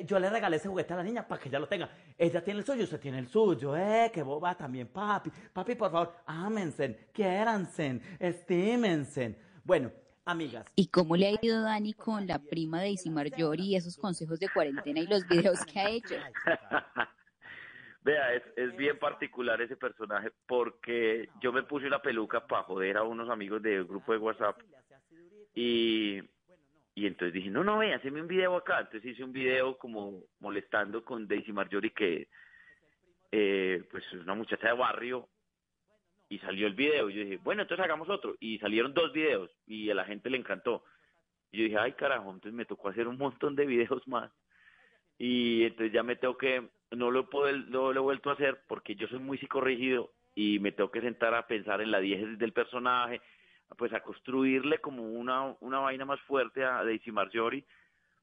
yo 0.06 0.20
le 0.20 0.30
regalé 0.30 0.58
ese 0.58 0.68
juguete 0.68 0.92
a 0.94 0.98
la 0.98 1.02
niña 1.02 1.26
para 1.26 1.42
que 1.42 1.48
ella 1.48 1.58
lo 1.58 1.66
tenga. 1.66 1.90
Ella 2.16 2.44
tiene 2.44 2.60
el 2.60 2.64
suyo, 2.64 2.84
usted 2.84 3.00
tiene 3.00 3.18
el 3.18 3.26
suyo. 3.26 3.76
Eh, 3.76 4.12
qué 4.14 4.22
boba 4.22 4.54
también, 4.56 4.86
papi. 4.86 5.32
Papi, 5.52 5.74
por 5.74 5.90
favor, 5.90 6.14
ámense, 6.26 7.08
quiéranse, 7.12 8.00
estímense. 8.20 9.36
Bueno, 9.64 9.90
¿Y 10.76 10.88
cómo 10.88 11.16
le 11.16 11.28
ha 11.28 11.38
ido 11.42 11.62
Dani 11.62 11.92
con 11.94 12.26
la 12.26 12.38
prima 12.38 12.80
de 12.80 12.90
Isi 12.90 13.10
Marjorie 13.10 13.66
y 13.66 13.76
esos 13.76 13.96
consejos 13.96 14.38
de 14.38 14.48
cuarentena 14.48 15.00
y 15.00 15.06
los 15.06 15.26
videos 15.26 15.64
que 15.64 15.80
ha 15.80 15.90
hecho? 15.90 16.14
Vea, 18.02 18.34
es, 18.34 18.42
es 18.56 18.76
bien 18.76 18.98
particular 18.98 19.60
ese 19.60 19.76
personaje 19.76 20.30
porque 20.46 21.28
yo 21.40 21.52
me 21.52 21.62
puse 21.64 21.86
una 21.86 22.00
peluca 22.00 22.46
para 22.46 22.62
joder 22.62 22.96
a 22.96 23.02
unos 23.02 23.28
amigos 23.28 23.60
del 23.60 23.84
grupo 23.84 24.12
de 24.12 24.18
WhatsApp 24.18 24.58
y, 25.54 26.22
y 26.94 27.06
entonces 27.06 27.34
dije, 27.34 27.50
no, 27.50 27.62
no, 27.62 27.78
ve, 27.78 27.92
haceme 27.92 28.22
un 28.22 28.28
video 28.28 28.56
acá. 28.56 28.80
Entonces 28.80 29.12
hice 29.12 29.24
un 29.24 29.32
video 29.32 29.76
como 29.76 30.22
molestando 30.38 31.04
con 31.04 31.26
Daisy 31.26 31.52
Marjorie 31.52 31.92
que 31.92 32.28
eh, 33.32 33.84
pues 33.90 34.04
es 34.12 34.20
una 34.20 34.34
muchacha 34.34 34.68
de 34.68 34.74
barrio 34.74 35.28
y 36.30 36.38
salió 36.38 36.66
el 36.66 36.74
video. 36.74 37.10
Y 37.10 37.14
yo 37.14 37.24
dije, 37.24 37.40
bueno, 37.42 37.62
entonces 37.62 37.84
hagamos 37.84 38.08
otro. 38.08 38.36
Y 38.40 38.58
salieron 38.58 38.94
dos 38.94 39.12
videos 39.12 39.50
y 39.66 39.90
a 39.90 39.94
la 39.94 40.04
gente 40.04 40.30
le 40.30 40.38
encantó. 40.38 40.84
Y 41.52 41.58
yo 41.58 41.64
dije, 41.64 41.76
ay 41.76 41.92
carajo, 41.92 42.30
entonces 42.30 42.54
me 42.54 42.64
tocó 42.64 42.88
hacer 42.88 43.06
un 43.08 43.18
montón 43.18 43.54
de 43.56 43.66
videos 43.66 44.06
más. 44.08 44.30
Y 45.18 45.64
entonces 45.64 45.92
ya 45.92 46.02
me 46.02 46.16
tengo 46.16 46.38
que, 46.38 46.70
no 46.92 47.10
lo, 47.10 47.28
puedo, 47.28 47.54
no 47.68 47.92
lo 47.92 48.00
he 48.00 48.02
vuelto 48.02 48.30
a 48.30 48.34
hacer 48.34 48.62
porque 48.68 48.94
yo 48.94 49.06
soy 49.08 49.18
muy 49.18 49.36
psicorrígido 49.36 50.12
y 50.34 50.60
me 50.60 50.72
tengo 50.72 50.90
que 50.90 51.02
sentar 51.02 51.34
a 51.34 51.46
pensar 51.46 51.82
en 51.82 51.90
la 51.90 52.00
diégesis 52.00 52.38
del 52.38 52.52
personaje, 52.52 53.20
pues 53.76 53.92
a 53.92 54.00
construirle 54.00 54.78
como 54.78 55.02
una, 55.02 55.56
una 55.60 55.80
vaina 55.80 56.04
más 56.04 56.20
fuerte 56.22 56.64
a 56.64 56.84
Daisy 56.84 57.10
Marjorie, 57.10 57.66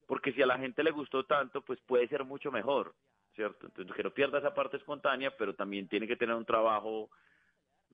porque 0.06 0.32
si 0.32 0.42
a 0.42 0.46
la 0.46 0.58
gente 0.58 0.82
le 0.82 0.90
gustó 0.90 1.24
tanto, 1.24 1.60
pues 1.60 1.78
puede 1.82 2.08
ser 2.08 2.24
mucho 2.24 2.50
mejor, 2.50 2.94
¿cierto? 3.34 3.66
Entonces 3.66 3.94
que 3.94 4.02
no 4.02 4.10
pierda 4.10 4.38
esa 4.38 4.54
parte 4.54 4.78
espontánea, 4.78 5.30
pero 5.36 5.54
también 5.54 5.86
tiene 5.86 6.08
que 6.08 6.16
tener 6.16 6.34
un 6.34 6.46
trabajo 6.46 7.10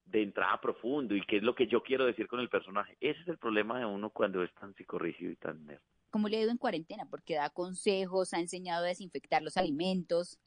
de 0.07 0.22
entrada 0.22 0.61
profundo 0.61 1.14
y 1.14 1.22
qué 1.22 1.38
es 1.38 1.42
lo 1.42 1.55
que 1.55 1.66
yo 1.66 1.82
quiero 1.82 2.05
decir 2.05 2.26
con 2.26 2.40
el 2.40 2.48
personaje. 2.48 2.96
Ese 3.00 3.20
es 3.20 3.28
el 3.28 3.38
problema 3.38 3.78
de 3.78 3.86
uno 3.86 4.11
cuando 4.11 4.42
es 4.42 4.52
tan 4.55 4.74
psicorrígido 4.74 5.32
y 5.32 5.36
tan 5.36 5.64
nerd. 5.66 5.80
¿Cómo 6.11 6.28
le 6.28 6.36
ha 6.36 6.42
ido 6.42 6.50
en 6.50 6.59
cuarentena? 6.59 7.07
Porque 7.11 7.34
da 7.34 7.50
consejos, 7.50 8.34
ha 8.34 8.40
enseñado 8.40 8.84
a 8.84 8.88
desinfectar 8.88 9.42
los 9.42 9.57
alimentos. 9.57 10.38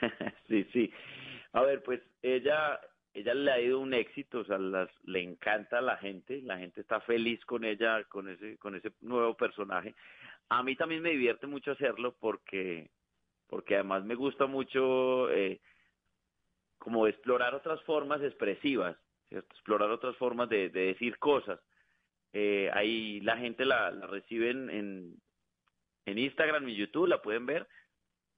sí, 0.48 0.64
sí. 0.72 0.92
A 1.52 1.62
ver, 1.62 1.82
pues 1.82 2.00
ella 2.22 2.78
ella 3.18 3.34
le 3.34 3.50
ha 3.50 3.60
ido 3.60 3.80
un 3.80 3.94
éxito, 3.94 4.40
o 4.40 4.44
sea, 4.44 4.58
las, 4.58 4.88
le 5.04 5.22
encanta 5.22 5.78
a 5.78 5.82
la 5.82 5.96
gente, 5.96 6.40
la 6.42 6.58
gente 6.58 6.80
está 6.80 7.00
feliz 7.00 7.44
con 7.44 7.64
ella, 7.64 8.04
con 8.04 8.28
ese, 8.28 8.56
con 8.58 8.76
ese 8.76 8.92
nuevo 9.00 9.34
personaje. 9.34 9.94
A 10.48 10.62
mí 10.62 10.76
también 10.76 11.02
me 11.02 11.10
divierte 11.10 11.46
mucho 11.46 11.72
hacerlo 11.72 12.16
porque, 12.20 12.90
porque 13.48 13.74
además 13.74 14.04
me 14.04 14.14
gusta 14.14 14.46
mucho 14.46 15.30
eh, 15.30 15.60
como 16.78 17.06
explorar 17.06 17.54
otras 17.54 17.82
formas 17.82 18.22
expresivas, 18.22 18.96
¿cierto? 19.28 19.54
explorar 19.54 19.90
otras 19.90 20.16
formas 20.16 20.48
de, 20.48 20.68
decir 20.70 21.18
cosas. 21.18 21.60
Eh, 22.32 22.70
ahí 22.72 23.20
la 23.20 23.36
gente 23.36 23.64
la, 23.64 23.90
la 23.90 24.06
recibe 24.06 24.50
en, 24.50 24.70
en, 24.70 25.14
en 26.06 26.18
Instagram 26.18 26.68
y 26.68 26.76
YouTube, 26.76 27.08
la 27.08 27.22
pueden 27.22 27.46
ver, 27.46 27.66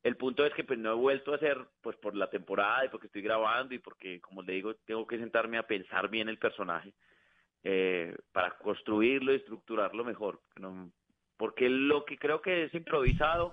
el 0.02 0.16
punto 0.16 0.46
es 0.46 0.54
que 0.54 0.64
pues 0.64 0.78
no 0.78 0.92
he 0.92 0.94
vuelto 0.94 1.32
a 1.32 1.36
hacer 1.36 1.58
pues 1.82 1.96
por 1.96 2.16
la 2.16 2.30
temporada 2.30 2.84
y 2.84 2.88
porque 2.88 3.06
estoy 3.06 3.22
grabando 3.22 3.74
y 3.74 3.78
porque 3.78 4.20
como 4.20 4.42
le 4.42 4.54
digo 4.54 4.74
tengo 4.86 5.06
que 5.06 5.18
sentarme 5.18 5.58
a 5.58 5.66
pensar 5.66 6.08
bien 6.08 6.28
el 6.28 6.38
personaje 6.38 6.94
eh, 7.62 8.16
para 8.32 8.56
construirlo 8.58 9.32
y 9.32 9.36
estructurarlo 9.36 10.04
mejor 10.04 10.40
porque 11.36 11.68
lo 11.68 12.04
que 12.04 12.16
creo 12.16 12.40
que 12.40 12.64
es 12.64 12.74
improvisado 12.74 13.52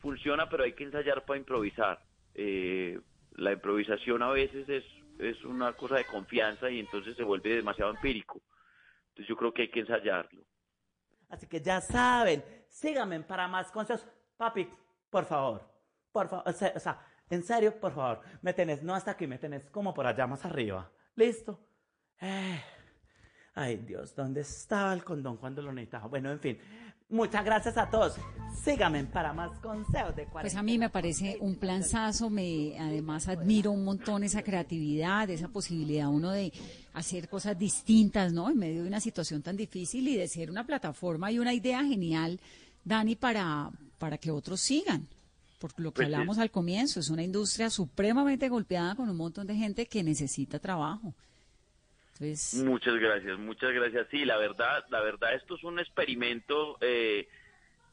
funciona 0.00 0.48
pero 0.50 0.64
hay 0.64 0.74
que 0.74 0.84
ensayar 0.84 1.24
para 1.24 1.38
improvisar 1.38 2.02
eh, 2.34 3.00
la 3.32 3.52
improvisación 3.52 4.22
a 4.22 4.30
veces 4.30 4.68
es 4.68 4.84
es 5.18 5.44
una 5.44 5.74
cosa 5.74 5.96
de 5.96 6.06
confianza 6.06 6.70
y 6.70 6.80
entonces 6.80 7.14
se 7.14 7.22
vuelve 7.22 7.56
demasiado 7.56 7.90
empírico 7.90 8.40
entonces 9.10 9.28
yo 9.28 9.36
creo 9.36 9.52
que 9.52 9.62
hay 9.62 9.70
que 9.70 9.80
ensayarlo 9.80 10.44
así 11.28 11.46
que 11.46 11.60
ya 11.60 11.80
saben 11.80 12.42
síganme 12.68 13.20
para 13.20 13.46
más 13.46 13.70
consejos 13.70 14.06
papi 14.36 14.68
por 15.10 15.24
favor, 15.24 15.68
por 16.12 16.28
favor, 16.28 16.44
o 16.48 16.52
sea, 16.52 17.06
en 17.28 17.42
serio, 17.42 17.78
por 17.78 17.92
favor, 17.92 18.20
me 18.42 18.52
tenés, 18.54 18.82
no 18.82 18.94
hasta 18.94 19.10
aquí, 19.10 19.26
me 19.26 19.38
tenés 19.38 19.68
como 19.70 19.92
por 19.92 20.06
allá 20.06 20.26
más 20.26 20.44
arriba. 20.44 20.90
¿Listo? 21.16 21.60
Eh, 22.20 22.62
ay 23.54 23.76
Dios, 23.78 24.14
¿dónde 24.14 24.42
estaba 24.42 24.92
el 24.92 25.02
condón 25.02 25.36
cuando 25.36 25.62
lo 25.62 25.72
necesitaba? 25.72 26.06
Bueno, 26.06 26.30
en 26.30 26.38
fin, 26.38 26.58
muchas 27.10 27.44
gracias 27.44 27.76
a 27.76 27.90
todos. 27.90 28.14
Síganme 28.64 29.04
para 29.04 29.32
más 29.32 29.58
consejos 29.58 30.14
de 30.16 30.26
cuarentena. 30.26 30.42
Pues 30.42 30.54
a 30.54 30.62
mí 30.62 30.78
me 30.78 30.90
parece 30.90 31.38
un 31.40 31.56
planzazo, 31.56 32.28
me 32.28 32.78
además 32.78 33.28
admiro 33.28 33.70
un 33.70 33.84
montón 33.84 34.22
esa 34.22 34.42
creatividad, 34.42 35.30
esa 35.30 35.48
posibilidad 35.48 36.08
uno 36.08 36.30
de 36.30 36.52
hacer 36.92 37.28
cosas 37.28 37.58
distintas, 37.58 38.32
¿no? 38.32 38.50
En 38.50 38.58
medio 38.58 38.82
de 38.82 38.88
una 38.88 39.00
situación 39.00 39.42
tan 39.42 39.56
difícil 39.56 40.06
y 40.08 40.16
de 40.16 40.28
ser 40.28 40.50
una 40.50 40.66
plataforma 40.66 41.30
y 41.32 41.38
una 41.38 41.54
idea 41.54 41.82
genial, 41.84 42.38
Dani, 42.84 43.16
para 43.16 43.70
para 44.00 44.18
que 44.18 44.32
otros 44.32 44.60
sigan. 44.60 45.06
Porque 45.60 45.82
lo 45.82 45.92
que 45.92 46.02
pues 46.02 46.06
hablamos 46.06 46.38
al 46.38 46.50
comienzo 46.50 46.98
es 46.98 47.10
una 47.10 47.22
industria 47.22 47.68
supremamente 47.70 48.48
golpeada 48.48 48.94
con 48.96 49.08
un 49.10 49.16
montón 49.16 49.46
de 49.46 49.54
gente 49.54 49.86
que 49.86 50.02
necesita 50.02 50.58
trabajo. 50.58 51.14
Muchas 52.20 52.96
gracias, 52.96 53.38
muchas 53.38 53.72
gracias. 53.72 54.06
Sí, 54.10 54.26
la 54.26 54.36
verdad, 54.36 54.84
la 54.90 55.00
verdad, 55.00 55.34
esto 55.34 55.54
es 55.54 55.64
un 55.64 55.78
experimento 55.78 56.76
eh, 56.82 57.26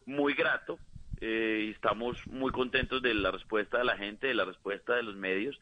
muy 0.06 0.34
grato. 0.34 0.78
Eh, 1.22 1.72
estamos 1.74 2.18
muy 2.28 2.52
contentos 2.52 3.02
de 3.02 3.14
la 3.14 3.32
respuesta 3.32 3.78
de 3.78 3.86
la 3.86 3.96
gente, 3.96 4.28
de 4.28 4.34
la 4.34 4.44
respuesta 4.44 4.96
de 4.96 5.04
los 5.04 5.16
medios. 5.16 5.58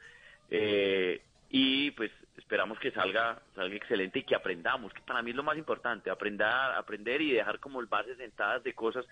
Eh, 0.49 1.21
y 1.51 1.91
pues 1.91 2.11
esperamos 2.37 2.79
que 2.79 2.91
salga, 2.91 3.39
salga 3.53 3.75
excelente 3.75 4.19
y 4.19 4.23
que 4.23 4.35
aprendamos, 4.35 4.91
que 4.93 5.01
para 5.01 5.21
mí 5.21 5.29
es 5.29 5.37
lo 5.37 5.43
más 5.43 5.57
importante, 5.57 6.09
aprender, 6.09 6.47
aprender 6.47 7.21
y 7.21 7.33
dejar 7.33 7.59
como 7.59 7.85
bases 7.85 8.17
sentadas 8.17 8.63
de 8.63 8.73
cosas 8.73 9.05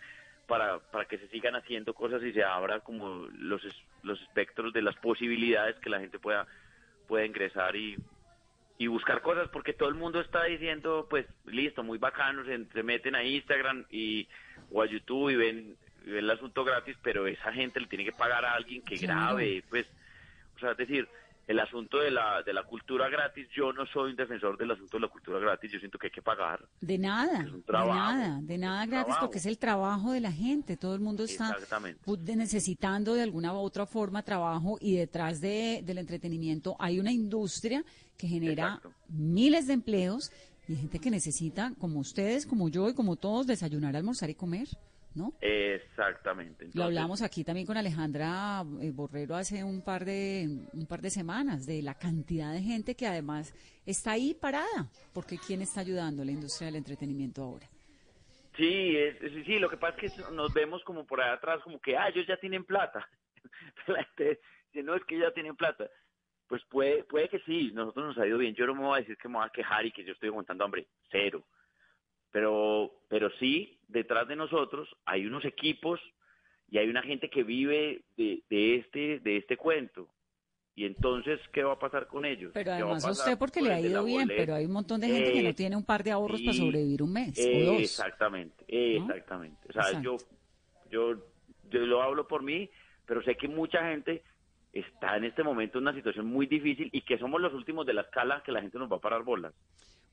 para, 0.47 0.79
para 0.79 1.05
que 1.05 1.19
se 1.19 1.27
sigan 1.27 1.55
haciendo 1.55 1.93
cosas 1.93 2.23
y 2.23 2.33
se 2.33 2.43
abra 2.43 2.79
como 2.79 3.27
los, 3.37 3.61
los 4.01 4.19
espectros 4.21 4.73
de 4.73 4.81
las 4.81 4.95
posibilidades 4.95 5.75
que 5.75 5.91
la 5.91 5.99
gente 5.99 6.17
pueda, 6.17 6.47
pueda 7.07 7.23
ingresar 7.23 7.75
y, 7.75 7.97
y 8.83 8.87
buscar 8.87 9.21
cosas, 9.21 9.47
porque 9.47 9.71
todo 9.71 9.87
el 9.87 9.95
mundo 9.95 10.19
está 10.19 10.43
diciendo, 10.43 11.07
pues 11.09 11.25
listo, 11.45 11.83
muy 11.83 11.97
bacano, 11.97 12.43
se, 12.43 12.83
meten 12.83 13.15
a 13.15 13.23
Instagram 13.23 13.85
y, 13.89 14.27
o 14.71 14.81
a 14.81 14.85
YouTube 14.85 15.29
y 15.29 15.35
ven, 15.37 15.77
ven 16.05 16.17
el 16.17 16.29
asunto 16.29 16.65
gratis, 16.65 16.97
pero 17.01 17.25
esa 17.25 17.53
gente 17.53 17.79
le 17.79 17.87
tiene 17.87 18.03
que 18.03 18.11
pagar 18.11 18.43
a 18.43 18.55
alguien 18.55 18.81
que 18.81 18.97
grabe, 18.97 19.63
pues, 19.69 19.87
o 20.57 20.59
sea, 20.59 20.71
es 20.71 20.77
decir, 20.77 21.07
el 21.45 21.59
asunto 21.59 21.99
de 21.99 22.11
la, 22.11 22.41
de 22.41 22.53
la 22.53 22.63
cultura 22.63 23.09
gratis, 23.09 23.47
yo 23.55 23.73
no 23.73 23.85
soy 23.85 24.11
un 24.11 24.15
defensor 24.15 24.57
del 24.57 24.71
asunto 24.71 24.97
de 24.97 25.01
la 25.01 25.07
cultura 25.09 25.39
gratis, 25.39 25.71
yo 25.71 25.79
siento 25.79 25.97
que 25.97 26.07
hay 26.07 26.11
que 26.11 26.21
pagar. 26.21 26.65
De 26.79 26.97
nada, 26.97 27.43
de 27.43 27.63
nada, 27.71 28.39
de 28.41 28.57
nada 28.57 28.85
gratis 28.85 29.15
porque 29.19 29.39
es 29.39 29.45
el 29.45 29.57
trabajo 29.57 30.11
de 30.11 30.21
la 30.21 30.31
gente, 30.31 30.77
todo 30.77 30.95
el 30.95 31.01
mundo 31.01 31.23
está 31.23 31.55
necesitando 32.35 33.13
de 33.13 33.23
alguna 33.23 33.53
u 33.53 33.57
otra 33.57 33.85
forma 33.85 34.23
trabajo 34.23 34.77
y 34.79 34.95
detrás 34.95 35.41
de, 35.41 35.81
del 35.83 35.97
entretenimiento 35.97 36.75
hay 36.79 36.99
una 36.99 37.11
industria 37.11 37.83
que 38.17 38.27
genera 38.27 38.81
miles 39.09 39.67
de 39.67 39.73
empleos 39.73 40.31
y 40.67 40.75
gente 40.75 40.99
que 40.99 41.11
necesita, 41.11 41.73
como 41.77 41.99
ustedes, 41.99 42.45
como 42.45 42.69
yo 42.69 42.89
y 42.89 42.93
como 42.93 43.17
todos, 43.17 43.47
desayunar, 43.47 43.95
almorzar 43.97 44.29
y 44.29 44.35
comer. 44.35 44.69
¿No? 45.15 45.33
Exactamente. 45.41 46.69
Lo 46.73 46.83
hablamos 46.83 47.21
aquí 47.21 47.43
también 47.43 47.67
con 47.67 47.77
Alejandra 47.77 48.63
eh, 48.81 48.91
Borrero 48.91 49.35
hace 49.35 49.63
un 49.63 49.83
par 49.83 50.05
de 50.05 50.47
un 50.73 50.85
par 50.87 51.01
de 51.01 51.09
semanas 51.09 51.65
de 51.65 51.81
la 51.81 51.95
cantidad 51.95 52.51
de 52.53 52.61
gente 52.61 52.95
que 52.95 53.07
además 53.07 53.53
está 53.85 54.11
ahí 54.11 54.33
parada, 54.33 54.89
porque 55.13 55.37
quién 55.37 55.61
está 55.61 55.81
ayudando 55.81 56.21
a 56.21 56.25
la 56.25 56.31
industria 56.31 56.67
del 56.67 56.77
entretenimiento 56.77 57.43
ahora. 57.43 57.67
Sí, 58.55 58.95
sí, 59.45 59.57
lo 59.57 59.69
que 59.69 59.77
pasa 59.77 59.97
es 59.99 60.13
que 60.13 60.21
nos 60.31 60.53
vemos 60.53 60.83
como 60.83 61.05
por 61.05 61.21
allá 61.21 61.33
atrás, 61.33 61.61
como 61.63 61.79
que, 61.79 61.97
ah, 61.97 62.09
ellos 62.09 62.27
ya 62.27 62.37
tienen 62.37 62.65
plata. 62.65 63.07
la 63.87 64.03
gente 64.03 64.39
dice, 64.71 64.83
no, 64.83 64.95
es 64.95 65.03
que 65.05 65.17
ya 65.17 65.31
tienen 65.31 65.55
plata. 65.55 65.89
Pues 66.47 66.61
puede, 66.69 67.03
puede 67.05 67.29
que 67.29 67.39
sí, 67.39 67.71
nosotros 67.73 68.07
nos 68.07 68.17
ha 68.19 68.27
ido 68.27 68.37
bien. 68.37 68.53
Yo 68.53 68.67
no 68.67 68.75
me 68.75 68.81
voy 68.81 68.97
a 68.97 69.01
decir 69.01 69.17
que 69.17 69.27
me 69.27 69.37
voy 69.37 69.47
a 69.47 69.49
quejar 69.49 69.85
y 69.85 69.91
que 69.91 70.03
yo 70.03 70.13
estoy 70.13 70.29
aguantando 70.29 70.63
hambre, 70.63 70.87
cero 71.09 71.43
pero, 72.33 72.91
pero 73.09 73.29
sí, 73.39 73.77
detrás 73.87 74.27
de 74.27 74.35
nosotros 74.35 74.89
hay 75.05 75.27
unos 75.27 75.45
equipos 75.45 75.99
y 76.67 76.79
hay 76.79 76.89
una 76.89 77.03
gente 77.03 77.29
que 77.29 77.43
vive 77.43 78.01
de, 78.17 78.41
de, 78.49 78.75
este, 78.77 79.19
de 79.19 79.37
este 79.37 79.55
cuento. 79.55 80.09
Y 80.75 80.85
entonces, 80.85 81.39
¿qué 81.51 81.61
va 81.61 81.73
a 81.73 81.79
pasar 81.79 82.07
con 82.07 82.25
ellos? 82.25 82.49
Pero 82.51 82.71
además 82.71 83.05
usted 83.07 83.37
porque 83.37 83.61
le 83.61 83.71
ha 83.71 83.79
ido 83.79 84.03
bien, 84.03 84.27
pero 84.27 84.55
hay 84.55 84.65
un 84.65 84.71
montón 84.71 84.99
de 84.99 85.09
gente 85.09 85.31
que 85.31 85.43
no 85.43 85.53
tiene 85.53 85.75
un 85.77 85.85
par 85.85 86.03
de 86.03 86.09
ahorros 86.09 86.41
para 86.41 86.53
sobrevivir 86.53 87.03
un 87.03 87.13
mes 87.13 87.37
o 87.37 87.65
dos. 87.65 87.81
Exactamente, 87.81 88.65
exactamente. 88.67 89.69
O 89.69 89.73
sea, 89.73 90.01
yo, 90.01 90.17
yo, 90.89 91.13
yo 91.69 91.79
lo 91.81 92.01
hablo 92.01 92.27
por 92.27 92.41
mí, 92.41 92.67
pero 93.05 93.21
sé 93.21 93.35
que 93.35 93.47
mucha 93.47 93.87
gente 93.91 94.23
está 94.71 95.17
en 95.17 95.25
este 95.25 95.43
momento 95.43 95.77
en 95.77 95.83
una 95.83 95.93
situación 95.93 96.25
muy 96.25 96.47
difícil 96.47 96.89
y 96.91 97.01
que 97.01 97.19
somos 97.19 97.39
los 97.39 97.53
últimos 97.53 97.85
de 97.85 97.93
la 97.93 98.01
escala 98.01 98.41
que 98.43 98.51
la 98.51 98.61
gente 98.61 98.79
nos 98.79 98.91
va 98.91 98.95
a 98.95 99.01
parar 99.01 99.21
bolas. 99.21 99.53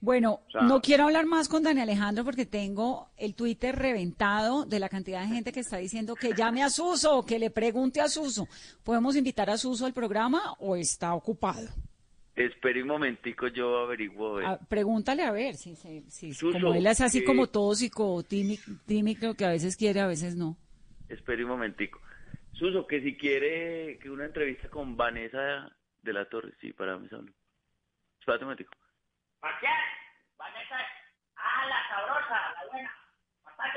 Bueno, 0.03 0.41
no 0.63 0.81
quiero 0.81 1.05
hablar 1.05 1.27
más 1.27 1.49
con 1.49 1.63
Dani 1.63 1.83
Alejandro 1.83 2.25
porque 2.25 2.47
tengo 2.47 3.11
el 3.19 3.35
Twitter 3.35 3.77
reventado 3.77 4.65
de 4.65 4.81
la 4.81 4.89
cantidad 4.89 5.21
de 5.21 5.29
gente 5.29 5.53
que 5.53 5.61
está 5.61 5.77
diciendo 5.77 6.15
que 6.15 6.33
llame 6.33 6.63
a 6.63 6.71
Suso, 6.71 7.25
que 7.27 7.39
le 7.39 7.51
pregunte 7.51 8.01
a 8.01 8.09
Suso. 8.09 8.49
¿Podemos 8.83 9.15
invitar 9.15 9.51
a 9.51 9.59
Suso 9.59 9.85
al 9.85 9.93
programa 9.93 10.55
o 10.59 10.75
está 10.75 11.13
ocupado? 11.13 11.69
Espera 12.35 12.81
un 12.81 12.89
momentico, 12.89 13.49
yo 13.49 13.81
averiguo. 13.81 14.39
Ah, 14.39 14.59
pregúntale 14.71 15.23
a 15.23 15.33
ver, 15.33 15.57
si, 15.57 15.77
si, 15.77 16.33
como 16.51 16.73
él 16.73 16.87
es 16.87 17.03
así 17.03 17.23
como 17.23 17.49
tóxico, 17.49 18.23
tímido, 18.23 19.35
que 19.35 19.45
a 19.45 19.51
veces 19.51 19.77
quiere, 19.77 20.01
a 20.01 20.07
veces 20.07 20.35
no. 20.35 20.57
Espera 21.11 21.43
un 21.43 21.51
momentico. 21.51 22.01
Suso, 22.53 22.87
que 22.87 23.03
si 23.03 23.19
quiere 23.19 23.99
que 23.99 24.09
una 24.09 24.25
entrevista 24.25 24.71
con 24.71 24.97
Vanessa 24.97 25.71
de 26.03 26.13
la 26.15 26.27
Torre, 26.27 26.55
sí, 26.59 26.73
para 26.73 26.97
mí 26.97 27.07
solo. 27.11 27.31
Espérate 28.19 28.45
un 28.45 28.51
momentico. 28.51 28.80
¿Para 29.41 29.59
qué? 29.59 29.67
Vanessa, 30.37 30.77
ah, 31.37 31.67
la 31.67 31.89
sabrosa, 31.89 32.53
la 32.55 32.71
buena. 32.71 32.91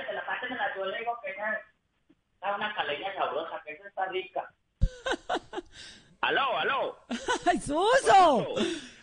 de 0.07 0.13
la 0.13 0.25
parte 0.25 0.47
de 0.47 0.55
la 0.55 0.75
yo 0.75 0.85
le 0.85 0.99
digo 0.99 1.17
que 1.23 1.31
esa 1.31 1.53
es 1.53 2.55
una 2.55 2.75
caleña 2.75 3.13
sabrosa, 3.15 3.61
que 3.65 3.71
esa 3.73 3.87
está 3.87 4.05
rica. 4.07 4.53
aló, 6.21 6.57
aló. 6.57 6.97
¡Ay, 7.45 7.59
Suso! 7.59 8.55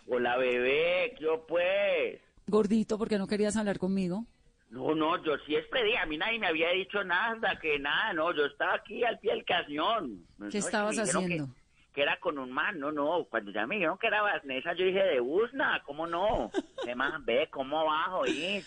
Hola, 0.07 0.37
bebé, 0.37 1.15
¿qué 1.17 1.25
yo, 1.25 1.47
pues? 1.47 2.21
Gordito, 2.47 2.99
¿por 2.99 3.09
qué 3.09 3.17
no 3.17 3.27
querías 3.27 3.57
hablar 3.57 3.79
conmigo? 3.79 4.27
No, 4.69 4.95
no, 4.95 5.23
yo 5.25 5.37
sí 5.47 5.57
esperé, 5.57 5.97
a 5.99 6.07
mí 6.07 6.17
nadie 6.17 6.39
me 6.39 6.47
había 6.47 6.71
dicho 6.71 7.03
nada, 7.05 7.59
que 7.59 7.79
nada, 7.79 8.13
no, 8.13 8.35
yo 8.35 8.47
estaba 8.47 8.75
aquí 8.75 9.03
al 9.03 9.19
pie 9.19 9.33
del 9.33 9.45
cañón. 9.45 10.27
No, 10.37 10.47
¿Qué 10.47 10.53
que 10.53 10.59
estabas 10.59 10.97
haciendo? 10.99 11.49
Que, 11.93 12.03
era 12.03 12.19
con 12.21 12.39
un 12.39 12.53
man, 12.53 12.79
no, 12.79 12.93
no, 12.93 13.25
cuando 13.25 13.51
ya 13.51 13.67
me 13.67 13.75
dijeron 13.77 13.99
que 13.99 14.07
era 14.07 14.23
Vanessa, 14.23 14.75
yo 14.75 14.85
dije, 14.85 15.03
de 15.03 15.21
Usna, 15.21 15.83
¿cómo 15.85 16.07
no? 16.07 16.51
¿Qué 16.85 16.95
más, 16.95 17.25
ve, 17.25 17.49
cómo 17.51 17.85
bajo, 17.85 18.27
y 18.27 18.63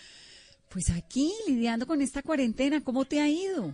Pues 0.70 0.90
aquí, 0.90 1.32
lidiando 1.46 1.86
con 1.86 2.00
esta 2.02 2.22
cuarentena, 2.22 2.82
¿cómo 2.84 3.04
te 3.04 3.20
ha 3.20 3.28
ido? 3.28 3.72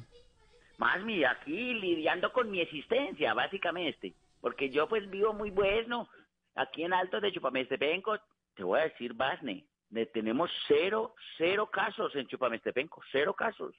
Más 0.78 1.02
mi 1.04 1.24
aquí 1.24 1.74
lidiando 1.74 2.32
con 2.32 2.50
mi 2.50 2.60
existencia, 2.60 3.34
básicamente. 3.34 4.14
Porque 4.40 4.70
yo 4.70 4.88
pues 4.88 5.08
vivo 5.10 5.32
muy 5.34 5.50
bueno. 5.50 6.08
Aquí 6.54 6.84
en 6.84 6.92
Altos 6.94 7.20
de 7.20 7.32
Chupamestepenco, 7.32 8.18
te 8.54 8.62
voy 8.62 8.80
a 8.80 8.84
decir, 8.84 9.12
Basne, 9.14 9.66
tenemos 10.12 10.50
cero, 10.68 11.14
cero 11.36 11.68
casos 11.70 12.14
en 12.14 12.26
Chupamestepenco, 12.26 13.02
cero 13.12 13.34
casos. 13.34 13.74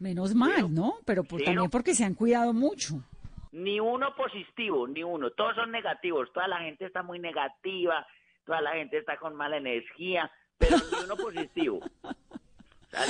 Menos 0.00 0.34
mal, 0.34 0.72
¿no? 0.74 0.94
Pero 1.04 1.22
por- 1.22 1.38
Cero. 1.40 1.52
también 1.52 1.70
porque 1.70 1.94
se 1.94 2.04
han 2.04 2.14
cuidado 2.14 2.52
mucho. 2.52 2.96
Ni 3.54 3.78
uno 3.78 4.16
positivo, 4.16 4.88
ni 4.88 5.04
uno. 5.04 5.30
Todos 5.30 5.54
son 5.54 5.70
negativos. 5.70 6.32
Toda 6.32 6.48
la 6.48 6.58
gente 6.58 6.86
está 6.86 7.04
muy 7.04 7.20
negativa, 7.20 8.04
toda 8.44 8.60
la 8.60 8.72
gente 8.72 8.98
está 8.98 9.16
con 9.16 9.36
mala 9.36 9.56
energía, 9.58 10.28
pero 10.58 10.76
ni 10.76 11.04
uno 11.04 11.16
positivo. 11.16 11.80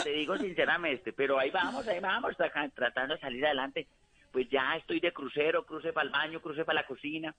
Te 0.03 0.11
digo 0.11 0.37
sinceramente, 0.37 1.13
pero 1.13 1.39
ahí 1.39 1.51
vamos, 1.51 1.87
ahí 1.89 2.01
vamos, 2.01 2.37
tra- 2.37 2.73
tratando 2.75 3.15
de 3.15 3.21
salir 3.21 3.45
adelante. 3.45 3.87
Pues 4.33 4.49
ya 4.51 4.77
estoy 4.77 5.01
de 5.01 5.13
crucero, 5.13 5.65
cruce 5.65 5.93
para 5.93 6.07
el 6.07 6.13
baño, 6.13 6.41
cruce 6.41 6.65
para 6.65 6.81
la 6.81 6.87
cocina. 6.87 7.35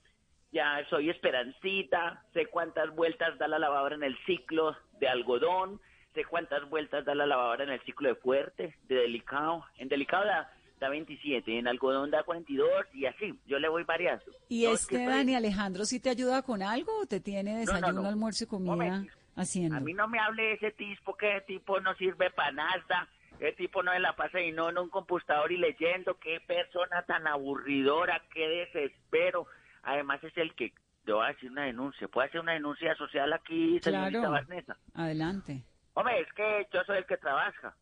Ya 0.50 0.84
soy 0.88 1.10
esperancita, 1.10 2.24
sé 2.32 2.46
cuántas 2.46 2.90
vueltas 2.94 3.38
da 3.38 3.46
la 3.46 3.58
lavadora 3.58 3.94
en 3.94 4.02
el 4.04 4.16
ciclo 4.24 4.76
de 4.98 5.08
algodón, 5.08 5.80
sé 6.14 6.24
cuántas 6.24 6.68
vueltas 6.68 7.04
da 7.04 7.14
la 7.14 7.26
lavadora 7.26 7.64
en 7.64 7.70
el 7.70 7.80
ciclo 7.82 8.08
de 8.08 8.14
fuerte, 8.16 8.76
de 8.84 8.94
delicado. 8.96 9.64
En 9.76 9.88
delicado 9.88 10.24
da, 10.24 10.52
da 10.78 10.88
27, 10.88 11.58
en 11.58 11.68
algodón 11.68 12.10
da 12.10 12.22
42 12.22 12.68
y 12.94 13.06
así, 13.06 13.38
yo 13.46 13.58
le 13.58 13.68
voy 13.68 13.84
variando. 13.84 14.24
¿Y 14.48 14.64
No, 14.64 14.72
es 14.74 14.82
este 14.82 14.96
que 14.98 15.06
Dani 15.06 15.34
Alejandro 15.34 15.84
sí 15.84 16.00
te 16.00 16.10
ayuda 16.10 16.42
con 16.42 16.62
algo 16.62 17.00
o 17.00 17.06
te 17.06 17.20
tiene 17.20 17.52
no, 17.54 17.58
desayuno, 17.60 18.02
no. 18.02 18.08
almuerzo 18.08 18.44
y 18.44 18.46
comida 18.46 19.04
haciendo? 19.34 19.76
A 19.76 19.80
mí 19.80 19.94
no 19.94 20.06
me 20.08 20.18
hable 20.18 20.42
de 20.42 20.52
ese 20.54 20.70
tipo, 20.72 21.16
que 21.16 21.36
ese 21.36 21.46
tipo 21.46 21.80
no 21.80 21.94
sirve 21.94 22.30
para 22.30 22.52
nada, 22.52 23.08
ese 23.40 23.52
tipo 23.52 23.82
no 23.82 23.92
se 23.92 24.00
la 24.00 24.14
pasa 24.16 24.40
y 24.40 24.52
no 24.52 24.68
en 24.70 24.78
un 24.78 24.88
computador 24.88 25.50
y 25.52 25.56
leyendo, 25.56 26.18
qué 26.18 26.40
persona 26.46 27.02
tan 27.02 27.26
aburridora, 27.26 28.22
qué 28.32 28.46
desespero. 28.48 29.46
Además 29.82 30.22
es 30.24 30.36
el 30.36 30.54
que, 30.54 30.72
te 31.04 31.12
voy 31.12 31.24
a 31.24 31.28
decir 31.28 31.50
una 31.50 31.64
denuncia, 31.64 32.08
¿puede 32.08 32.28
hacer 32.28 32.40
una 32.40 32.52
denuncia 32.52 32.94
social 32.96 33.32
aquí, 33.32 33.78
señorita 33.80 34.10
Claro. 34.18 34.30
Barnesa? 34.32 34.76
Adelante. 34.94 35.64
Hombre, 35.94 36.20
es 36.20 36.32
que 36.34 36.66
yo 36.72 36.82
soy 36.84 36.98
el 36.98 37.06
que 37.06 37.16
trabaja. 37.16 37.74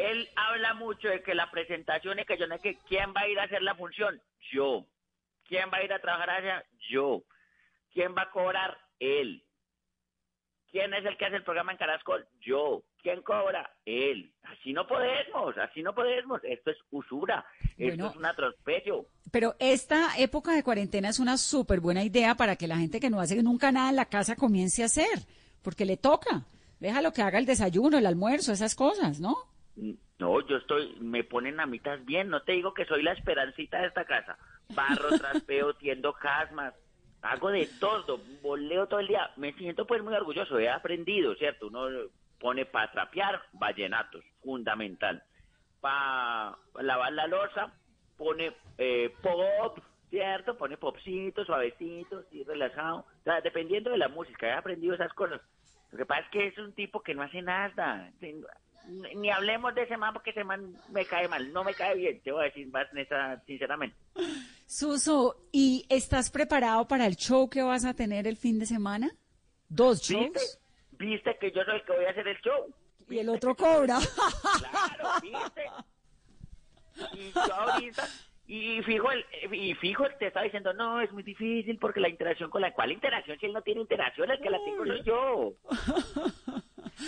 Él 0.00 0.30
habla 0.34 0.72
mucho 0.72 1.08
de 1.08 1.22
que 1.22 1.34
la 1.34 1.50
presentación 1.50 2.18
y 2.18 2.24
que 2.24 2.38
yo 2.38 2.46
no 2.46 2.56
sé 2.56 2.62
que 2.62 2.78
quién 2.88 3.12
va 3.14 3.22
a 3.22 3.28
ir 3.28 3.38
a 3.38 3.44
hacer 3.44 3.62
la 3.62 3.74
función. 3.74 4.20
Yo. 4.50 4.86
¿Quién 5.46 5.68
va 5.70 5.78
a 5.78 5.84
ir 5.84 5.92
a 5.92 6.00
trabajar 6.00 6.30
allá? 6.30 6.64
Yo. 6.88 7.22
¿Quién 7.92 8.14
va 8.16 8.22
a 8.22 8.30
cobrar? 8.30 8.78
Él. 8.98 9.44
¿Quién 10.70 10.94
es 10.94 11.04
el 11.04 11.18
que 11.18 11.26
hace 11.26 11.36
el 11.36 11.44
programa 11.44 11.72
en 11.72 11.78
Carascol? 11.78 12.26
Yo. 12.40 12.82
¿Quién 13.02 13.20
cobra? 13.20 13.76
Él. 13.84 14.32
Así 14.44 14.72
no 14.72 14.86
podemos, 14.86 15.58
así 15.58 15.82
no 15.82 15.94
podemos. 15.94 16.40
Esto 16.44 16.70
es 16.70 16.78
usura. 16.90 17.44
Bueno. 17.76 17.92
Esto 17.92 18.06
es 18.06 18.16
un 18.16 18.26
atropello. 18.26 19.06
Pero 19.30 19.54
esta 19.58 20.16
época 20.16 20.52
de 20.52 20.62
cuarentena 20.62 21.10
es 21.10 21.18
una 21.18 21.36
súper 21.36 21.80
buena 21.80 22.04
idea 22.04 22.36
para 22.36 22.56
que 22.56 22.68
la 22.68 22.78
gente 22.78 23.00
que 23.00 23.10
no 23.10 23.20
hace 23.20 23.42
nunca 23.42 23.70
nada 23.70 23.90
en 23.90 23.96
la 23.96 24.06
casa 24.06 24.34
comience 24.34 24.82
a 24.82 24.86
hacer, 24.86 25.26
porque 25.62 25.84
le 25.84 25.98
toca. 25.98 26.46
Déjalo 26.78 27.12
que 27.12 27.20
haga 27.20 27.38
el 27.38 27.44
desayuno, 27.44 27.98
el 27.98 28.06
almuerzo, 28.06 28.52
esas 28.52 28.74
cosas, 28.74 29.20
¿no? 29.20 29.36
No, 30.18 30.46
yo 30.46 30.56
estoy, 30.56 30.94
me 31.00 31.24
ponen 31.24 31.60
a 31.60 31.66
mitad 31.66 31.98
bien, 32.02 32.28
no 32.28 32.42
te 32.42 32.52
digo 32.52 32.74
que 32.74 32.84
soy 32.84 33.02
la 33.02 33.12
esperancita 33.12 33.80
de 33.80 33.86
esta 33.86 34.04
casa. 34.04 34.36
Barro, 34.74 35.08
traspeo, 35.18 35.74
tiendo 35.74 36.12
casmas, 36.12 36.74
hago 37.22 37.50
de 37.50 37.68
todo, 37.78 38.20
boleo 38.42 38.86
todo 38.86 39.00
el 39.00 39.08
día. 39.08 39.30
Me 39.36 39.52
siento 39.54 39.86
pues 39.86 40.02
muy 40.02 40.14
orgulloso, 40.14 40.58
he 40.58 40.68
aprendido, 40.68 41.34
¿cierto? 41.36 41.68
Uno 41.68 41.88
pone 42.38 42.66
para 42.66 42.90
trapear, 42.92 43.40
vallenatos, 43.52 44.24
fundamental. 44.42 45.22
Para 45.80 46.58
lavar 46.80 47.12
la 47.12 47.26
losa, 47.26 47.72
pone 48.18 48.52
eh, 48.76 49.14
pop, 49.22 49.78
¿cierto? 50.10 50.56
Pone 50.58 50.76
popcito, 50.76 51.44
suavecito, 51.44 52.24
y 52.30 52.44
relajado. 52.44 52.98
O 52.98 53.22
sea, 53.24 53.40
dependiendo 53.40 53.90
de 53.90 53.98
la 53.98 54.08
música, 54.08 54.48
he 54.48 54.52
aprendido 54.52 54.94
esas 54.94 55.12
cosas. 55.14 55.40
Lo 55.92 55.98
que 55.98 56.06
pasa 56.06 56.22
es 56.22 56.28
que 56.30 56.46
es 56.48 56.58
un 56.58 56.72
tipo 56.72 57.02
que 57.02 57.14
no 57.14 57.22
hace 57.22 57.40
nada. 57.42 58.12
Ni- 58.88 59.30
hablemos 59.30 59.74
de 59.74 59.82
ese 59.82 59.96
man 59.96 60.12
porque 60.12 60.30
ese 60.30 60.42
man 60.44 60.74
me 60.90 61.04
cae 61.04 61.28
mal, 61.28 61.52
no 61.52 61.62
me 61.64 61.74
cae 61.74 61.94
bien, 61.96 62.20
te 62.22 62.32
voy 62.32 62.42
a 62.42 62.44
decir 62.46 62.66
más 62.68 62.92
neta, 62.92 63.40
sinceramente. 63.46 63.96
Suso, 64.66 65.36
¿y 65.52 65.86
estás 65.88 66.30
preparado 66.30 66.86
para 66.88 67.06
el 67.06 67.16
show 67.16 67.48
que 67.48 67.62
vas 67.62 67.84
a 67.84 67.94
tener 67.94 68.26
el 68.26 68.36
fin 68.36 68.58
de 68.58 68.66
semana? 68.66 69.10
¿Dos 69.68 70.02
shows? 70.02 70.32
¿Viste? 70.32 70.40
¿Viste 70.92 71.36
que 71.40 71.52
yo 71.52 71.62
soy 71.64 71.76
el 71.76 71.84
que 71.84 71.92
voy 71.92 72.04
a 72.04 72.10
hacer 72.10 72.26
el 72.28 72.36
show? 72.40 72.74
Y 73.08 73.18
el 73.18 73.28
otro 73.28 73.54
cobra. 73.56 73.98
Claro, 74.60 75.08
¿viste? 75.22 75.64
Y 77.14 77.32
yo 77.32 77.54
ahorita, 77.54 78.08
y 78.52 78.82
fijo, 78.82 79.12
el, 79.12 79.24
y 79.54 79.74
fijo, 79.74 80.08
te 80.18 80.26
estaba 80.26 80.42
diciendo, 80.42 80.72
no, 80.72 81.00
es 81.00 81.12
muy 81.12 81.22
difícil 81.22 81.78
porque 81.78 82.00
la 82.00 82.08
interacción 82.08 82.50
con 82.50 82.62
la... 82.62 82.72
¿Cuál 82.72 82.90
interacción? 82.90 83.38
Si 83.38 83.46
él 83.46 83.52
no 83.52 83.62
tiene 83.62 83.80
interacción, 83.80 84.28
el 84.28 84.40
que 84.40 84.50
la 84.50 84.58
tengo 84.64 84.84
soy 84.84 85.02
yo. 85.04 85.52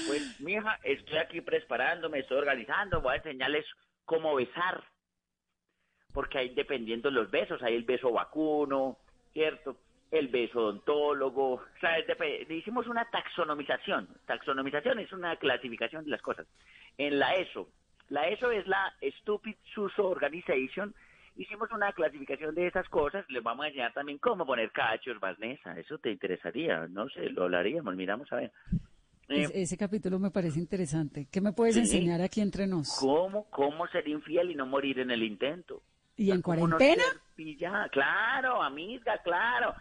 Pues, 0.07 0.41
mija, 0.41 0.79
estoy 0.85 1.19
aquí 1.19 1.41
preparándome, 1.43 2.21
estoy 2.21 2.39
organizando, 2.39 3.03
voy 3.03 3.15
a 3.15 3.17
enseñarles 3.17 3.67
cómo 4.05 4.37
besar. 4.37 4.85
Porque 6.15 6.39
ahí 6.39 6.55
dependiendo 6.55 7.11
los 7.11 7.31
besos, 7.31 7.61
hay 7.63 7.75
el 7.75 7.83
beso 7.83 8.11
vacuno, 8.11 8.97
¿cierto? 9.33 9.77
El 10.13 10.29
beso 10.29 10.61
odontólogo, 10.61 11.55
o 11.55 11.65
sea, 11.81 11.97
hicimos 12.49 12.87
una 12.87 13.05
taxonomización. 13.11 14.09
Taxonomización 14.27 15.01
es 15.01 15.13
una 15.13 15.37
clasificación 15.37 16.05
de 16.05 16.11
las 16.13 16.23
cosas. 16.23 16.47
En 16.97 17.19
la 17.19 17.35
ESO, 17.35 17.69
la 18.09 18.29
ESO 18.29 18.51
es 18.53 18.67
la 18.69 18.95
Stupid 19.19 19.57
Suso 19.75 20.09
Organization, 20.09 20.95
hicimos 21.37 21.71
una 21.73 21.93
clasificación 21.93 22.55
de 22.55 22.67
esas 22.67 22.89
cosas, 22.89 23.25
les 23.31 23.43
vamos 23.43 23.65
a 23.65 23.69
enseñar 23.69 23.93
también 23.93 24.19
cómo 24.19 24.45
poner 24.47 24.71
cachos, 24.73 25.19
Vanessa, 25.21 25.79
eso 25.79 25.99
te 25.99 26.11
interesaría, 26.11 26.87
no 26.89 27.09
sé, 27.09 27.31
lo 27.31 27.45
hablaríamos, 27.45 27.95
miramos 27.97 28.31
a 28.33 28.37
ver. 28.37 28.53
Eh, 29.29 29.43
Es- 29.45 29.51
ese 29.55 29.77
capítulo 29.79 30.19
me 30.19 30.31
parece 30.31 30.59
interesante. 30.59 31.27
¿Qué 31.31 31.41
me 31.41 31.53
puedes 31.53 31.75
Sí. 31.75 31.81
enseñar 31.81 32.21
aquí 32.21 32.41
entre 32.41 32.67
nos? 32.67 32.97
¿Cómo, 32.99 33.45
cómo 33.51 33.87
ser 33.89 34.07
infiel 34.09 34.51
y 34.51 34.55
no 34.55 34.67
morir 34.67 34.99
en 34.99 35.11
el 35.11 35.23
intento? 35.23 35.83
¿Y 36.17 36.31
en 36.31 36.43
¿Cómo 36.43 36.67
no 36.69 36.77
cuarentena? 36.77 37.05
pillada? 37.35 37.89
Claro, 37.89 38.63
amiga, 38.63 39.19
claro. 39.25 39.75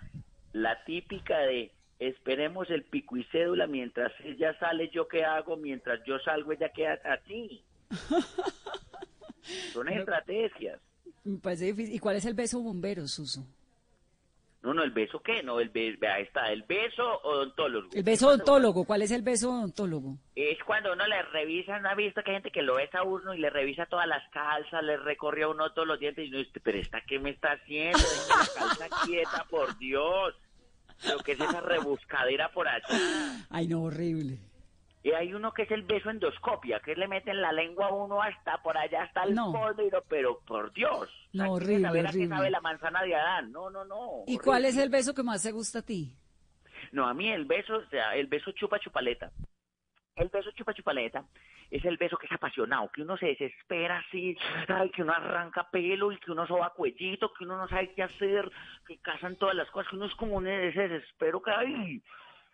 La 0.53 0.83
típica 0.85 1.37
de 1.39 1.71
esperemos 1.99 2.69
el 2.69 2.83
pico 2.83 3.17
y 3.17 3.23
cédula 3.25 3.67
mientras 3.67 4.11
ella 4.23 4.57
sale, 4.59 4.89
yo 4.89 5.07
qué 5.07 5.23
hago, 5.25 5.57
mientras 5.57 5.99
yo 6.05 6.17
salgo, 6.19 6.51
ella 6.53 6.69
queda 6.69 6.99
así. 7.03 7.63
Son 9.73 9.87
estrategias. 9.89 10.79
Me 11.23 11.37
parece 11.39 11.65
difícil. 11.65 11.95
¿Y 11.95 11.99
cuál 11.99 12.15
es 12.15 12.25
el 12.25 12.33
beso 12.33 12.59
bombero, 12.61 13.07
Suso? 13.07 13.45
No, 14.63 14.75
no, 14.75 14.83
el 14.83 14.91
beso 14.91 15.19
qué, 15.21 15.41
no, 15.41 15.59
el 15.59 15.69
beso, 15.69 15.97
vea, 15.99 16.19
está, 16.19 16.51
el 16.51 16.61
beso 16.63 17.03
odontólogo. 17.23 17.89
El 17.93 18.03
beso 18.03 18.27
odontólogo. 18.27 18.85
¿Cuál 18.85 19.01
es 19.01 19.09
el 19.09 19.23
beso 19.23 19.49
odontólogo? 19.49 20.17
Es 20.35 20.63
cuando 20.63 20.93
uno 20.93 21.07
le 21.07 21.19
revisa, 21.23 21.79
¿no 21.79 21.89
ha 21.89 21.95
visto 21.95 22.21
que 22.21 22.29
hay 22.29 22.35
gente 22.37 22.51
que 22.51 22.61
lo 22.61 22.75
besa 22.75 22.99
a 22.99 23.03
uno 23.03 23.33
y 23.33 23.39
le 23.39 23.49
revisa 23.49 23.87
todas 23.87 24.07
las 24.07 24.21
calzas, 24.29 24.83
le 24.83 24.97
recorre 24.97 25.43
a 25.43 25.47
uno 25.47 25.73
todos 25.73 25.87
los 25.87 25.99
dientes 25.99 26.25
y 26.25 26.29
uno 26.29 26.37
dice, 26.37 26.59
pero 26.61 26.77
esta 26.77 27.01
qué 27.01 27.17
me 27.17 27.31
está 27.31 27.53
haciendo, 27.53 27.97
la 28.29 28.47
calza 28.59 29.05
quieta, 29.05 29.45
por 29.49 29.75
Dios. 29.79 30.35
Pero 31.01 31.17
que 31.19 31.31
es 31.31 31.39
esa 31.39 31.61
rebuscadera 31.61 32.51
por 32.51 32.67
allá. 32.67 32.85
Ay, 33.49 33.67
no, 33.67 33.81
horrible. 33.81 34.37
Y 35.03 35.11
hay 35.13 35.33
uno 35.33 35.51
que 35.51 35.63
es 35.63 35.71
el 35.71 35.81
beso 35.81 36.11
endoscopia, 36.11 36.79
que 36.79 36.95
le 36.95 37.07
meten 37.07 37.41
la 37.41 37.51
lengua 37.51 37.87
a 37.87 37.93
uno 37.93 38.21
hasta 38.21 38.61
por 38.61 38.77
allá, 38.77 39.03
hasta 39.03 39.23
el 39.23 39.33
No. 39.33 39.51
fondo, 39.51 39.83
pero 40.07 40.39
por 40.41 40.71
Dios. 40.73 41.09
No, 41.33 41.43
¿quiere 41.43 41.49
horrible, 41.49 41.87
saber 41.87 42.05
horrible. 42.07 42.35
sabe 42.35 42.49
la 42.51 42.61
manzana 42.61 43.01
de 43.01 43.15
Adán? 43.15 43.51
No, 43.51 43.69
no, 43.71 43.83
no. 43.83 44.23
¿Y 44.27 44.37
cuál 44.37 44.65
es 44.65 44.77
el 44.77 44.89
beso 44.89 45.13
que 45.15 45.23
más 45.23 45.41
te 45.41 45.51
gusta 45.51 45.79
a 45.79 45.81
ti? 45.81 46.15
No, 46.91 47.07
a 47.07 47.13
mí 47.15 47.31
el 47.31 47.45
beso, 47.45 47.77
o 47.77 47.85
sea, 47.89 48.15
el 48.15 48.27
beso 48.27 48.51
chupa 48.51 48.77
chupaleta. 48.79 49.31
El 50.15 50.27
beso 50.29 50.51
chupa 50.51 50.73
chupaleta 50.73 51.25
es 51.71 51.83
el 51.85 51.95
beso 51.97 52.17
que 52.17 52.25
es 52.25 52.31
apasionado, 52.33 52.91
que 52.93 53.01
uno 53.01 53.15
se 53.17 53.27
desespera 53.27 53.99
así, 54.07 54.37
ay, 54.67 54.89
que 54.91 55.01
uno 55.03 55.13
arranca 55.13 55.69
pelo 55.71 56.11
y 56.11 56.17
que 56.17 56.31
uno 56.31 56.45
soba 56.45 56.73
cuellito, 56.73 57.31
que 57.33 57.45
uno 57.45 57.57
no 57.57 57.67
sabe 57.69 57.93
qué 57.95 58.03
hacer, 58.03 58.51
que 58.85 58.97
casan 58.99 59.37
todas 59.37 59.55
las 59.55 59.71
cosas, 59.71 59.89
que 59.89 59.95
uno 59.95 60.05
es 60.05 60.15
como 60.15 60.35
un 60.35 60.47
ese 60.47 60.89
desespero 60.89 61.41
que, 61.41 61.49
ay, 61.51 62.03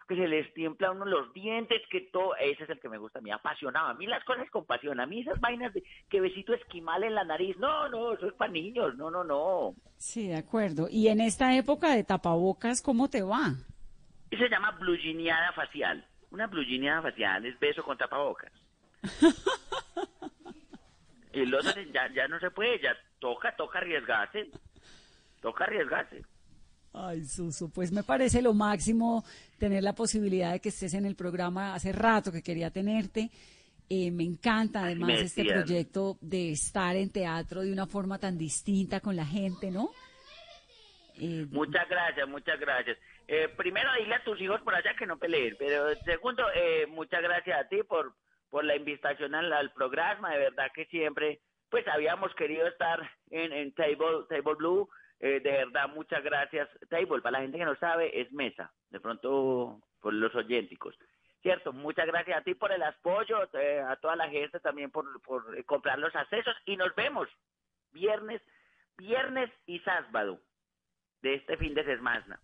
que 0.07 0.15
se 0.15 0.27
les 0.27 0.51
tiembla 0.53 0.87
a 0.87 0.91
uno 0.91 1.05
los 1.05 1.33
dientes, 1.33 1.81
que 1.89 2.01
todo, 2.01 2.35
ese 2.37 2.63
es 2.63 2.69
el 2.69 2.79
que 2.79 2.87
me 2.87 2.97
gusta 2.97 3.19
a 3.19 3.21
mí, 3.21 3.29
apasionado. 3.29 3.87
A 3.87 3.93
mí 3.93 4.07
las 4.07 4.23
cosas 4.23 4.49
con 4.49 4.65
pasión, 4.65 4.99
a 4.99 5.05
mí 5.05 5.21
esas 5.21 5.39
vainas 5.41 5.73
de 5.73 5.83
que 6.09 6.21
besito 6.21 6.53
esquimal 6.53 7.03
en 7.03 7.13
la 7.13 7.25
nariz, 7.25 7.57
no, 7.57 7.89
no, 7.89 8.13
eso 8.13 8.27
es 8.27 8.33
para 8.33 8.51
niños, 8.51 8.95
no, 8.95 9.11
no, 9.11 9.23
no. 9.23 9.75
Sí, 9.97 10.27
de 10.27 10.37
acuerdo. 10.37 10.87
Y 10.89 11.09
en 11.09 11.19
esta 11.19 11.55
época 11.55 11.93
de 11.93 12.05
tapabocas, 12.05 12.81
¿cómo 12.81 13.09
te 13.09 13.21
va? 13.21 13.53
Y 14.31 14.37
se 14.37 14.49
llama 14.49 14.71
blugineada 14.71 15.51
facial. 15.51 16.05
Una 16.31 16.47
blugineada 16.47 17.01
facial 17.01 17.45
es 17.45 17.59
beso 17.59 17.83
con 17.83 17.97
tapabocas. 17.97 18.51
y 21.33 21.45
los 21.45 21.65
ya, 21.91 22.11
ya 22.13 22.27
no 22.29 22.39
se 22.39 22.51
puede, 22.51 22.79
ya 22.79 22.95
toca, 23.19 23.55
toca 23.55 23.79
arriesgarse. 23.79 24.49
Toca 25.41 25.65
arriesgarse. 25.65 26.23
Ay, 26.99 27.23
Suso, 27.25 27.69
pues 27.69 27.91
me 27.91 28.03
parece 28.03 28.41
lo 28.41 28.53
máximo 28.53 29.23
tener 29.59 29.83
la 29.83 29.93
posibilidad 29.93 30.51
de 30.53 30.59
que 30.59 30.69
estés 30.69 30.93
en 30.95 31.05
el 31.05 31.15
programa. 31.15 31.75
Hace 31.75 31.91
rato 31.91 32.31
que 32.31 32.41
quería 32.41 32.71
tenerte. 32.71 33.29
Eh, 33.89 34.11
me 34.11 34.23
encanta 34.23 34.83
además 34.83 35.07
Me 35.07 35.21
este 35.21 35.45
proyecto 35.45 36.17
de 36.19 36.51
estar 36.51 36.95
en 36.95 37.09
teatro 37.09 37.61
de 37.61 37.71
una 37.71 37.85
forma 37.85 38.17
tan 38.17 38.37
distinta 38.37 38.99
con 38.99 39.15
la 39.15 39.25
gente, 39.25 39.71
¿no? 39.71 39.91
Eh, 41.19 41.45
Muchas 41.51 41.87
gracias, 41.87 42.27
muchas 42.27 42.59
gracias. 42.59 42.97
Eh, 43.27 43.47
primero, 43.55 43.89
dile 43.99 44.15
a 44.15 44.23
tus 44.23 44.39
hijos 44.41 44.61
por 44.61 44.75
allá 44.75 44.95
que 44.97 45.05
no 45.05 45.17
peleen, 45.17 45.55
pero 45.57 45.93
segundo, 46.03 46.43
eh, 46.55 46.85
muchas 46.87 47.21
gracias 47.21 47.59
a 47.59 47.67
ti 47.67 47.83
por, 47.83 48.13
por 48.49 48.63
la 48.63 48.75
invitación 48.75 49.35
al, 49.35 49.51
al 49.53 49.71
programa. 49.71 50.31
De 50.31 50.39
verdad 50.39 50.67
que 50.73 50.85
siempre, 50.85 51.41
pues 51.69 51.87
habíamos 51.87 52.33
querido 52.35 52.67
estar 52.67 52.99
en, 53.29 53.51
en 53.53 53.73
Table, 53.73 54.25
Table 54.29 54.55
Blue. 54.57 54.89
Eh, 55.19 55.39
de 55.39 55.51
verdad, 55.51 55.89
muchas 55.93 56.23
gracias. 56.23 56.69
Table, 56.89 57.21
para 57.21 57.39
la 57.39 57.41
gente 57.41 57.57
que 57.57 57.65
no 57.65 57.75
sabe, 57.77 58.19
es 58.21 58.31
mesa. 58.31 58.71
De 58.89 58.99
pronto, 58.99 59.81
por 59.99 60.13
los 60.13 60.33
oyénticos. 60.35 60.95
Cierto, 61.41 61.71
muchas 61.73 62.07
gracias 62.07 62.39
a 62.39 62.43
ti 62.43 62.55
por 62.55 62.71
el 62.71 62.83
apoyo, 62.83 63.37
eh, 63.53 63.79
a 63.79 63.95
toda 63.97 64.15
la 64.15 64.29
gente 64.29 64.59
también 64.59 64.91
por, 64.91 65.05
por 65.21 65.57
eh, 65.57 65.63
comprar 65.63 65.97
los 65.99 66.15
accesos 66.15 66.55
y 66.65 66.75
nos 66.77 66.93
vemos 66.95 67.27
viernes, 67.93 68.41
viernes 68.97 69.49
y 69.65 69.79
sábado 69.79 70.39
de 71.21 71.35
este 71.35 71.57
fin 71.57 71.73
de 71.73 71.85
semana. 71.85 72.39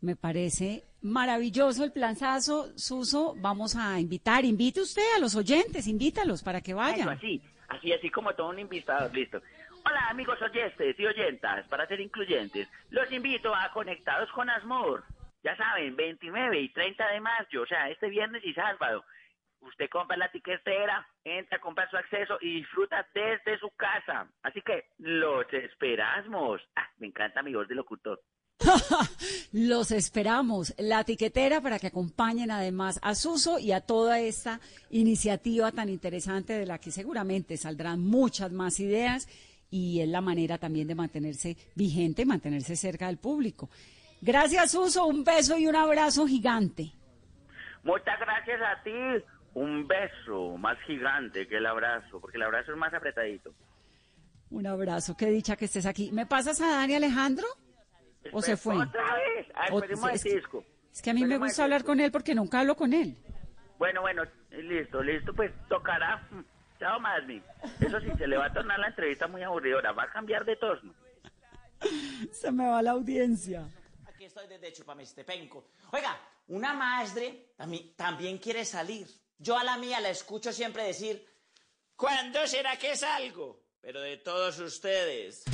Me 0.00 0.16
parece 0.16 0.84
maravilloso 1.00 1.82
el 1.82 1.92
planzazo, 1.92 2.76
Suso. 2.76 3.34
Vamos 3.38 3.74
a 3.74 3.98
invitar, 3.98 4.44
invite 4.44 4.82
usted 4.82 5.14
a 5.16 5.18
los 5.18 5.34
oyentes, 5.34 5.86
invítalos 5.86 6.42
para 6.42 6.60
que 6.60 6.72
Eso, 6.72 6.78
vayan. 6.80 7.08
así, 7.08 7.42
así, 7.68 7.92
así 7.92 8.10
como 8.10 8.34
todo 8.34 8.50
un 8.50 8.58
invitado, 8.58 9.08
listo. 9.14 9.40
Hola 9.86 10.08
amigos 10.08 10.40
oyentes 10.40 10.98
y 10.98 11.06
oyentas, 11.06 11.68
para 11.68 11.86
ser 11.86 12.00
incluyentes, 12.00 12.68
los 12.88 13.10
invito 13.12 13.54
a 13.54 13.70
Conectados 13.70 14.30
con 14.32 14.48
Asmor. 14.48 15.04
Ya 15.42 15.54
saben, 15.56 15.94
29 15.94 16.58
y 16.58 16.68
30 16.70 17.06
de 17.08 17.20
mayo, 17.20 17.62
o 17.62 17.66
sea, 17.66 17.90
este 17.90 18.08
viernes 18.08 18.42
y 18.44 18.54
sábado. 18.54 19.04
Usted 19.60 19.90
compra 19.90 20.16
la 20.16 20.30
tiquetera, 20.30 21.06
entra, 21.22 21.58
compra 21.58 21.88
su 21.90 21.98
acceso 21.98 22.38
y 22.40 22.60
disfruta 22.60 23.06
desde 23.14 23.58
su 23.58 23.68
casa. 23.76 24.26
Así 24.42 24.62
que 24.62 24.86
los 24.98 25.52
esperamos. 25.52 26.62
Ah, 26.76 26.88
me 26.96 27.08
encanta 27.08 27.42
mi 27.42 27.54
voz 27.54 27.68
de 27.68 27.74
locutor. 27.74 28.22
Los 29.52 29.90
esperamos. 29.90 30.74
La 30.78 31.04
tiquetera 31.04 31.60
para 31.60 31.78
que 31.78 31.88
acompañen 31.88 32.50
además 32.50 32.98
a 33.02 33.14
Suso 33.14 33.58
y 33.58 33.72
a 33.72 33.80
toda 33.80 34.20
esta 34.20 34.60
iniciativa 34.90 35.72
tan 35.72 35.88
interesante 35.88 36.54
de 36.54 36.66
la 36.66 36.78
que 36.78 36.90
seguramente 36.90 37.56
saldrán 37.56 38.00
muchas 38.00 38.52
más 38.52 38.80
ideas 38.80 39.28
y 39.76 40.00
es 40.00 40.08
la 40.08 40.20
manera 40.20 40.56
también 40.56 40.86
de 40.86 40.94
mantenerse 40.94 41.56
vigente, 41.74 42.24
mantenerse 42.24 42.76
cerca 42.76 43.08
del 43.08 43.18
público. 43.18 43.68
Gracias, 44.20 44.70
Suso. 44.70 45.04
Un 45.06 45.24
beso 45.24 45.58
y 45.58 45.66
un 45.66 45.74
abrazo 45.74 46.28
gigante. 46.28 46.92
Muchas 47.82 48.20
gracias 48.20 48.60
a 48.62 48.82
ti. 48.84 49.24
Un 49.54 49.88
beso 49.88 50.56
más 50.58 50.78
gigante 50.86 51.48
que 51.48 51.56
el 51.56 51.66
abrazo, 51.66 52.20
porque 52.20 52.36
el 52.36 52.44
abrazo 52.44 52.70
es 52.70 52.78
más 52.78 52.94
apretadito. 52.94 53.52
Un 54.50 54.64
abrazo. 54.68 55.16
Qué 55.16 55.26
dicha 55.26 55.56
que 55.56 55.64
estés 55.64 55.86
aquí. 55.86 56.12
¿Me 56.12 56.24
pasas 56.24 56.60
a 56.60 56.68
Dani 56.68 56.94
Alejandro? 56.94 57.46
¿O 58.32 58.40
se 58.42 58.56
fue? 58.56 58.76
Otra 58.76 59.02
vez. 59.14 59.46
Ah, 59.56 59.66
O- 59.72 59.82
es, 59.82 60.22
que, 60.22 60.34
disco. 60.36 60.64
es 60.92 61.02
que 61.02 61.10
a 61.10 61.14
mí 61.14 61.24
me 61.24 61.36
gusta 61.38 61.64
hablar 61.64 61.82
con 61.82 61.98
él 61.98 62.12
porque 62.12 62.34
nunca 62.36 62.60
hablo 62.60 62.76
con 62.76 62.92
él. 62.92 63.16
Bueno, 63.78 64.02
bueno, 64.02 64.22
listo, 64.52 65.02
listo, 65.02 65.34
pues 65.34 65.50
tocará. 65.68 66.26
Chao, 66.84 67.00
Masmi. 67.00 67.42
Eso 67.80 67.98
sí, 67.98 68.08
se 68.18 68.26
le 68.26 68.36
va 68.36 68.44
a 68.44 68.52
tornar 68.52 68.78
la 68.78 68.88
entrevista 68.88 69.26
muy 69.26 69.42
aburridora. 69.42 69.92
Va 69.92 70.02
a 70.02 70.10
cambiar 70.10 70.44
de 70.44 70.56
tono. 70.56 70.94
Se 72.30 72.52
me 72.52 72.68
va 72.68 72.82
la 72.82 72.90
audiencia. 72.90 73.66
Aquí 74.04 74.26
estoy 74.26 74.46
desde 74.48 74.70
Chupamistepenco. 74.70 75.70
Oiga, 75.92 76.20
una 76.48 76.74
madre 76.74 77.54
también, 77.56 77.94
también 77.96 78.36
quiere 78.36 78.66
salir. 78.66 79.06
Yo 79.38 79.56
a 79.56 79.64
la 79.64 79.78
mía 79.78 79.98
la 79.98 80.10
escucho 80.10 80.52
siempre 80.52 80.82
decir, 80.82 81.26
¿cuándo 81.96 82.46
será 82.46 82.76
que 82.76 82.94
salgo? 82.96 83.62
Pero 83.80 84.02
de 84.02 84.18
todos 84.18 84.58
ustedes. 84.58 85.44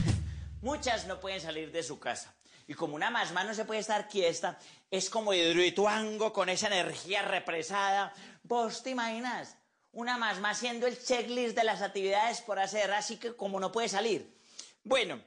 Muchas 0.62 1.06
no 1.06 1.20
pueden 1.20 1.40
salir 1.40 1.70
de 1.70 1.84
su 1.84 2.00
casa. 2.00 2.34
Y 2.66 2.74
como 2.74 2.96
una 2.96 3.10
masma 3.12 3.44
no 3.44 3.54
se 3.54 3.64
puede 3.64 3.78
estar 3.78 4.08
quieta, 4.08 4.58
es 4.90 5.08
como 5.08 5.32
hidroituango 5.32 6.32
con 6.32 6.48
esa 6.48 6.66
energía 6.66 7.22
represada. 7.22 8.12
¿Vos 8.42 8.82
te 8.82 8.90
imaginas? 8.90 9.59
Una 9.92 10.16
masma 10.18 10.50
haciendo 10.50 10.86
el 10.86 11.02
checklist 11.02 11.56
de 11.56 11.64
las 11.64 11.82
actividades 11.82 12.40
por 12.42 12.58
hacer, 12.60 12.92
así 12.92 13.16
que 13.16 13.34
como 13.34 13.58
no 13.58 13.72
puede 13.72 13.88
salir. 13.88 14.38
Bueno, 14.84 15.20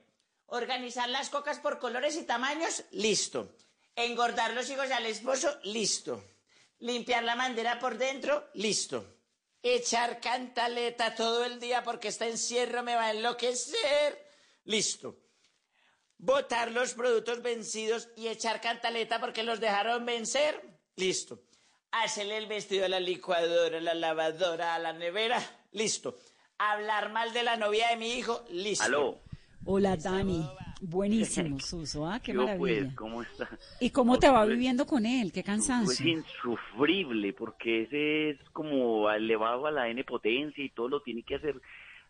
organizar 0.47 1.09
las 1.09 1.29
cocas 1.29 1.59
por 1.59 1.79
colores 1.79 2.15
y 2.15 2.23
tamaños, 2.23 2.83
listo. 2.91 3.55
Engordar 3.95 4.53
los 4.53 4.69
hijos 4.69 4.89
al 4.91 5.05
esposo, 5.05 5.59
listo. 5.63 6.23
Limpiar 6.79 7.23
la 7.23 7.35
bandera 7.35 7.77
por 7.79 7.97
dentro, 7.97 8.49
listo. 8.53 9.05
Echar 9.61 10.19
cantaleta 10.19 11.15
todo 11.15 11.43
el 11.45 11.59
día 11.59 11.83
porque 11.83 12.07
este 12.07 12.29
encierro 12.29 12.83
me 12.83 12.95
va 12.95 13.05
a 13.05 13.11
enloquecer, 13.11 14.27
listo. 14.65 15.17
Botar 16.17 16.71
los 16.71 16.93
productos 16.93 17.41
vencidos 17.41 18.09
y 18.15 18.27
echar 18.27 18.61
cantaleta 18.61 19.19
porque 19.19 19.43
los 19.43 19.59
dejaron 19.59 20.05
vencer, 20.05 20.61
listo. 20.95 21.41
Hacerle 22.01 22.37
el 22.39 22.47
vestido 22.47 22.85
a 22.85 22.89
la 22.89 22.99
licuadora, 22.99 23.77
a 23.77 23.81
la 23.81 23.93
lavadora, 23.93 24.73
a 24.73 24.79
la 24.79 24.93
nevera, 24.93 25.37
listo. 25.73 26.15
Hablar 26.57 27.11
mal 27.11 27.33
de 27.33 27.43
la 27.43 27.55
novia 27.55 27.89
de 27.89 27.97
mi 27.97 28.13
hijo, 28.13 28.43
listo. 28.51 28.83
Aló. 28.85 29.19
Hola, 29.65 29.95
Dani. 29.95 30.43
Buenísimo, 30.81 31.59
Suso. 31.59 32.07
¿ah? 32.07 32.19
Qué 32.19 32.33
Yo, 32.33 32.41
maravilla. 32.45 32.81
pues, 32.81 32.95
¿cómo 32.95 33.21
está? 33.21 33.47
¿Y 33.79 33.91
cómo 33.91 34.17
te 34.17 34.27
va 34.27 34.39
Pues, 34.39 34.49
viviendo 34.49 34.85
con 34.87 35.05
él? 35.05 35.27
Qué 35.31 35.43
Pues 35.43 35.45
cansancio. 35.45 36.07
insufrible, 36.07 37.31
porque 37.33 37.83
ese 37.83 38.31
es 38.31 38.39
como 38.53 39.09
elevado 39.11 39.67
a 39.67 39.71
la 39.71 39.87
N 39.87 40.03
potencia 40.03 40.63
y 40.63 40.69
todo 40.71 40.89
lo 40.89 41.01
tiene 41.01 41.21
que 41.23 41.35
hacer 41.35 41.61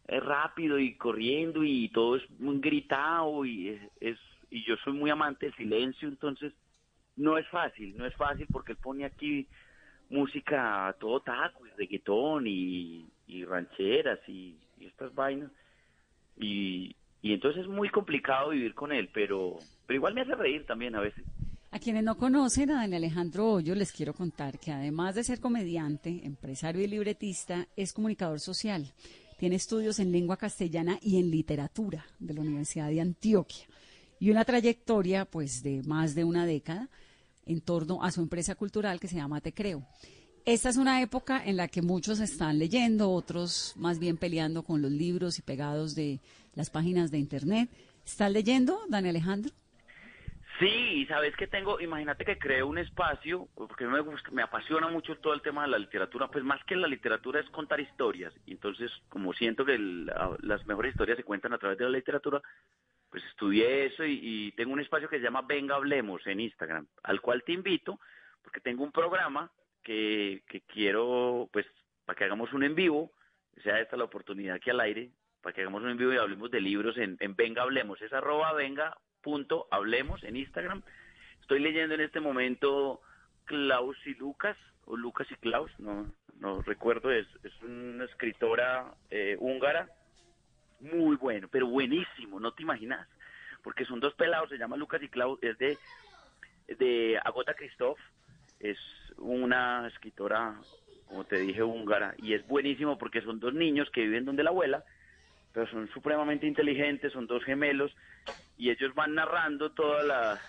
eh, 0.07 0.19
rápido 0.21 0.79
y 0.79 0.95
corriendo 0.95 1.63
y 1.63 1.89
todo 1.89 2.15
es 2.15 2.23
muy 2.39 2.59
gritado 2.59 3.43
y 3.45 3.69
es, 3.69 3.81
es- 3.99 4.19
y 4.49 4.65
yo 4.65 4.75
soy 4.83 4.93
muy 4.93 5.09
amante 5.09 5.47
del 5.47 5.55
silencio, 5.55 6.07
entonces 6.07 6.53
no 7.15 7.37
es 7.37 7.47
fácil, 7.49 7.95
no 7.97 8.05
es 8.05 8.15
fácil 8.15 8.47
porque 8.51 8.71
él 8.73 8.77
pone 8.77 9.03
aquí 9.05 9.47
música 10.09 10.95
todo 10.99 11.19
taco 11.21 11.65
y 11.65 11.69
reggaetón 11.77 12.45
y, 12.47 13.05
rancheras 13.45 14.19
y, 14.27 14.55
estas 14.79 15.13
vainas 15.15 15.49
y, 16.37 16.95
y 17.21 17.33
entonces 17.33 17.63
es 17.63 17.67
muy 17.69 17.89
complicado 17.89 18.49
vivir 18.49 18.75
con 18.75 18.91
él, 18.91 19.09
pero, 19.13 19.57
pero 19.87 19.97
igual 19.97 20.13
me 20.13 20.21
hace 20.21 20.35
reír 20.35 20.65
también 20.65 20.95
a 20.95 21.01
veces. 21.01 21.23
A 21.71 21.79
quienes 21.79 22.03
no 22.03 22.17
conocen 22.17 22.69
a 22.69 22.81
Dani 22.81 22.97
Alejandro 22.97 23.49
Hoyo, 23.49 23.73
les 23.73 23.91
quiero 23.91 24.13
contar 24.13 24.59
que 24.59 24.71
además 24.71 25.15
de 25.15 25.23
ser 25.23 25.39
comediante, 25.39 26.21
empresario 26.23 26.83
y 26.83 26.87
libretista, 26.87 27.65
es 27.75 27.93
comunicador 27.93 28.39
social. 28.39 28.85
Tiene 29.39 29.55
estudios 29.55 29.99
en 29.99 30.11
lengua 30.11 30.37
castellana 30.37 30.99
y 31.01 31.19
en 31.19 31.31
literatura 31.31 32.05
de 32.19 32.33
la 32.33 32.41
Universidad 32.41 32.89
de 32.89 33.01
Antioquia 33.01 33.65
y 34.19 34.31
una 34.31 34.45
trayectoria 34.45 35.25
pues 35.25 35.63
de 35.63 35.81
más 35.83 36.15
de 36.15 36.23
una 36.23 36.45
década 36.45 36.89
en 37.45 37.61
torno 37.61 38.03
a 38.03 38.11
su 38.11 38.21
empresa 38.21 38.55
cultural 38.55 38.99
que 38.99 39.07
se 39.07 39.15
llama 39.15 39.41
Te 39.41 39.53
Creo. 39.53 39.83
Esta 40.45 40.69
es 40.69 40.77
una 40.77 41.01
época 41.01 41.41
en 41.45 41.55
la 41.55 41.67
que 41.69 41.81
muchos 41.81 42.19
están 42.19 42.59
leyendo, 42.59 43.09
otros 43.11 43.73
más 43.77 43.97
bien 43.99 44.17
peleando 44.17 44.63
con 44.63 44.81
los 44.81 44.91
libros 44.91 45.39
y 45.39 45.41
pegados 45.41 45.95
de 45.95 46.19
las 46.53 46.69
páginas 46.69 47.11
de 47.11 47.17
internet. 47.19 47.69
¿Estás 48.05 48.31
leyendo, 48.31 48.81
Dani 48.89 49.09
Alejandro? 49.09 49.51
Sí, 50.59 51.05
sabes 51.07 51.35
que 51.35 51.47
tengo, 51.47 51.79
imagínate 51.81 52.25
que 52.25 52.37
creo 52.37 52.67
un 52.67 52.77
espacio, 52.77 53.47
porque 53.55 53.85
me 53.87 53.99
me 54.31 54.43
apasiona 54.43 54.87
mucho 54.87 55.15
todo 55.17 55.33
el 55.33 55.41
tema 55.41 55.63
de 55.63 55.69
la 55.69 55.79
literatura, 55.79 56.29
pues 56.29 56.43
más 56.43 56.63
que 56.65 56.75
la 56.75 56.87
literatura 56.87 57.39
es 57.39 57.49
contar 57.49 57.79
historias, 57.79 58.31
y 58.45 58.51
entonces 58.51 58.91
como 59.09 59.33
siento 59.33 59.65
que 59.65 59.77
la- 59.79 60.37
las 60.41 60.65
mejores 60.67 60.91
historias 60.91 61.17
se 61.17 61.23
cuentan 61.23 61.53
a 61.53 61.57
través 61.57 61.79
de 61.79 61.85
la 61.85 61.89
literatura, 61.97 62.41
pues 63.13 63.23
estudié 63.25 63.85
eso 63.85 64.03
y, 64.03 64.51
tengo 64.57 64.73
un 64.73 64.79
espacio 64.79 65.07
que 65.07 65.17
se 65.17 65.23
llama 65.23 65.43
Venga 65.43 65.75
Hablemos 65.75 66.25
en 66.25 66.39
Instagram, 66.39 66.87
al 67.03 67.21
cual 67.21 67.43
te 67.43 67.51
invito, 67.51 67.99
porque 68.41 68.59
tengo 68.59 68.83
un 68.83 68.91
programa 68.91 69.51
que, 69.83 70.41
que 70.47 70.61
quiero, 70.61 71.47
pues, 71.53 71.67
para 72.05 72.17
que 72.17 72.23
hagamos 72.23 72.51
un 72.53 72.63
en 72.63 72.73
vivo, 72.73 73.11
sea 73.61 73.79
esta 73.79 73.97
la 73.97 74.05
oportunidad 74.05 74.55
aquí 74.55 74.71
al 74.71 74.79
aire, 74.79 75.11
para 75.43 75.53
que 75.53 75.61
hagamos 75.61 75.83
un 75.83 75.91
en 75.91 75.97
vivo 75.97 76.11
y 76.11 76.17
hablemos 76.17 76.49
de 76.49 76.59
libros 76.59 76.97
en, 76.97 77.15
en 77.19 77.35
Venga 77.35 77.61
Hablemos, 77.61 78.01
es 78.01 78.11
arroba 78.13 78.51
venga 78.53 78.97
punto 79.21 79.67
hablemos 79.69 80.23
en 80.23 80.35
Instagram. 80.35 80.81
Estoy 81.39 81.59
leyendo 81.59 81.93
en 81.93 82.01
este 82.01 82.19
momento 82.19 82.99
Klaus 83.45 83.95
y 84.07 84.15
Lucas, 84.15 84.57
o 84.85 84.97
Lucas 84.97 85.27
y 85.29 85.35
Klaus, 85.35 85.69
no, 85.77 86.11
no 86.39 86.63
recuerdo, 86.63 87.11
es, 87.11 87.27
es 87.43 87.53
una 87.61 88.05
escritora 88.05 88.91
eh, 89.11 89.37
húngara, 89.39 89.87
muy 90.83 91.15
bueno, 91.15 91.47
pero 91.51 91.67
buenísimo, 91.67 92.39
no 92.39 92.51
te 92.51 92.63
imaginas, 92.63 93.07
porque 93.63 93.85
son 93.85 93.99
dos 93.99 94.13
pelados, 94.13 94.49
se 94.49 94.57
llama 94.57 94.77
Lucas 94.77 95.01
y 95.01 95.09
Klaus, 95.09 95.39
es 95.41 95.57
de 95.57 95.77
de 96.67 97.19
Agota 97.23 97.53
Christoph. 97.53 97.99
Es 98.59 98.77
una 99.17 99.87
escritora, 99.87 100.55
como 101.07 101.25
te 101.25 101.37
dije, 101.37 101.63
húngara, 101.63 102.15
y 102.17 102.33
es 102.33 102.47
buenísimo 102.47 102.97
porque 102.97 103.21
son 103.21 103.39
dos 103.39 103.53
niños 103.53 103.89
que 103.89 104.01
viven 104.01 104.25
donde 104.25 104.43
la 104.43 104.51
abuela, 104.51 104.83
pero 105.53 105.67
son 105.67 105.89
supremamente 105.89 106.47
inteligentes, 106.47 107.11
son 107.11 107.27
dos 107.27 107.43
gemelos, 107.43 107.95
y 108.57 108.69
ellos 108.69 108.95
van 108.95 109.15
narrando 109.15 109.71
toda 109.71 110.03
la, 110.03 110.39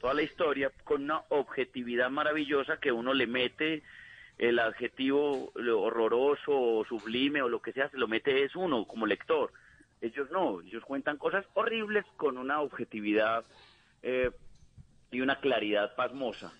toda 0.00 0.14
la 0.14 0.22
historia 0.22 0.70
con 0.84 1.04
una 1.04 1.22
objetividad 1.30 2.10
maravillosa 2.10 2.78
que 2.78 2.92
uno 2.92 3.14
le 3.14 3.26
mete 3.26 3.82
el 4.38 4.58
adjetivo 4.58 5.52
horroroso 5.54 6.52
o 6.52 6.84
sublime 6.84 7.42
o 7.42 7.48
lo 7.48 7.62
que 7.62 7.72
sea, 7.72 7.88
se 7.88 7.98
lo 7.98 8.08
mete 8.08 8.44
es 8.44 8.54
uno 8.54 8.86
como 8.86 9.06
lector. 9.06 9.52
Ellos 10.02 10.28
no, 10.32 10.60
ellos 10.60 10.84
cuentan 10.84 11.16
cosas 11.16 11.46
horribles 11.54 12.04
con 12.16 12.36
una 12.36 12.60
objetividad 12.60 13.44
eh, 14.02 14.30
y 15.12 15.20
una 15.20 15.40
claridad 15.40 15.94
pasmosa. 15.94 16.52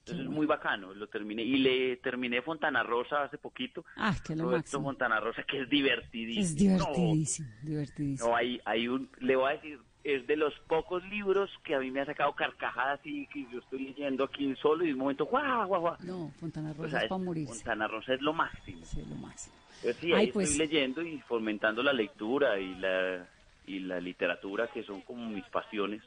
Entonces 0.00 0.24
es 0.26 0.30
muy 0.30 0.46
bacano, 0.46 0.92
lo 0.92 1.06
terminé 1.08 1.42
y 1.42 1.58
le 1.58 1.96
terminé 1.98 2.42
Fontana 2.42 2.82
Rosa 2.82 3.22
hace 3.22 3.38
poquito. 3.38 3.84
Ah, 3.96 4.16
que 4.26 4.34
lo 4.34 4.44
Roberto 4.44 4.58
máximo. 4.58 4.82
Fontana 4.84 5.20
Rosa 5.20 5.44
que 5.44 5.60
es 5.62 5.68
divertidísimo. 5.70 6.44
Es 6.44 6.56
divertidísimo, 6.56 7.48
divertidísimo. 7.62 8.28
No, 8.30 8.36
hay, 8.36 8.60
hay 8.64 8.88
un, 8.88 9.08
le 9.20 9.36
voy 9.36 9.50
a 9.50 9.54
decir, 9.54 9.78
es 10.02 10.26
de 10.26 10.36
los 10.36 10.52
pocos 10.66 11.04
libros 11.04 11.48
que 11.62 11.74
a 11.76 11.78
mí 11.78 11.90
me 11.92 12.00
ha 12.00 12.06
sacado 12.06 12.34
carcajadas 12.34 12.98
y 13.04 13.26
que 13.28 13.46
yo 13.52 13.60
estoy 13.60 13.84
leyendo 13.84 14.24
aquí 14.24 14.52
solo 14.56 14.82
y 14.82 14.88
de 14.88 14.94
un 14.94 14.98
momento, 15.00 15.26
guau, 15.26 15.68
guau, 15.68 15.80
guau. 15.80 15.96
No, 16.02 16.32
Fontana 16.40 16.72
Rosa 16.72 16.86
O 16.86 16.90
sea, 16.90 16.98
es 17.00 17.04
es- 17.04 17.08
para 17.10 17.22
morirse. 17.22 17.54
Fontana 17.54 17.86
Rosa 17.86 18.14
es 18.14 18.20
lo 18.22 18.32
máximo. 18.32 18.84
Sí, 18.86 19.04
lo 19.08 19.14
máximo. 19.16 19.54
Pues 19.82 19.96
sí, 19.96 20.12
Ay, 20.12 20.26
ahí 20.26 20.32
pues- 20.32 20.50
estoy 20.50 20.66
leyendo 20.66 21.02
y 21.02 21.18
fomentando 21.20 21.82
la 21.82 21.92
lectura 21.92 22.58
y 22.58 22.74
la, 22.76 23.26
y 23.66 23.80
la 23.80 24.00
literatura 24.00 24.68
que 24.72 24.82
son 24.82 25.00
como 25.02 25.28
mis 25.28 25.44
pasiones. 25.46 26.02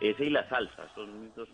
Ese 0.00 0.24
y 0.24 0.30
la 0.30 0.48
salsa 0.48 0.88
son 0.94 1.22
mis 1.24 1.34
dos, 1.34 1.48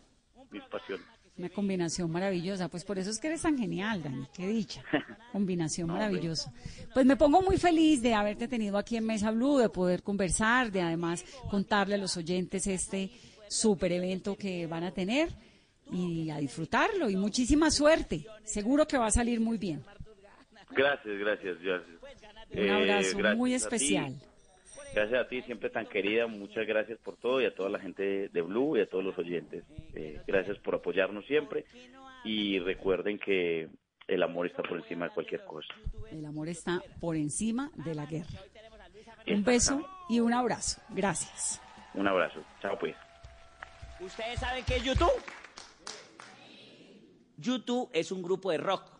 mis 0.51 0.63
pasiones. 0.65 1.05
Una 1.37 1.49
combinación 1.49 2.11
maravillosa. 2.11 2.69
Pues 2.69 2.85
por 2.85 2.99
eso 2.99 3.11
es 3.11 3.19
que 3.19 3.29
eres 3.29 3.43
tan 3.43 3.57
genial, 3.57 4.03
Dani. 4.03 4.27
Qué 4.35 4.47
dicha. 4.47 4.83
Combinación 5.33 5.89
No, 5.89 5.95
maravillosa. 5.95 6.53
Pues 6.93 7.07
me 7.07 7.17
pongo 7.17 7.41
muy 7.41 7.57
feliz 7.57 8.03
de 8.03 8.15
haberte 8.15 8.47
tenido 8.49 8.77
aquí 8.77 8.97
en 8.97 9.07
Mesa 9.07 9.31
Blue, 9.31 9.59
de 9.59 9.69
poder 9.69 10.03
conversar, 10.03 10.71
de 10.71 10.83
además 10.83 11.25
contarle 11.51 11.95
a 11.95 11.99
los 11.99 12.17
oyentes 12.17 12.67
este 12.67 13.11
super 13.49 13.91
evento 13.93 14.37
que 14.37 14.67
van 14.67 14.85
a 14.85 14.91
tener 14.93 15.31
y 15.93 16.29
a 16.31 16.37
disfrutarlo. 16.39 17.09
Y 17.09 17.17
muchísima 17.17 17.71
suerte. 17.71 18.27
Seguro 18.45 18.87
que 18.87 18.99
va 18.99 19.07
a 19.07 19.11
salir 19.11 19.41
muy 19.41 19.57
bien. 19.57 19.83
Gracias, 20.71 21.19
gracias, 21.19 21.61
gracias. 21.61 21.99
Un 22.51 22.59
Eh, 22.59 22.71
abrazo 22.71 23.17
gracias 23.19 23.37
muy 23.37 23.55
especial. 23.55 24.15
Gracias 24.95 25.25
a 25.25 25.29
ti, 25.29 25.43
siempre 25.43 25.71
tan 25.71 25.87
querida. 25.87 26.27
Muchas 26.27 26.67
gracias 26.67 26.99
por 26.99 27.17
todo 27.17 27.41
y 27.41 27.45
a 27.45 27.55
toda 27.55 27.69
la 27.71 27.79
gente 27.79 28.29
de 28.29 28.43
Blue 28.43 28.77
y 28.77 28.81
a 28.81 28.89
todos 28.89 29.05
los 29.05 29.17
oyentes. 29.19 29.65
Eh, 29.95 30.21
gracias 30.27 30.59
por 30.59 30.75
apoyarnos 30.75 31.25
siempre 31.27 31.65
y 32.25 32.59
recuerden 32.59 33.19
que 33.19 33.69
el 34.09 34.23
amor 34.25 34.47
está 34.47 34.63
por 34.65 34.79
encima 34.79 35.07
de 35.07 35.15
cualquier 35.15 35.45
cosa. 35.45 35.73
El 36.11 36.25
amor 36.27 36.49
está 36.49 36.83
por 37.01 37.15
encima 37.15 37.71
de 37.77 37.95
la 37.95 38.07
guerra. 38.07 38.41
Un 39.29 39.45
beso 39.45 39.87
y 40.09 40.19
un 40.19 40.33
abrazo. 40.35 40.81
Gracias. 40.89 41.61
Un 41.95 42.09
abrazo. 42.09 42.43
Chao 42.61 42.77
pues. 42.79 42.97
¿Ustedes 44.01 44.41
saben 44.41 44.65
qué 44.65 44.77
es 44.77 44.85
YouTube? 44.85 45.13
YouTube 47.37 47.89
es 47.93 48.11
un 48.11 48.23
grupo 48.23 48.51
de 48.51 48.59
rock. 48.59 48.91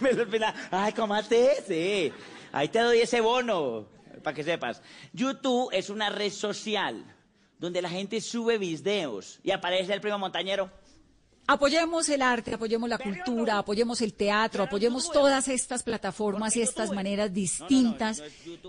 Ay, 0.70 0.92
¿cómo 0.92 1.14
haces? 1.14 1.64
Sí. 1.66 2.12
Ahí 2.52 2.68
te 2.68 2.80
doy 2.80 3.00
ese 3.00 3.20
bono, 3.20 3.86
para 4.22 4.34
que 4.34 4.44
sepas. 4.44 4.82
YouTube 5.12 5.70
es 5.72 5.90
una 5.90 6.10
red 6.10 6.30
social 6.30 7.04
donde 7.58 7.82
la 7.82 7.90
gente 7.90 8.20
sube 8.20 8.58
videos 8.58 9.40
y 9.42 9.50
aparece 9.50 9.92
el 9.92 10.00
primo 10.00 10.18
montañero. 10.18 10.70
Apoyemos 11.50 12.06
el 12.10 12.20
arte, 12.20 12.52
apoyemos 12.52 12.90
la 12.90 12.98
cultura, 12.98 13.56
apoyemos 13.56 14.02
el 14.02 14.12
teatro, 14.12 14.64
apoyemos 14.64 15.10
todas 15.10 15.48
estas 15.48 15.82
plataformas 15.82 16.54
y 16.56 16.60
estas 16.60 16.92
maneras 16.92 17.32
distintas 17.32 18.22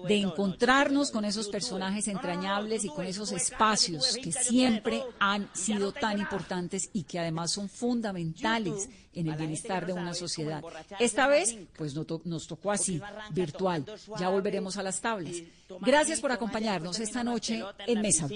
de 0.07 0.15
encontrarnos 0.15 1.11
con 1.11 1.25
esos 1.25 1.49
personajes 1.49 2.07
entrañables 2.07 2.85
y 2.85 2.87
con 2.87 3.05
esos 3.05 3.33
espacios 3.33 4.17
que 4.23 4.31
siempre 4.31 5.03
han 5.19 5.49
sido 5.53 5.91
tan 5.91 6.19
importantes 6.19 6.89
y 6.93 7.03
que 7.03 7.19
además 7.19 7.51
son 7.51 7.67
fundamentales 7.67 8.87
en 9.13 9.27
el 9.27 9.35
bienestar 9.35 9.85
de 9.85 9.93
una 9.93 10.13
sociedad. 10.13 10.63
Esta 10.99 11.27
vez, 11.27 11.57
pues 11.75 11.95
no 11.95 12.05
to- 12.05 12.21
nos 12.25 12.47
tocó 12.47 12.71
así, 12.71 13.01
virtual. 13.31 13.85
Ya 14.19 14.29
volveremos 14.29 14.77
a 14.77 14.83
las 14.83 15.01
tablas. 15.01 15.35
Gracias 15.81 16.19
por 16.21 16.31
acompañarnos 16.31 16.99
esta 16.99 17.23
noche 17.23 17.63
en 17.87 18.01
Mesa. 18.01 18.27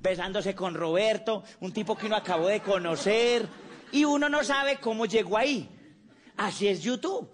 besándose 0.00 0.54
con 0.54 0.74
Roberto, 0.74 1.44
un 1.60 1.72
tipo 1.72 1.96
que 1.96 2.06
uno 2.06 2.16
acabó 2.16 2.48
de 2.48 2.60
conocer, 2.60 3.46
y 3.92 4.04
uno 4.04 4.28
no 4.28 4.42
sabe 4.44 4.78
cómo 4.78 5.06
llegó 5.06 5.36
ahí. 5.38 5.68
Así 6.36 6.66
es 6.68 6.82
YouTube. 6.82 7.28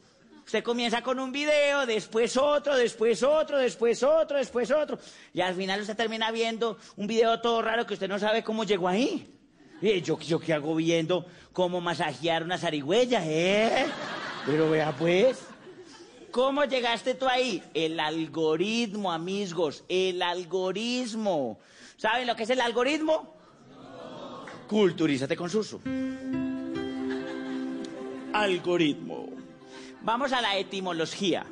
Usted 0.44 0.62
comienza 0.64 1.02
con 1.02 1.18
un 1.18 1.30
video, 1.30 1.84
después 1.84 2.36
otro, 2.36 2.74
después 2.76 3.22
otro, 3.22 3.58
después 3.58 4.02
otro, 4.02 4.38
después 4.38 4.70
otro, 4.70 4.98
y 5.34 5.40
al 5.42 5.54
final 5.54 5.80
usted 5.82 5.94
termina 5.96 6.30
viendo 6.30 6.78
un 6.96 7.06
video 7.06 7.40
todo 7.42 7.60
raro 7.60 7.86
que 7.86 7.94
usted 7.94 8.08
no 8.08 8.18
sabe 8.18 8.42
cómo 8.42 8.64
llegó 8.64 8.88
ahí. 8.88 9.37
Y 9.80 10.00
yo, 10.02 10.18
yo 10.18 10.40
qué 10.40 10.54
hago 10.54 10.74
viendo 10.74 11.26
cómo 11.52 11.80
masajear 11.80 12.42
una 12.42 12.58
zarigüeya, 12.58 13.22
¿eh? 13.24 13.86
Pero 14.44 14.70
vea 14.70 14.92
pues. 14.92 15.38
¿Cómo 16.30 16.64
llegaste 16.64 17.14
tú 17.14 17.26
ahí? 17.26 17.62
El 17.74 17.98
algoritmo, 18.00 19.12
amigos, 19.12 19.84
el 19.88 20.20
algoritmo. 20.22 21.58
¿Saben 21.96 22.26
lo 22.26 22.36
que 22.36 22.42
es 22.42 22.50
el 22.50 22.60
algoritmo? 22.60 23.34
Culturízate 24.68 25.36
con 25.36 25.48
Suso. 25.48 25.80
Algoritmo. 28.32 29.30
Vamos 30.02 30.32
a 30.32 30.40
la 30.40 30.58
etimología. 30.58 31.46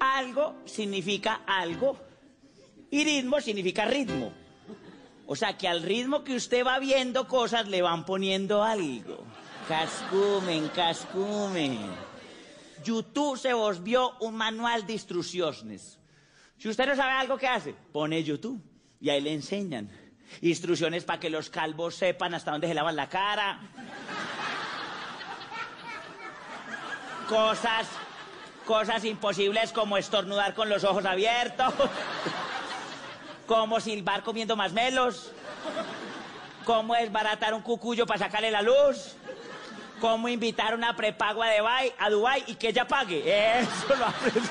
Algo 0.00 0.56
significa 0.64 1.42
algo 1.46 1.96
y 2.90 3.04
ritmo 3.04 3.40
significa 3.40 3.84
ritmo. 3.86 4.32
O 5.26 5.34
sea 5.34 5.56
que 5.58 5.66
al 5.66 5.82
ritmo 5.82 6.22
que 6.22 6.36
usted 6.36 6.64
va 6.64 6.78
viendo 6.78 7.26
cosas 7.26 7.66
le 7.66 7.82
van 7.82 8.04
poniendo 8.04 8.62
algo. 8.62 9.24
Cascumen, 9.68 10.68
cascumen. 10.68 11.78
YouTube 12.84 13.36
se 13.36 13.52
volvió 13.52 14.12
un 14.20 14.36
manual 14.36 14.86
de 14.86 14.92
instrucciones. 14.92 15.98
Si 16.58 16.68
usted 16.68 16.86
no 16.86 16.94
sabe 16.94 17.12
algo 17.12 17.36
que 17.36 17.48
hace, 17.48 17.74
pone 17.92 18.22
YouTube 18.22 18.62
y 19.00 19.10
ahí 19.10 19.20
le 19.20 19.32
enseñan. 19.32 19.90
Instrucciones 20.42 21.04
para 21.04 21.18
que 21.18 21.30
los 21.30 21.50
calvos 21.50 21.96
sepan 21.96 22.34
hasta 22.34 22.52
dónde 22.52 22.68
se 22.68 22.74
lavan 22.74 22.94
la 22.94 23.08
cara. 23.08 23.60
Cosas, 27.28 27.88
cosas 28.64 29.04
imposibles 29.04 29.72
como 29.72 29.96
estornudar 29.96 30.54
con 30.54 30.68
los 30.68 30.84
ojos 30.84 31.04
abiertos. 31.04 31.74
Como 33.46 33.80
silbar 33.80 34.22
comiendo 34.22 34.56
más 34.56 34.72
melos. 34.72 35.32
Cómo 36.64 36.94
desbaratar 36.94 37.54
un 37.54 37.62
cucuyo 37.62 38.06
para 38.06 38.18
sacarle 38.18 38.50
la 38.50 38.62
luz. 38.62 39.14
Cómo 40.00 40.28
invitar 40.28 40.74
una 40.74 40.96
prepago 40.96 41.42
a 41.42 41.56
Dubai, 41.56 41.94
a 41.98 42.10
Dubai 42.10 42.44
y 42.46 42.56
que 42.56 42.68
ella 42.68 42.86
pague. 42.86 43.58
Eso 43.60 43.94
lo 43.96 44.06
aprende. 44.06 44.50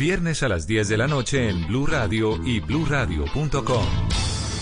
viernes 0.00 0.42
a 0.42 0.48
las 0.48 0.66
10 0.66 0.88
de 0.88 0.96
la 0.96 1.06
noche 1.06 1.50
en 1.50 1.66
Blue 1.66 1.86
Radio 1.86 2.42
y 2.42 2.60
bluradio.com. 2.60 3.84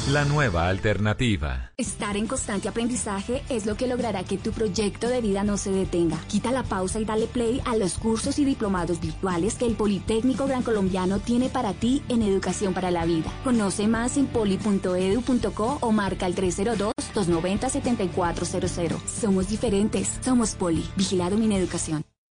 La 0.08 0.24
nueva 0.24 0.66
alternativa. 0.66 1.70
Estar 1.76 2.16
en 2.16 2.26
constante 2.26 2.68
aprendizaje 2.68 3.44
es 3.48 3.64
lo 3.64 3.76
que 3.76 3.86
logrará 3.86 4.24
que 4.24 4.36
tu 4.36 4.50
proyecto 4.50 5.06
de 5.06 5.20
vida 5.20 5.44
no 5.44 5.56
se 5.56 5.70
detenga. 5.70 6.18
Quita 6.26 6.50
la 6.50 6.64
pausa 6.64 6.98
y 6.98 7.04
dale 7.04 7.28
play 7.28 7.60
a 7.66 7.76
los 7.76 7.98
cursos 7.98 8.40
y 8.40 8.44
diplomados 8.44 9.00
virtuales 9.00 9.54
que 9.54 9.66
el 9.66 9.76
Politécnico 9.76 10.48
Gran 10.48 10.64
Colombiano 10.64 11.20
tiene 11.20 11.48
para 11.48 11.72
ti 11.72 12.02
en 12.08 12.22
Educación 12.22 12.74
para 12.74 12.90
la 12.90 13.04
Vida. 13.04 13.30
Conoce 13.44 13.86
más 13.86 14.16
en 14.16 14.26
poli.edu.co 14.26 15.78
o 15.80 15.92
marca 15.92 16.26
el 16.26 16.34
302-290-7400. 16.34 18.98
Somos 19.06 19.48
diferentes, 19.48 20.18
somos 20.24 20.56
Poli. 20.56 20.84
Vigilado 20.96 21.36
Mineducación. 21.36 22.02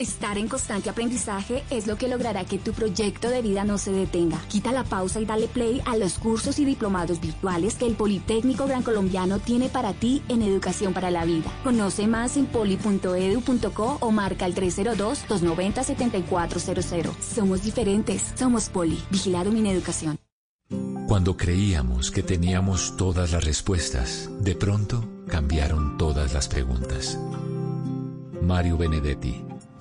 Estar 0.00 0.38
en 0.38 0.48
constante 0.48 0.90
aprendizaje 0.90 1.62
es 1.70 1.86
lo 1.86 1.94
que 1.94 2.08
logrará 2.08 2.44
que 2.44 2.58
tu 2.58 2.72
proyecto 2.72 3.30
de 3.30 3.42
vida 3.42 3.62
no 3.62 3.78
se 3.78 3.92
detenga. 3.92 4.40
Quita 4.48 4.72
la 4.72 4.82
pausa 4.82 5.20
y 5.20 5.24
dale 5.24 5.46
play 5.46 5.80
a 5.86 5.96
los 5.96 6.18
cursos 6.18 6.58
y 6.58 6.64
diplomados 6.64 7.20
virtuales 7.20 7.76
que 7.76 7.86
el 7.86 7.94
Politécnico 7.94 8.66
Gran 8.66 8.82
Colombiano 8.82 9.38
tiene 9.38 9.68
para 9.68 9.92
ti 9.92 10.20
en 10.28 10.42
Educación 10.42 10.94
para 10.94 11.12
la 11.12 11.24
Vida. 11.24 11.48
Conoce 11.62 12.08
más 12.08 12.36
en 12.36 12.46
poli.edu.co 12.46 13.98
o 14.00 14.10
marca 14.10 14.46
el 14.46 14.56
302-290-7400. 14.56 17.12
Somos 17.20 17.62
diferentes, 17.62 18.32
somos 18.34 18.70
Poli. 18.70 19.00
Vigilado 19.12 19.52
Mineducación. 19.52 20.18
Cuando 21.06 21.36
creíamos 21.36 22.10
que 22.10 22.24
teníamos 22.24 22.96
todas 22.96 23.30
las 23.30 23.44
respuestas, 23.44 24.28
de 24.40 24.56
pronto 24.56 25.08
cambiaron 25.28 25.96
todas 25.98 26.34
las 26.34 26.48
preguntas. 26.48 27.16
Mario 28.42 28.76
Benedetti. 28.76 29.53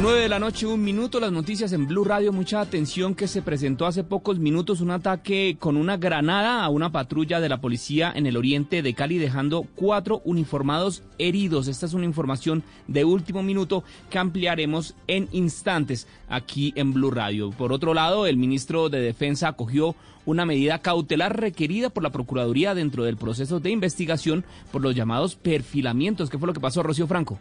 9 0.00 0.18
de 0.18 0.28
la 0.30 0.38
noche, 0.38 0.66
un 0.66 0.82
minuto, 0.82 1.20
las 1.20 1.30
noticias 1.30 1.74
en 1.74 1.86
Blue 1.86 2.04
Radio. 2.04 2.32
Mucha 2.32 2.62
atención 2.62 3.14
que 3.14 3.28
se 3.28 3.42
presentó 3.42 3.84
hace 3.84 4.02
pocos 4.02 4.38
minutos 4.38 4.80
un 4.80 4.90
ataque 4.90 5.58
con 5.60 5.76
una 5.76 5.98
granada 5.98 6.64
a 6.64 6.70
una 6.70 6.90
patrulla 6.90 7.38
de 7.38 7.50
la 7.50 7.60
policía 7.60 8.10
en 8.14 8.24
el 8.24 8.38
oriente 8.38 8.80
de 8.80 8.94
Cali, 8.94 9.18
dejando 9.18 9.66
cuatro 9.74 10.22
uniformados 10.24 11.02
heridos. 11.18 11.68
Esta 11.68 11.84
es 11.84 11.92
una 11.92 12.06
información 12.06 12.62
de 12.88 13.04
último 13.04 13.42
minuto 13.42 13.84
que 14.08 14.18
ampliaremos 14.18 14.94
en 15.06 15.28
instantes 15.32 16.08
aquí 16.30 16.72
en 16.76 16.94
Blue 16.94 17.10
Radio. 17.10 17.50
Por 17.50 17.70
otro 17.70 17.92
lado, 17.92 18.26
el 18.26 18.38
ministro 18.38 18.88
de 18.88 19.00
Defensa 19.00 19.48
acogió 19.48 19.96
una 20.24 20.46
medida 20.46 20.78
cautelar 20.78 21.38
requerida 21.38 21.90
por 21.90 22.02
la 22.02 22.10
Procuraduría 22.10 22.74
dentro 22.74 23.04
del 23.04 23.18
proceso 23.18 23.60
de 23.60 23.68
investigación 23.68 24.46
por 24.72 24.80
los 24.80 24.94
llamados 24.94 25.36
perfilamientos. 25.36 26.30
¿Qué 26.30 26.38
fue 26.38 26.46
lo 26.46 26.54
que 26.54 26.60
pasó, 26.60 26.82
Rocío 26.82 27.06
Franco? 27.06 27.38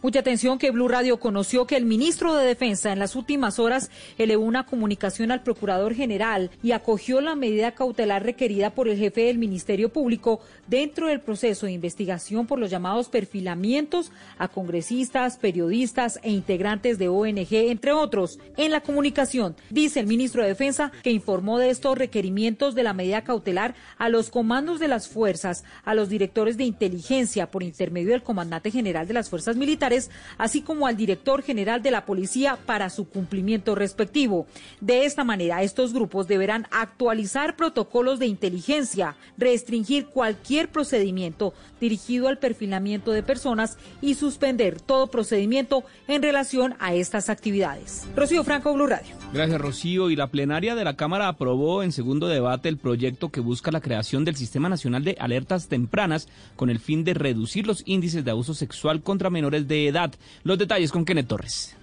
Mucha 0.00 0.20
atención 0.20 0.58
que 0.58 0.70
Blue 0.70 0.86
Radio 0.86 1.18
conoció 1.18 1.66
que 1.66 1.76
el 1.76 1.84
ministro 1.84 2.36
de 2.36 2.46
Defensa 2.46 2.92
en 2.92 3.00
las 3.00 3.16
últimas 3.16 3.58
horas 3.58 3.90
elevó 4.16 4.44
una 4.44 4.64
comunicación 4.64 5.32
al 5.32 5.42
procurador 5.42 5.92
general 5.92 6.52
y 6.62 6.70
acogió 6.70 7.20
la 7.20 7.34
medida 7.34 7.72
cautelar 7.72 8.22
requerida 8.22 8.70
por 8.70 8.86
el 8.86 8.96
jefe 8.96 9.22
del 9.22 9.38
Ministerio 9.38 9.88
Público 9.88 10.38
dentro 10.68 11.08
del 11.08 11.18
proceso 11.18 11.66
de 11.66 11.72
investigación 11.72 12.46
por 12.46 12.60
los 12.60 12.70
llamados 12.70 13.08
perfilamientos 13.08 14.12
a 14.38 14.46
congresistas, 14.46 15.36
periodistas 15.36 16.20
e 16.22 16.30
integrantes 16.30 16.98
de 16.98 17.08
ONG, 17.08 17.52
entre 17.54 17.90
otros. 17.90 18.38
En 18.56 18.70
la 18.70 18.82
comunicación 18.82 19.56
dice 19.68 19.98
el 19.98 20.06
ministro 20.06 20.42
de 20.42 20.50
Defensa 20.50 20.92
que 21.02 21.10
informó 21.10 21.58
de 21.58 21.70
estos 21.70 21.98
requerimientos 21.98 22.76
de 22.76 22.84
la 22.84 22.92
medida 22.92 23.24
cautelar 23.24 23.74
a 23.96 24.08
los 24.08 24.30
comandos 24.30 24.78
de 24.78 24.86
las 24.86 25.08
fuerzas, 25.08 25.64
a 25.84 25.94
los 25.94 26.08
directores 26.08 26.56
de 26.56 26.62
inteligencia 26.62 27.50
por 27.50 27.64
intermedio 27.64 28.12
del 28.12 28.22
comandante 28.22 28.70
general 28.70 29.08
de 29.08 29.14
las 29.14 29.28
fuerzas 29.28 29.56
militares 29.56 29.87
así 30.36 30.62
como 30.62 30.86
al 30.86 30.96
director 30.96 31.42
general 31.42 31.82
de 31.82 31.90
la 31.90 32.04
policía 32.04 32.58
para 32.66 32.90
su 32.90 33.08
cumplimiento 33.08 33.74
respectivo. 33.74 34.46
De 34.80 35.04
esta 35.04 35.24
manera, 35.24 35.62
estos 35.62 35.92
grupos 35.92 36.28
deberán 36.28 36.66
actualizar 36.70 37.56
protocolos 37.56 38.18
de 38.18 38.26
inteligencia, 38.26 39.16
restringir 39.36 40.06
cualquier 40.06 40.68
procedimiento 40.68 41.54
dirigido 41.80 42.28
al 42.28 42.38
perfilamiento 42.38 43.12
de 43.12 43.22
personas 43.22 43.78
y 44.00 44.14
suspender 44.14 44.80
todo 44.80 45.06
procedimiento 45.08 45.84
en 46.06 46.22
relación 46.22 46.74
a 46.78 46.94
estas 46.94 47.28
actividades. 47.28 48.06
Rocío 48.16 48.44
Franco, 48.44 48.72
Blue 48.74 48.86
Radio. 48.86 49.16
Gracias, 49.32 49.60
Rocío. 49.60 50.10
Y 50.10 50.16
la 50.16 50.28
plenaria 50.28 50.74
de 50.74 50.84
la 50.84 50.96
Cámara 50.96 51.28
aprobó 51.28 51.82
en 51.82 51.92
segundo 51.92 52.28
debate 52.28 52.68
el 52.68 52.78
proyecto 52.78 53.28
que 53.30 53.40
busca 53.40 53.70
la 53.70 53.80
creación 53.80 54.24
del 54.24 54.36
Sistema 54.36 54.68
Nacional 54.68 55.04
de 55.04 55.16
Alertas 55.20 55.68
Tempranas 55.68 56.28
con 56.56 56.70
el 56.70 56.78
fin 56.78 57.04
de 57.04 57.14
reducir 57.14 57.66
los 57.66 57.82
índices 57.86 58.24
de 58.24 58.30
abuso 58.30 58.54
sexual 58.54 59.02
contra 59.02 59.30
menores 59.30 59.68
de 59.68 59.77
edad. 59.86 60.14
Los 60.42 60.58
detalles 60.58 60.90
con 60.90 61.04
Kenneth 61.04 61.28
Torres. 61.28 61.76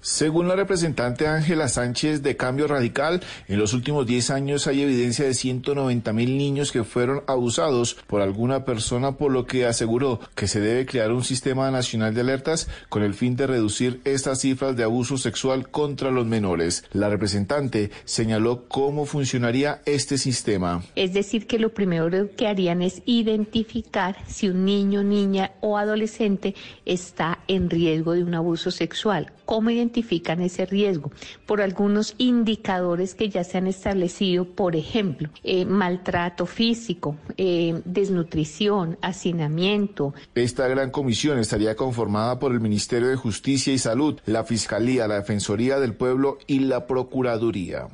Según 0.00 0.46
la 0.46 0.54
representante 0.54 1.26
Ángela 1.26 1.68
Sánchez 1.68 2.22
de 2.22 2.36
Cambio 2.36 2.68
Radical, 2.68 3.20
en 3.48 3.58
los 3.58 3.72
últimos 3.72 4.06
10 4.06 4.30
años 4.30 4.66
hay 4.68 4.82
evidencia 4.82 5.24
de 5.24 5.34
190 5.34 6.12
mil 6.12 6.38
niños 6.38 6.70
que 6.70 6.84
fueron 6.84 7.22
abusados 7.26 7.96
por 8.06 8.20
alguna 8.20 8.64
persona, 8.64 9.16
por 9.16 9.32
lo 9.32 9.44
que 9.44 9.66
aseguró 9.66 10.20
que 10.36 10.46
se 10.46 10.60
debe 10.60 10.86
crear 10.86 11.10
un 11.10 11.24
sistema 11.24 11.70
nacional 11.72 12.14
de 12.14 12.20
alertas 12.20 12.68
con 12.88 13.02
el 13.02 13.14
fin 13.14 13.34
de 13.34 13.48
reducir 13.48 14.00
estas 14.04 14.40
cifras 14.40 14.76
de 14.76 14.84
abuso 14.84 15.18
sexual 15.18 15.68
contra 15.68 16.12
los 16.12 16.26
menores. 16.26 16.84
La 16.92 17.08
representante 17.08 17.90
señaló 18.04 18.68
cómo 18.68 19.04
funcionaría 19.04 19.82
este 19.84 20.16
sistema. 20.16 20.82
Es 20.94 21.12
decir, 21.12 21.46
que 21.46 21.58
lo 21.58 21.70
primero 21.70 22.28
que 22.36 22.46
harían 22.46 22.82
es 22.82 23.02
identificar 23.04 24.16
si 24.28 24.48
un 24.48 24.64
niño, 24.64 25.02
niña 25.02 25.52
o 25.60 25.76
adolescente 25.76 26.54
está 26.84 27.40
en 27.48 27.68
riesgo 27.68 28.12
de 28.12 28.22
un 28.22 28.34
abuso 28.34 28.70
sexual. 28.70 29.32
¿Cómo 29.44 29.70
identifican 29.88 30.40
ese 30.42 30.66
riesgo? 30.66 31.10
Por 31.46 31.60
algunos 31.60 32.14
indicadores 32.18 33.14
que 33.14 33.28
ya 33.28 33.42
se 33.44 33.58
han 33.58 33.66
establecido, 33.66 34.44
por 34.44 34.76
ejemplo, 34.76 35.30
eh, 35.42 35.64
maltrato 35.64 36.46
físico, 36.46 37.16
eh, 37.36 37.80
desnutrición, 37.84 38.98
hacinamiento. 39.02 40.14
Esta 40.34 40.68
gran 40.68 40.90
comisión 40.90 41.38
estaría 41.38 41.74
conformada 41.74 42.38
por 42.38 42.52
el 42.52 42.60
Ministerio 42.60 43.08
de 43.08 43.16
Justicia 43.16 43.72
y 43.72 43.78
Salud, 43.78 44.20
la 44.26 44.44
Fiscalía, 44.44 45.08
la 45.08 45.16
Defensoría 45.16 45.80
del 45.80 45.94
Pueblo 45.94 46.38
y 46.46 46.60
la 46.60 46.86
Procuraduría. 46.86 47.88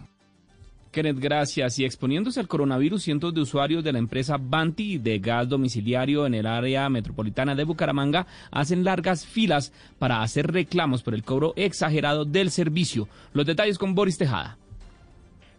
Kenneth, 0.95 1.18
gracias. 1.18 1.78
Y 1.80 1.84
exponiéndose 1.84 2.38
al 2.38 2.47
coronavirus, 2.47 3.03
cientos 3.03 3.34
de 3.34 3.40
usuarios 3.40 3.82
de 3.82 3.92
la 3.92 3.99
empresa 3.99 4.36
Banti 4.40 4.99
de 4.99 5.18
gas 5.18 5.49
domiciliario 5.49 6.24
en 6.24 6.34
el 6.34 6.47
área 6.47 6.88
metropolitana 6.88 7.57
de 7.57 7.64
Bucaramanga 7.64 8.28
hacen 8.53 8.84
largas 8.84 9.26
filas 9.26 9.72
para 9.99 10.22
hacer 10.22 10.53
reclamos 10.53 11.03
por 11.03 11.14
el 11.14 11.24
cobro 11.24 11.53
exagerado 11.57 12.24
del 12.24 12.53
servicio. 12.53 13.09
Los 13.32 13.45
detalles 13.45 13.76
con 13.76 13.97
Boris 13.97 14.18
Tejada. 14.18 14.57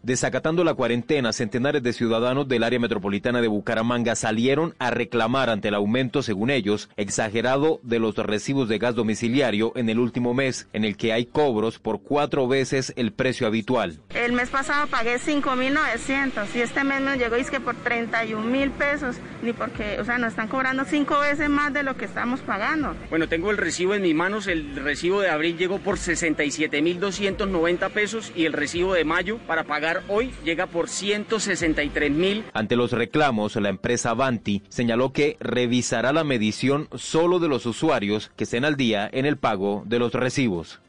Desacatando 0.05 0.63
la 0.63 0.75
cuarentena, 0.75 1.33
centenares 1.33 1.81
de 1.81 1.91
ciudadanos 1.91 2.47
del 2.47 2.61
área 2.61 2.77
metropolitana 2.77 3.41
de 3.41 3.47
Bucaramanga 3.47 4.13
salieron 4.13 4.75
a 4.77 4.91
reclamar 4.91 5.49
ante 5.49 5.69
el 5.69 5.73
aumento, 5.73 6.21
según 6.21 6.51
ellos, 6.51 6.89
exagerado 6.95 7.79
de 7.81 7.97
los 7.97 8.15
recibos 8.15 8.69
de 8.69 8.77
gas 8.77 8.93
domiciliario 8.93 9.73
en 9.75 9.89
el 9.89 9.97
último 9.97 10.35
mes, 10.35 10.67
en 10.73 10.85
el 10.85 10.95
que 10.95 11.11
hay 11.11 11.25
cobros 11.25 11.79
por 11.79 12.03
cuatro 12.03 12.47
veces 12.47 12.93
el 12.97 13.13
precio 13.13 13.47
habitual. 13.47 13.97
El 14.13 14.33
mes 14.33 14.51
pasado 14.51 14.85
pagué 14.85 15.15
5.900 15.15 16.49
y 16.53 16.59
este 16.59 16.83
mes 16.83 17.01
me 17.01 17.17
llegó 17.17 17.35
y 17.37 17.39
es 17.39 17.49
que 17.49 17.59
por 17.59 17.73
31 17.73 18.45
mil 18.45 18.69
pesos, 18.69 19.15
ni 19.41 19.53
porque, 19.53 19.99
o 19.99 20.05
sea, 20.05 20.19
nos 20.19 20.33
están 20.33 20.49
cobrando 20.49 20.85
cinco 20.85 21.19
veces 21.19 21.49
más 21.49 21.73
de 21.73 21.81
lo 21.81 21.97
que 21.97 22.05
estamos 22.05 22.41
pagando. 22.41 22.95
Bueno, 23.09 23.27
tengo 23.27 23.49
el 23.49 23.57
recibo 23.57 23.95
en 23.95 24.03
mis 24.03 24.13
manos, 24.13 24.45
el 24.45 24.75
recibo 24.75 25.21
de 25.21 25.31
abril 25.31 25.57
llegó 25.57 25.79
por 25.79 25.97
67.290 25.97 27.89
pesos 27.89 28.31
y 28.35 28.45
el 28.45 28.53
recibo 28.53 28.93
de 28.93 29.03
mayo 29.03 29.39
para 29.47 29.63
pagar 29.63 29.94
hoy 30.07 30.31
llega 30.43 30.67
por 30.67 30.89
163 30.89 32.11
mil. 32.11 32.43
Ante 32.53 32.75
los 32.75 32.91
reclamos, 32.91 33.55
la 33.55 33.69
empresa 33.69 34.11
Avanti 34.11 34.63
señaló 34.69 35.13
que 35.13 35.37
revisará 35.39 36.13
la 36.13 36.23
medición 36.23 36.87
solo 36.95 37.39
de 37.39 37.47
los 37.47 37.65
usuarios 37.65 38.31
que 38.35 38.45
estén 38.45 38.65
al 38.65 38.75
día 38.75 39.09
en 39.11 39.25
el 39.25 39.37
pago 39.37 39.83
de 39.85 39.99
los 39.99 40.13
recibos. 40.13 40.79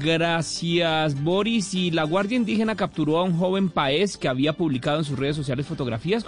Gracias, 0.00 1.20
Boris. 1.22 1.74
Y 1.74 1.90
la 1.90 2.04
Guardia 2.04 2.36
Indígena 2.36 2.76
capturó 2.76 3.18
a 3.18 3.24
un 3.24 3.36
joven 3.36 3.68
país 3.68 4.16
que 4.16 4.28
había 4.28 4.52
publicado 4.52 4.98
en 4.98 5.04
sus 5.04 5.18
redes 5.18 5.34
sociales 5.34 5.66
fotografías 5.66 6.22
con 6.22 6.26